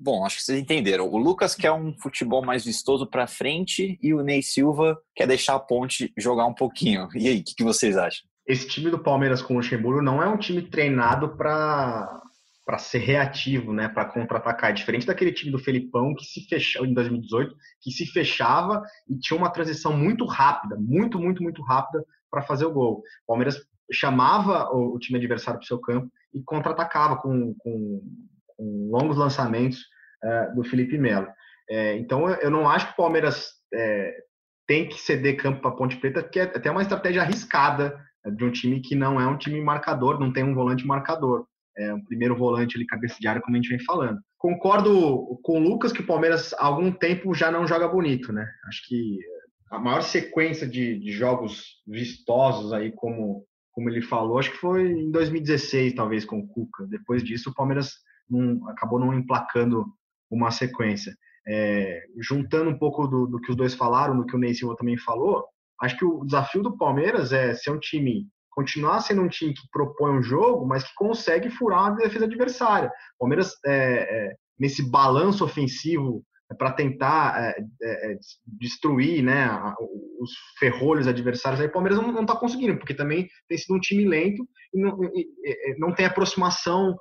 Bom, 0.01 0.25
acho 0.25 0.37
que 0.37 0.43
vocês 0.45 0.61
entenderam. 0.61 1.09
O 1.09 1.19
Lucas 1.19 1.57
quer 1.57 1.73
um 1.73 1.93
futebol 1.93 2.45
mais 2.45 2.65
vistoso 2.65 3.05
para 3.05 3.27
frente 3.27 3.99
e 4.01 4.15
o 4.15 4.23
Ney 4.23 4.43
Silva 4.43 4.97
quer 5.15 5.27
deixar 5.27 5.57
a 5.57 5.59
ponte 5.59 6.13
jogar 6.17 6.47
um 6.47 6.55
pouquinho. 6.55 7.09
E 7.17 7.27
aí, 7.27 7.41
o 7.41 7.45
que, 7.45 7.57
que 7.57 7.65
vocês 7.65 7.97
acham? 7.97 8.25
Esse 8.47 8.67
time 8.69 8.91
do 8.91 8.99
Palmeiras 9.01 9.43
com 9.43 9.55
o 9.55 9.57
Luxemburgo 9.57 10.01
não 10.01 10.23
é 10.23 10.29
um 10.29 10.39
time 10.39 10.63
treinado 10.63 11.37
para 11.37 12.23
para 12.69 12.77
ser 12.77 12.99
reativo, 12.99 13.73
né, 13.73 13.89
para 13.89 14.05
contra-atacar. 14.05 14.69
É 14.69 14.75
diferente 14.75 15.07
daquele 15.07 15.33
time 15.33 15.51
do 15.51 15.59
Felipão 15.59 16.15
que 16.15 16.27
se 16.27 16.47
fechou 16.47 16.85
em 16.85 16.93
2018, 16.93 17.57
que 17.81 17.91
se 17.91 18.05
fechava 18.05 18.83
e 19.09 19.19
tinha 19.19 19.39
uma 19.39 19.49
transição 19.49 19.97
muito 19.97 20.27
rápida, 20.27 20.77
muito, 20.79 21.19
muito, 21.19 21.43
muito 21.43 21.63
rápida 21.63 22.05
para 22.31 22.43
fazer 22.43 22.67
o 22.67 22.71
gol. 22.71 22.99
O 22.99 23.27
Palmeiras 23.27 23.57
chamava 23.91 24.69
o, 24.71 24.99
time 24.99 25.19
adversário 25.19 25.59
para 25.59 25.65
o 25.65 25.67
seu 25.67 25.79
campo 25.79 26.13
e 26.35 26.43
contra-atacava 26.43 27.17
com, 27.17 27.55
com, 27.55 28.03
com, 28.49 28.89
longos 28.91 29.17
lançamentos 29.17 29.87
é, 30.23 30.51
do 30.51 30.63
Felipe 30.63 30.99
Melo. 30.99 31.29
É, 31.71 31.97
então, 31.97 32.29
eu 32.29 32.51
não 32.51 32.69
acho 32.69 32.89
que 32.89 32.93
o 32.93 32.97
Palmeiras 32.97 33.51
é, 33.73 34.15
tem 34.67 34.87
que 34.87 35.01
ceder 35.01 35.39
campo 35.39 35.63
para 35.63 35.71
Ponte 35.71 35.97
Preta, 35.97 36.23
que 36.23 36.39
é 36.39 36.43
até 36.43 36.71
uma 36.71 36.83
estratégia 36.83 37.23
arriscada 37.23 37.99
de 38.37 38.45
um 38.45 38.53
time 38.53 38.83
que 38.83 38.95
não 38.95 39.19
é 39.19 39.27
um 39.27 39.39
time 39.39 39.59
marcador, 39.59 40.21
não 40.21 40.31
tem 40.31 40.45
um 40.45 40.55
volante 40.55 40.87
marcador 40.87 41.48
é, 41.79 41.95
um 41.95 42.05
primeiro 42.05 42.37
volante 42.37 42.77
ali, 42.77 42.87
cabeça 42.87 43.17
de 43.21 43.29
área, 43.29 43.41
como 43.41 43.57
a 43.57 43.61
gente 43.61 43.71
vem 43.71 43.85
falando. 43.85 44.19
Concordo 44.37 45.39
com 45.43 45.59
o 45.59 45.63
Lucas 45.63 45.93
que 45.93 46.01
o 46.01 46.07
Palmeiras 46.07 46.53
há 46.55 46.67
algum 46.67 46.91
tempo 46.91 47.35
já 47.35 47.51
não 47.51 47.67
joga 47.67 47.89
bonito, 47.89 48.33
né? 48.33 48.47
Acho 48.67 48.87
que 48.87 49.19
a 49.71 49.79
maior 49.79 50.03
sequência 50.03 50.67
de, 50.67 50.99
de 50.99 51.13
jogos 51.13 51.83
vistosos 51.87 52.73
aí, 52.73 52.93
como, 52.93 53.45
como 53.73 53.89
ele 53.89 54.03
falou, 54.03 54.39
acho 54.39 54.51
que 54.51 54.59
foi 54.59 54.91
em 54.91 55.11
2016, 55.11 55.95
talvez, 55.95 56.25
com 56.25 56.39
o 56.39 56.49
Cuca. 56.49 56.87
Depois 56.87 57.23
disso, 57.23 57.51
o 57.51 57.55
Palmeiras 57.55 57.95
não, 58.29 58.69
acabou 58.69 58.99
não 58.99 59.15
emplacando 59.15 59.85
uma 60.31 60.51
sequência. 60.51 61.15
É, 61.47 62.03
juntando 62.21 62.71
um 62.71 62.79
pouco 62.79 63.07
do, 63.07 63.27
do, 63.27 63.41
que 63.41 63.51
os 63.51 63.57
dois 63.57 63.75
falaram, 63.75 64.17
do 64.17 64.27
que 64.27 64.37
o 64.37 64.39
Ney 64.39 64.55
Silva 64.55 64.77
também 64.77 64.99
falou, 64.99 65.45
acho 65.81 65.97
que 65.97 66.05
o 66.05 66.25
desafio 66.25 66.63
do 66.63 66.77
Palmeiras 66.77 67.33
é 67.33 67.55
ser 67.55 67.71
um 67.71 67.79
time 67.79 68.27
continuar 68.59 69.01
sendo 69.03 69.23
um 69.23 69.29
time 69.29 69.55
que 69.55 69.63
propõe 69.71 70.19
um 70.19 70.23
jogo, 70.23 70.67
mas 70.67 70.83
que 70.83 70.93
consegue 70.97 71.49
furar 71.49 71.87
a 71.87 71.91
defesa 71.91 72.25
adversária. 72.25 72.89
O 73.15 73.21
Palmeiras, 73.21 73.55
é, 73.65 73.73
é, 73.73 74.35
nesse 74.59 74.83
balanço 74.91 75.45
ofensivo 75.45 76.25
é, 76.51 76.57
para 76.57 76.73
tentar 76.73 77.41
é, 77.41 77.57
é, 77.81 78.19
destruir 78.45 79.23
né, 79.23 79.49
os 80.21 80.33
ferrolhos 80.59 81.07
adversários, 81.07 81.61
aí 81.61 81.69
o 81.69 81.73
Palmeiras 81.73 82.01
não 82.01 82.23
está 82.23 82.35
conseguindo, 82.35 82.77
porque 82.77 82.95
também 82.95 83.29
tem 83.49 83.57
sido 83.57 83.77
um 83.77 83.81
time 83.81 84.05
lento 84.05 84.45
e 84.75 84.81
não, 84.81 85.05
e, 85.05 85.79
não 85.79 85.95
tem 85.95 86.07
aproximação, 86.07 86.99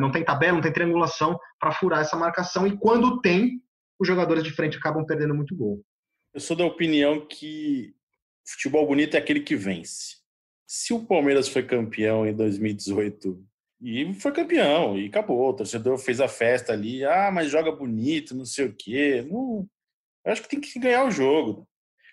não 0.00 0.10
tem 0.10 0.24
tabela, 0.24 0.54
não 0.54 0.62
tem 0.62 0.72
triangulação 0.72 1.38
para 1.60 1.72
furar 1.72 2.00
essa 2.00 2.16
marcação, 2.16 2.66
e 2.66 2.76
quando 2.76 3.20
tem, 3.20 3.62
os 4.00 4.08
jogadores 4.08 4.42
de 4.42 4.50
frente 4.50 4.78
acabam 4.78 5.04
perdendo 5.04 5.34
muito 5.34 5.54
gol. 5.54 5.80
Eu 6.34 6.40
sou 6.40 6.56
da 6.56 6.64
opinião 6.64 7.24
que 7.26 7.94
futebol 8.44 8.86
bonito 8.86 9.14
é 9.14 9.18
aquele 9.18 9.40
que 9.40 9.54
vence 9.54 10.18
se 10.70 10.92
o 10.92 11.06
Palmeiras 11.06 11.48
foi 11.48 11.62
campeão 11.62 12.26
em 12.26 12.34
2018 12.34 13.42
e 13.80 14.12
foi 14.12 14.32
campeão 14.32 14.98
e 14.98 15.06
acabou, 15.06 15.48
o 15.48 15.54
torcedor 15.54 15.96
fez 15.96 16.20
a 16.20 16.28
festa 16.28 16.74
ali, 16.74 17.02
ah, 17.06 17.30
mas 17.32 17.50
joga 17.50 17.72
bonito, 17.72 18.36
não 18.36 18.44
sei 18.44 18.66
o 18.66 18.76
quê. 18.76 19.26
Não, 19.30 19.66
eu 20.26 20.32
acho 20.32 20.42
que 20.42 20.48
tem 20.48 20.60
que 20.60 20.78
ganhar 20.78 21.06
o 21.06 21.10
jogo. 21.10 21.66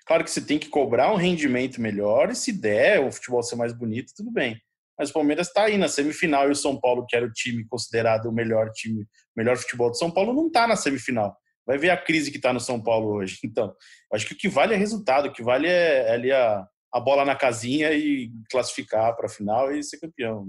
Claro 0.06 0.24
que 0.24 0.32
você 0.32 0.39
tem 0.39 0.58
que 0.58 0.70
cobrar 0.70 1.12
um 1.12 1.18
rendimento 1.18 1.82
melhor 1.82 2.32
e 2.32 2.36
se 2.36 2.53
der 2.53 3.01
o 3.01 3.12
futebol 3.12 3.43
ser 3.43 3.58
mais 3.58 3.74
bonito, 3.74 4.14
tudo 4.16 4.32
bem. 4.32 4.58
Mas 4.97 5.10
o 5.10 5.14
Palmeiras 5.14 5.47
está 5.47 5.64
aí 5.64 5.78
na 5.78 5.89
semifinal 5.89 6.47
e 6.47 6.51
o 6.51 6.56
São 6.56 6.80
Paulo, 6.80 7.06
que 7.06 7.16
era 7.16 7.26
o 7.26 7.32
time 7.32 7.68
considerado 7.68 8.28
o 8.28 8.32
melhor 8.32 8.72
time, 8.72 9.06
melhor 9.36 9.58
futebol 9.58 9.89
do 9.89 9.97
São 9.97 10.10
Paulo, 10.10 10.34
não 10.34 10.47
está 10.47 10.66
na 10.66 10.78
semifinal. 10.78 11.36
Vai 11.68 11.78
ver 11.78 11.89
a 11.89 11.97
crise 11.97 12.32
que 12.32 12.38
está 12.38 12.53
no 12.53 12.62
São 12.62 12.82
Paulo 12.82 13.18
hoje. 13.18 13.38
Então, 13.43 13.76
acho 14.14 14.26
que 14.28 14.34
o 14.34 14.38
que 14.38 14.47
vale 14.47 14.74
é 14.74 14.78
resultado, 14.78 15.28
o 15.28 15.34
que 15.34 15.43
vale 15.43 15.68
é, 15.68 16.08
é 16.08 16.14
ali 16.14 16.32
a, 16.32 16.66
a 16.96 17.00
bola 17.02 17.26
na 17.26 17.36
casinha 17.36 17.91
e 17.91 18.32
classificar 18.50 19.14
para 19.18 19.26
a 19.26 19.30
final 19.30 19.70
e 19.70 19.84
ser 19.84 20.00
campeão. 20.00 20.48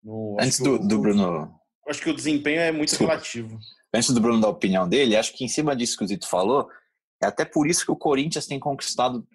No, 0.00 0.36
Antes 0.40 0.60
do, 0.60 0.78
do 0.78 1.00
Bruno. 1.00 1.52
Acho 1.88 2.00
que 2.00 2.10
o 2.10 2.14
desempenho 2.14 2.60
é 2.60 2.70
muito 2.70 2.90
Desculpa. 2.90 3.14
relativo. 3.14 3.58
Antes 3.92 4.10
do 4.10 4.20
Bruno 4.20 4.40
dar 4.40 4.46
a 4.46 4.52
opinião 4.52 4.88
dele, 4.88 5.16
acho 5.16 5.32
que 5.32 5.44
em 5.44 5.48
cima 5.48 5.74
disso 5.74 5.98
que 5.98 6.04
o 6.04 6.06
Zito 6.06 6.28
falou, 6.28 6.68
é 7.20 7.26
até 7.26 7.44
por 7.44 7.66
isso 7.66 7.84
que 7.84 7.90
o 7.90 7.96
Corinthians 7.96 8.46
tem 8.46 8.60
conquistado 8.60 9.26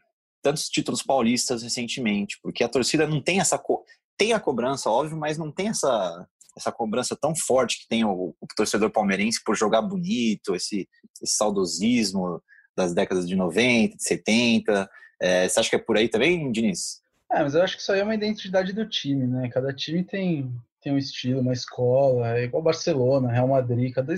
tantos 0.42 0.70
títulos 0.70 1.04
paulistas 1.04 1.64
recentemente, 1.64 2.40
porque 2.42 2.64
a 2.64 2.70
torcida 2.70 3.06
não 3.06 3.22
tem 3.22 3.42
essa 3.42 3.58
co... 3.58 3.84
tem 4.18 4.32
a 4.32 4.40
cobrança, 4.40 4.90
óbvio, 4.90 5.18
mas 5.18 5.38
não 5.38 5.52
tem 5.52 5.68
essa 5.68 6.26
essa 6.56 6.72
cobrança 6.72 7.16
tão 7.16 7.36
forte 7.36 7.82
que 7.82 7.88
tem 7.88 8.04
o, 8.04 8.34
o 8.42 8.48
torcedor 8.56 8.90
palmeirense 8.90 9.44
por 9.44 9.56
jogar 9.56 9.84
bonito, 9.84 10.56
esse, 10.56 10.90
esse 11.22 11.36
saudosismo 11.36 12.42
das 12.76 12.96
décadas 12.96 13.28
de 13.28 13.36
90, 13.36 13.96
de 13.96 14.04
70. 14.04 14.90
É, 15.20 15.48
você 15.48 15.60
acha 15.60 15.70
que 15.70 15.76
é 15.76 15.80
por 15.80 15.98
aí 15.98 16.08
também, 16.08 16.52
Diniz? 16.52 17.02
É, 17.32 17.44
mas 17.44 17.56
eu 17.56 17.62
acho 17.62 17.76
que 17.76 17.82
isso 17.82 17.92
aí 17.92 18.00
é 18.00 18.04
uma 18.04 18.16
identidade 18.16 18.72
do 18.72 18.88
time, 18.88 19.28
né? 19.28 19.50
Cada 19.50 19.74
time 19.74 20.04
tem, 20.04 20.52
tem 20.82 20.94
um 20.94 20.98
estilo, 20.98 21.42
uma 21.42 21.54
escola, 21.54 22.38
é 22.38 22.46
igual 22.46 22.64
Barcelona, 22.64 23.32
Real 23.32 23.50
Madrid, 23.50 23.94
cada, 23.94 24.14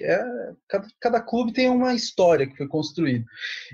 é, 0.00 0.52
cada, 0.68 0.86
cada, 1.00 1.20
clube 1.20 1.52
tem 1.52 1.68
uma 1.68 1.94
história 1.94 2.46
que 2.46 2.56
foi 2.56 2.66
construída. 2.66 3.24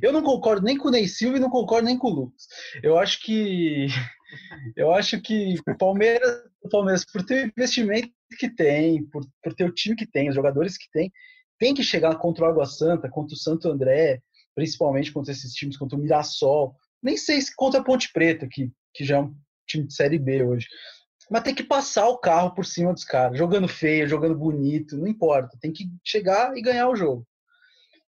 Eu 0.02 0.12
não 0.12 0.22
concordo 0.22 0.64
nem 0.64 0.76
com 0.76 0.88
o 0.88 0.90
Ney 0.90 1.06
Silva 1.06 1.36
e 1.36 1.40
não 1.40 1.50
concordo 1.50 1.86
nem 1.86 1.96
com 1.96 2.08
o 2.08 2.14
Lucas. 2.14 2.46
Eu 2.82 2.98
acho 2.98 3.20
que 3.20 3.86
eu 4.76 4.92
acho 4.92 5.20
que 5.20 5.54
o 5.68 5.76
Palmeiras, 5.76 6.42
Palmeiras 6.70 7.04
por 7.04 7.24
ter 7.24 7.44
o 7.44 7.48
investimento 7.48 8.10
que 8.38 8.48
tem, 8.48 9.04
por, 9.04 9.24
por 9.42 9.54
ter 9.54 9.64
o 9.64 9.72
time 9.72 9.94
que 9.94 10.06
tem, 10.06 10.28
os 10.28 10.34
jogadores 10.34 10.76
que 10.76 10.90
tem, 10.90 11.12
tem 11.58 11.74
que 11.74 11.84
chegar 11.84 12.16
contra 12.16 12.44
o 12.44 12.48
Água 12.48 12.66
Santa, 12.66 13.08
contra 13.08 13.34
o 13.34 13.38
Santo 13.38 13.68
André, 13.68 14.20
principalmente 14.54 15.12
contra 15.12 15.32
esses 15.32 15.52
times, 15.52 15.76
contra 15.76 15.96
o 15.96 16.00
Mirassol. 16.00 16.74
Nem 17.02 17.16
sei 17.16 17.40
se 17.40 17.54
contra 17.54 17.80
a 17.80 17.84
Ponte 17.84 18.12
Preta, 18.12 18.46
que, 18.50 18.70
que 18.94 19.04
já 19.04 19.16
é 19.16 19.20
um 19.20 19.34
time 19.66 19.86
de 19.86 19.94
Série 19.94 20.18
B 20.18 20.44
hoje. 20.44 20.66
Mas 21.30 21.42
tem 21.42 21.54
que 21.54 21.62
passar 21.62 22.08
o 22.08 22.18
carro 22.18 22.54
por 22.54 22.66
cima 22.66 22.92
dos 22.92 23.04
caras, 23.04 23.38
jogando 23.38 23.66
feio, 23.66 24.08
jogando 24.08 24.36
bonito, 24.36 24.96
não 24.98 25.06
importa. 25.06 25.56
Tem 25.60 25.72
que 25.72 25.88
chegar 26.04 26.56
e 26.56 26.62
ganhar 26.62 26.88
o 26.88 26.96
jogo. 26.96 27.26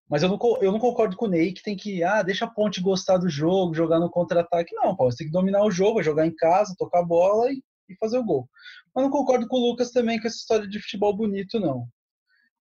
Mas 0.09 0.23
eu 0.23 0.29
não, 0.29 0.39
eu 0.61 0.71
não 0.71 0.79
concordo 0.79 1.17
com 1.17 1.27
o 1.27 1.29
Ney 1.29 1.53
que 1.53 1.63
tem 1.63 1.77
que, 1.77 2.05
ah, 2.05 2.23
deixa 2.23 2.45
a 2.45 2.51
Ponte 2.51 2.81
gostar 2.81 3.17
do 3.17 3.29
jogo, 3.29 3.75
jogar 3.75 3.99
no 3.99 4.11
contra-ataque. 4.11 4.75
Não, 4.75 4.95
pô, 4.95 5.11
você 5.11 5.19
tem 5.19 5.27
que 5.29 5.33
dominar 5.33 5.65
o 5.65 5.71
jogo, 5.71 6.03
jogar 6.03 6.27
em 6.27 6.35
casa, 6.35 6.75
tocar 6.79 7.01
a 7.01 7.05
bola 7.05 7.51
e, 7.51 7.63
e 7.89 7.97
fazer 7.97 8.19
o 8.19 8.25
gol. 8.25 8.49
Mas 8.95 9.05
não 9.05 9.11
concordo 9.11 9.49
com 9.49 9.57
o 9.57 9.71
Lucas 9.71 9.91
também 9.91 10.21
com 10.21 10.27
essa 10.27 10.37
história 10.37 10.69
de 10.69 10.81
futebol 10.81 11.17
bonito, 11.17 11.59
não. 11.59 11.89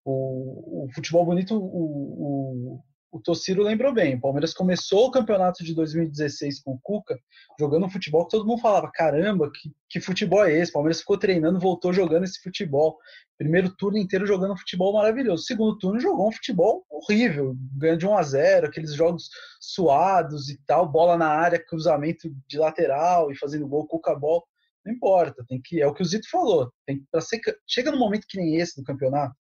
O, 0.06 0.86
o 0.86 0.94
futebol 0.94 1.26
bonito, 1.26 1.58
o, 1.58 2.82
o 3.14 3.20
Tociro 3.20 3.62
lembrou 3.62 3.94
bem. 3.94 4.16
O 4.16 4.22
Palmeiras 4.22 4.56
começou 4.56 5.06
o 5.06 5.12
campeonato 5.12 5.64
de 5.64 5.76
2016 5.76 6.62
com 6.62 6.72
o 6.72 6.80
Cuca, 6.82 7.16
jogando 7.60 7.86
um 7.86 7.90
futebol 7.90 8.26
que 8.26 8.32
todo 8.32 8.46
mundo 8.46 8.60
falava: 8.60 8.90
caramba, 8.92 9.52
que, 9.52 9.72
que 9.88 10.02
futebol 10.02 10.44
é 10.44 10.58
esse? 10.58 10.72
O 10.72 10.74
Palmeiras 10.74 11.00
ficou 11.00 11.16
treinando, 11.16 11.60
voltou 11.60 11.94
jogando 11.94 12.24
esse 12.24 12.42
futebol. 12.42 12.98
Primeiro 13.38 13.70
turno 13.76 14.00
inteiro 14.00 14.26
jogando 14.26 14.54
um 14.54 14.58
futebol 14.58 14.94
maravilhoso. 14.94 15.44
Segundo 15.44 15.78
turno 15.78 16.00
jogou 16.00 16.28
um 16.28 16.32
futebol 16.32 16.84
horrível, 16.90 17.56
ganhando 17.78 18.00
de 18.00 18.08
1 18.08 18.18
a 18.18 18.24
0 18.24 18.68
aqueles 18.68 18.96
jogos 18.96 19.30
suados 19.60 20.50
e 20.50 20.60
tal, 20.66 20.92
bola 20.92 21.16
na 21.16 21.28
área, 21.28 21.64
cruzamento 21.64 22.28
de 22.48 22.58
lateral 22.58 23.32
e 23.32 23.38
fazendo 23.38 23.68
gol, 23.68 23.86
Cuca 23.86 24.16
bol. 24.16 24.44
Não 24.84 24.92
importa, 24.92 25.46
tem 25.48 25.62
que 25.64 25.80
é 25.80 25.88
o 25.88 25.94
que 25.94 26.02
o 26.02 26.06
Zito 26.06 26.28
falou. 26.30 26.74
Tem 26.86 27.06
ser 27.22 27.40
chega 27.68 27.92
num 27.92 28.00
momento 28.00 28.26
que 28.28 28.38
nem 28.38 28.56
esse 28.56 28.76
do 28.76 28.84
campeonato, 28.84 29.36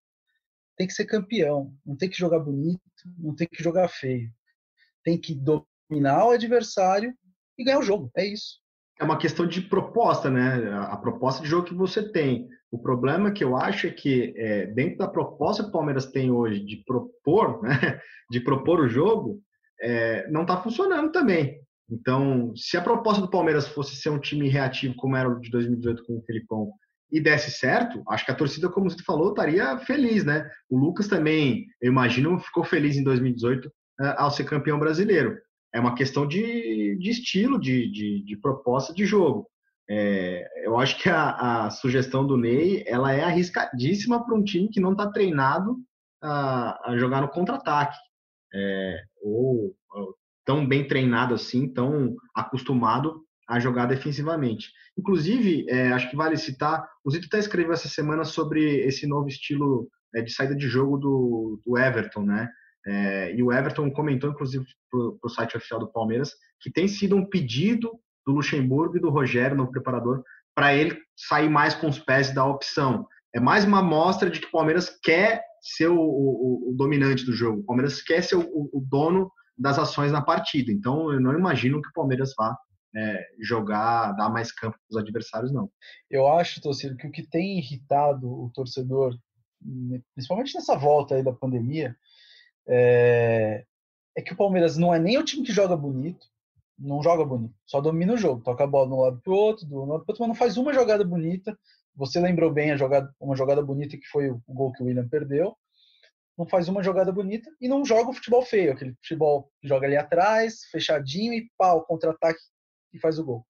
tem 0.77 0.87
que 0.87 0.93
ser 0.93 1.05
campeão, 1.05 1.73
não 1.85 1.95
tem 1.95 2.09
que 2.09 2.17
jogar 2.17 2.39
bonito, 2.39 2.81
não 3.17 3.35
tem 3.35 3.47
que 3.47 3.63
jogar 3.63 3.87
feio. 3.87 4.29
Tem 5.03 5.19
que 5.19 5.35
dominar 5.35 6.25
o 6.25 6.31
adversário 6.31 7.13
e 7.57 7.63
ganhar 7.63 7.79
o 7.79 7.83
jogo. 7.83 8.09
É 8.15 8.25
isso. 8.25 8.61
É 8.99 9.03
uma 9.03 9.17
questão 9.17 9.47
de 9.47 9.61
proposta, 9.61 10.29
né? 10.29 10.71
A 10.89 10.97
proposta 10.97 11.41
de 11.41 11.49
jogo 11.49 11.67
que 11.67 11.73
você 11.73 12.11
tem. 12.11 12.47
O 12.71 12.79
problema 12.79 13.31
que 13.31 13.43
eu 13.43 13.55
acho 13.55 13.87
é 13.87 13.91
que 13.91 14.33
é, 14.37 14.67
dentro 14.67 14.99
da 14.99 15.07
proposta 15.07 15.63
que 15.63 15.69
o 15.69 15.71
Palmeiras 15.71 16.07
tem 16.07 16.31
hoje 16.31 16.63
de 16.63 16.77
propor, 16.85 17.61
né? 17.63 17.99
De 18.29 18.39
propor 18.39 18.79
o 18.79 18.89
jogo, 18.89 19.41
é, 19.81 20.29
não 20.29 20.41
está 20.43 20.61
funcionando 20.61 21.11
também. 21.11 21.61
Então, 21.89 22.55
se 22.55 22.77
a 22.77 22.81
proposta 22.81 23.21
do 23.21 23.29
Palmeiras 23.29 23.67
fosse 23.67 23.95
ser 23.95 24.09
um 24.09 24.19
time 24.19 24.47
reativo 24.47 24.95
como 24.95 25.15
era 25.15 25.29
o 25.29 25.39
de 25.39 25.49
2018 25.49 26.03
com 26.05 26.17
o 26.17 26.23
Felipão 26.23 26.71
e 27.13 27.21
desse 27.21 27.51
certo, 27.51 28.01
acho 28.09 28.25
que 28.25 28.31
a 28.31 28.35
torcida, 28.35 28.67
como 28.67 28.89
você 28.89 29.03
falou, 29.03 29.29
estaria 29.29 29.77
feliz, 29.77 30.25
né? 30.25 30.49
O 30.67 30.75
Lucas 30.75 31.07
também, 31.07 31.67
eu 31.79 31.91
imagino, 31.91 32.39
ficou 32.39 32.63
feliz 32.63 32.97
em 32.97 33.03
2018 33.03 33.71
eh, 34.01 34.15
ao 34.17 34.31
ser 34.31 34.45
campeão 34.45 34.79
brasileiro. 34.79 35.37
É 35.71 35.79
uma 35.79 35.93
questão 35.93 36.27
de, 36.27 36.97
de 36.99 37.09
estilo, 37.11 37.59
de, 37.59 37.91
de, 37.91 38.23
de, 38.25 38.37
proposta 38.37 38.91
de 38.91 39.05
jogo. 39.05 39.47
É, 39.87 40.65
eu 40.65 40.79
acho 40.79 40.99
que 40.99 41.07
a, 41.07 41.65
a, 41.65 41.69
sugestão 41.69 42.25
do 42.25 42.35
Ney 42.35 42.83
ela 42.87 43.13
é 43.13 43.23
arriscadíssima 43.23 44.25
para 44.25 44.33
um 44.33 44.43
time 44.43 44.69
que 44.69 44.79
não 44.79 44.93
está 44.93 45.11
treinado 45.11 45.77
a, 46.19 46.89
a, 46.89 46.97
jogar 46.97 47.21
no 47.21 47.29
contra-ataque. 47.29 47.97
É, 48.55 49.03
ou, 49.21 49.75
ou 49.91 50.15
tão 50.43 50.65
bem 50.67 50.87
treinado 50.87 51.35
assim, 51.35 51.71
tão 51.71 52.15
acostumado 52.33 53.23
a 53.47 53.59
jogar 53.59 53.85
defensivamente. 53.85 54.71
Inclusive, 54.97 55.65
é, 55.69 55.91
acho 55.91 56.09
que 56.09 56.15
vale 56.15 56.37
citar, 56.37 56.87
o 57.03 57.11
Zito 57.11 57.27
até 57.27 57.39
escreveu 57.39 57.73
essa 57.73 57.87
semana 57.87 58.23
sobre 58.23 58.85
esse 58.85 59.07
novo 59.07 59.27
estilo 59.27 59.87
é, 60.15 60.21
de 60.21 60.31
saída 60.31 60.55
de 60.55 60.67
jogo 60.67 60.97
do, 60.97 61.59
do 61.65 61.77
Everton, 61.77 62.23
né? 62.23 62.49
É, 62.85 63.33
e 63.35 63.41
o 63.41 63.51
Everton 63.51 63.89
comentou, 63.91 64.29
inclusive, 64.29 64.65
para 64.91 64.99
o 65.23 65.29
site 65.29 65.55
oficial 65.55 65.79
do 65.79 65.91
Palmeiras, 65.91 66.31
que 66.59 66.71
tem 66.71 66.87
sido 66.87 67.15
um 67.15 67.25
pedido 67.25 67.91
do 68.25 68.33
Luxemburgo 68.33 68.97
e 68.97 69.01
do 69.01 69.09
Rogério, 69.09 69.55
no 69.55 69.71
preparador, 69.71 70.23
para 70.55 70.75
ele 70.75 70.97
sair 71.15 71.49
mais 71.49 71.73
com 71.73 71.87
os 71.87 71.99
pés 71.99 72.33
da 72.33 72.45
opção. 72.45 73.07
É 73.33 73.39
mais 73.39 73.65
uma 73.65 73.79
amostra 73.79 74.29
de 74.29 74.39
que 74.39 74.47
o 74.47 74.51
Palmeiras 74.51 74.89
quer 75.01 75.41
ser 75.61 75.87
o, 75.87 75.97
o, 75.97 76.71
o 76.71 76.75
dominante 76.75 77.25
do 77.25 77.33
jogo. 77.33 77.61
O 77.61 77.65
Palmeiras 77.65 78.01
quer 78.01 78.21
ser 78.21 78.35
o, 78.35 78.69
o 78.71 78.85
dono 78.87 79.31
das 79.57 79.79
ações 79.79 80.11
na 80.11 80.21
partida. 80.21 80.71
Então, 80.71 81.11
eu 81.11 81.19
não 81.19 81.37
imagino 81.37 81.81
que 81.81 81.89
o 81.89 81.93
Palmeiras 81.93 82.33
vá 82.37 82.55
é, 82.95 83.27
jogar, 83.39 84.11
dar 84.13 84.29
mais 84.29 84.51
campo 84.51 84.77
para 84.77 84.97
os 84.97 85.03
adversários, 85.03 85.51
não. 85.51 85.69
Eu 86.09 86.27
acho, 86.27 86.61
torcedor, 86.61 86.97
que 86.97 87.07
o 87.07 87.11
que 87.11 87.27
tem 87.27 87.57
irritado 87.57 88.27
o 88.27 88.51
torcedor, 88.53 89.17
né, 89.61 90.01
principalmente 90.13 90.53
nessa 90.53 90.75
volta 90.75 91.15
aí 91.15 91.23
da 91.23 91.33
pandemia, 91.33 91.95
é, 92.67 93.65
é 94.15 94.21
que 94.21 94.33
o 94.33 94.37
Palmeiras 94.37 94.77
não 94.77 94.93
é 94.93 94.99
nem 94.99 95.17
o 95.17 95.23
time 95.23 95.43
que 95.43 95.51
joga 95.51 95.75
bonito, 95.75 96.27
não 96.77 97.01
joga 97.01 97.25
bonito, 97.25 97.55
só 97.65 97.81
domina 97.81 98.13
o 98.13 98.17
jogo, 98.17 98.43
toca 98.43 98.63
a 98.63 98.67
bola 98.67 98.87
de 98.87 98.93
um 98.93 99.01
lado 99.01 99.21
para 99.21 99.33
o 99.33 99.35
outro, 99.35 99.65
do 99.65 99.85
lado 99.85 100.05
para 100.05 100.13
outro, 100.13 100.19
mas 100.19 100.27
não 100.27 100.35
faz 100.35 100.57
uma 100.57 100.73
jogada 100.73 101.03
bonita. 101.03 101.57
Você 101.95 102.19
lembrou 102.19 102.51
bem 102.51 102.71
a 102.71 102.77
jogada, 102.77 103.13
uma 103.19 103.35
jogada 103.35 103.61
bonita 103.61 103.97
que 103.97 104.07
foi 104.07 104.29
o 104.31 104.41
gol 104.47 104.71
que 104.71 104.81
o 104.81 104.85
William 104.87 105.07
perdeu. 105.07 105.55
Não 106.35 106.47
faz 106.47 106.67
uma 106.67 106.81
jogada 106.81 107.11
bonita 107.11 107.51
e 107.61 107.67
não 107.67 107.85
joga 107.85 108.09
o 108.09 108.13
futebol 108.13 108.41
feio, 108.41 108.71
aquele 108.71 108.95
futebol 108.95 109.51
que 109.61 109.67
joga 109.67 109.85
ali 109.85 109.95
atrás, 109.95 110.63
fechadinho 110.71 111.31
e 111.31 111.47
pau, 111.55 111.85
contra-ataque 111.85 112.39
e 112.93 112.99
faz 112.99 113.19
o 113.19 113.25
gol. 113.25 113.45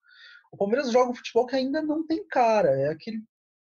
O 0.52 0.58
Palmeiras 0.58 0.91
joga 0.91 1.12
um 1.12 1.16
futebol 1.16 1.46
que 1.46 1.56
ainda 1.56 1.82
não 1.82 2.06
tem 2.06 2.26
cara. 2.28 2.70
É 2.70 2.89
aquele 2.89 3.24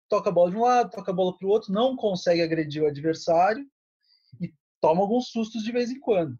toca 0.09 0.29
a 0.29 0.33
bola 0.33 0.51
de 0.51 0.57
um 0.57 0.61
lado, 0.61 0.91
toca 0.91 1.11
a 1.11 1.13
bola 1.13 1.37
para 1.37 1.47
o 1.47 1.49
outro, 1.49 1.73
não 1.73 1.95
consegue 1.95 2.41
agredir 2.41 2.81
o 2.81 2.87
adversário 2.87 3.65
e 4.39 4.53
toma 4.81 5.01
alguns 5.01 5.29
sustos 5.29 5.63
de 5.63 5.71
vez 5.71 5.91
em 5.91 5.99
quando. 5.99 6.37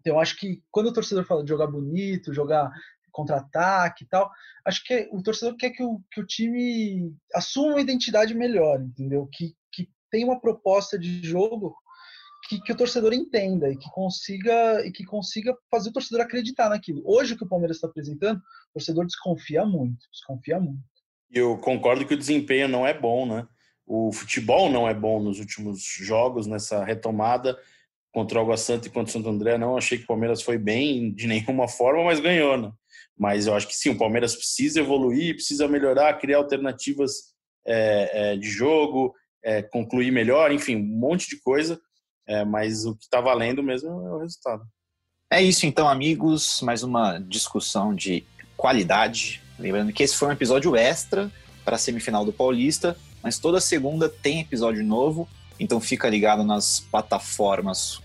Então, 0.00 0.18
acho 0.18 0.36
que 0.38 0.62
quando 0.70 0.86
o 0.86 0.92
torcedor 0.92 1.24
fala 1.24 1.42
de 1.42 1.48
jogar 1.48 1.66
bonito, 1.66 2.34
jogar 2.34 2.70
contra-ataque 3.12 4.04
e 4.04 4.06
tal, 4.06 4.30
acho 4.64 4.84
que 4.84 5.08
o 5.12 5.22
torcedor 5.22 5.56
quer 5.56 5.70
que 5.70 5.82
o, 5.82 6.00
que 6.10 6.20
o 6.20 6.26
time 6.26 7.14
assuma 7.34 7.72
uma 7.72 7.80
identidade 7.80 8.34
melhor, 8.34 8.80
entendeu? 8.80 9.28
Que, 9.32 9.54
que 9.72 9.90
tenha 10.10 10.26
uma 10.26 10.40
proposta 10.40 10.98
de 10.98 11.22
jogo 11.26 11.76
que, 12.50 12.60
que, 12.60 12.72
o 12.72 12.76
torcedor 12.76 13.12
entenda 13.12 13.70
e 13.70 13.76
que 13.76 13.88
consiga 13.90 14.84
e 14.84 14.90
que 14.90 15.04
consiga 15.04 15.56
fazer 15.70 15.90
o 15.90 15.92
torcedor 15.92 16.24
acreditar 16.24 16.68
naquilo. 16.68 17.00
Hoje 17.04 17.34
o 17.34 17.36
que 17.36 17.44
o 17.44 17.48
Palmeiras 17.48 17.76
está 17.76 17.86
apresentando, 17.86 18.38
o 18.38 18.72
torcedor 18.74 19.06
desconfia 19.06 19.64
muito, 19.64 20.04
desconfia 20.10 20.58
muito. 20.58 20.82
Eu 21.30 21.56
concordo 21.58 22.04
que 22.04 22.14
o 22.14 22.18
desempenho 22.18 22.66
não 22.66 22.84
é 22.84 22.92
bom, 22.92 23.24
né? 23.24 23.46
O 23.86 24.12
futebol 24.12 24.68
não 24.68 24.88
é 24.88 24.92
bom 24.92 25.22
nos 25.22 25.38
últimos 25.38 25.80
jogos, 25.80 26.48
nessa 26.48 26.84
retomada 26.84 27.56
contra 28.12 28.38
o 28.38 28.42
Água 28.42 28.56
Santa 28.56 28.88
e 28.88 28.90
contra 28.90 29.10
o 29.10 29.12
Santo 29.12 29.28
André. 29.28 29.56
Não 29.56 29.76
achei 29.76 29.98
que 29.98 30.04
o 30.04 30.08
Palmeiras 30.08 30.42
foi 30.42 30.58
bem 30.58 31.14
de 31.14 31.28
nenhuma 31.28 31.68
forma, 31.68 32.02
mas 32.02 32.18
ganhou, 32.18 32.56
né? 32.56 32.72
Mas 33.16 33.46
eu 33.46 33.54
acho 33.54 33.68
que 33.68 33.76
sim, 33.76 33.90
o 33.90 33.98
Palmeiras 33.98 34.34
precisa 34.34 34.80
evoluir, 34.80 35.34
precisa 35.34 35.68
melhorar, 35.68 36.18
criar 36.18 36.38
alternativas 36.38 37.32
é, 37.64 38.32
é, 38.32 38.36
de 38.36 38.48
jogo, 38.48 39.14
é, 39.44 39.62
concluir 39.62 40.10
melhor, 40.10 40.50
enfim, 40.50 40.74
um 40.74 40.98
monte 40.98 41.28
de 41.28 41.40
coisa 41.40 41.80
é, 42.26 42.44
mas 42.44 42.84
o 42.84 42.94
que 42.94 43.04
está 43.04 43.20
valendo 43.20 43.62
mesmo 43.62 43.88
é 43.88 44.12
o 44.12 44.18
resultado. 44.18 44.64
É 45.30 45.40
isso 45.40 45.66
então, 45.66 45.88
amigos. 45.88 46.60
Mais 46.60 46.82
uma 46.82 47.18
discussão 47.18 47.94
de 47.94 48.24
qualidade. 48.56 49.40
Lembrando 49.58 49.92
que 49.92 50.02
esse 50.02 50.16
foi 50.16 50.28
um 50.28 50.32
episódio 50.32 50.74
extra 50.74 51.30
para 51.64 51.76
a 51.76 51.78
semifinal 51.78 52.24
do 52.24 52.32
Paulista, 52.32 52.96
mas 53.22 53.38
toda 53.38 53.60
segunda 53.60 54.08
tem 54.08 54.40
episódio 54.40 54.82
novo, 54.82 55.28
então 55.58 55.80
fica 55.80 56.08
ligado 56.08 56.42
nas 56.42 56.80
plataformas 56.80 58.00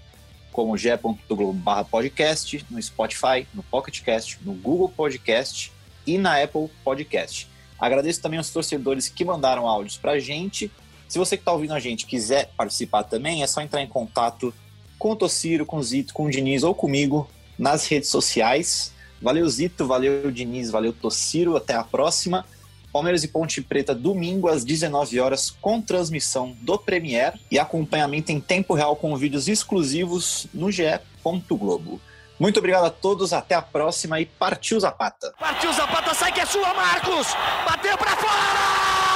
como 0.52 0.78
ge.globo 0.78 1.86
podcast, 1.90 2.66
no 2.70 2.82
Spotify, 2.82 3.46
no 3.54 3.64
PocketCast, 3.64 4.40
no 4.42 4.54
Google 4.54 4.88
Podcast 4.88 5.72
e 6.08 6.18
na 6.18 6.42
Apple 6.42 6.70
Podcast. 6.84 7.50
Agradeço 7.78 8.22
também 8.22 8.38
aos 8.38 8.50
torcedores 8.50 9.10
que 9.10 9.26
mandaram 9.26 9.68
áudios 9.68 9.98
para 9.98 10.18
gente. 10.20 10.72
Se 11.08 11.20
você 11.20 11.38
que 11.38 11.42
está 11.42 11.52
ouvindo 11.52 11.74
a 11.74 11.80
gente 11.80 12.06
quiser 12.06 12.52
participar 12.58 13.04
também, 13.04 13.44
é 13.44 13.48
só 13.48 13.62
entrar 13.62 13.82
em 13.82 13.88
contato 13.88 14.54
com 14.98 15.12
o 15.12 15.16
Tociro, 15.16 15.66
com 15.66 15.78
o 15.78 15.84
Zito, 15.84 16.14
com 16.14 16.26
o 16.26 16.30
Diniz 16.30 16.64
ou 16.64 16.74
comigo 16.74 17.30
nas 17.58 17.88
redes 17.88 18.10
sociais. 18.10 18.94
Valeu, 19.22 19.48
Zito, 19.48 19.86
valeu, 19.86 20.32
Diniz, 20.32 20.70
valeu, 20.70 20.94
Tociro. 20.94 21.56
Até 21.56 21.74
a 21.74 21.84
próxima. 21.84 22.46
Palmeiras 22.92 23.26
e 23.26 23.28
Ponte 23.28 23.62
Preta, 23.62 23.94
domingo 23.94 24.48
às 24.48 24.64
19 24.64 25.20
horas, 25.20 25.50
com 25.50 25.82
transmissão 25.82 26.56
do 26.62 26.78
Premier 26.78 27.34
e 27.52 27.60
acompanhamento 27.60 28.32
em 28.32 28.40
tempo 28.40 28.74
real 28.74 28.96
com 28.96 29.18
vídeos 29.18 29.50
exclusivos 29.50 30.48
no 30.54 30.72
ge.globo. 30.72 32.00
Muito 32.40 32.60
obrigado 32.60 32.86
a 32.86 32.90
todos, 32.90 33.34
até 33.34 33.54
a 33.54 33.62
próxima 33.62 34.22
e 34.22 34.26
partiu 34.26 34.80
Zapata. 34.80 35.34
Partiu 35.38 35.74
Zapata, 35.74 36.14
sai 36.14 36.32
que 36.32 36.40
é 36.40 36.46
sua, 36.46 36.74
Marcos! 36.74 37.28
Bateu 37.66 37.98
para 37.98 38.16
fora! 38.16 39.15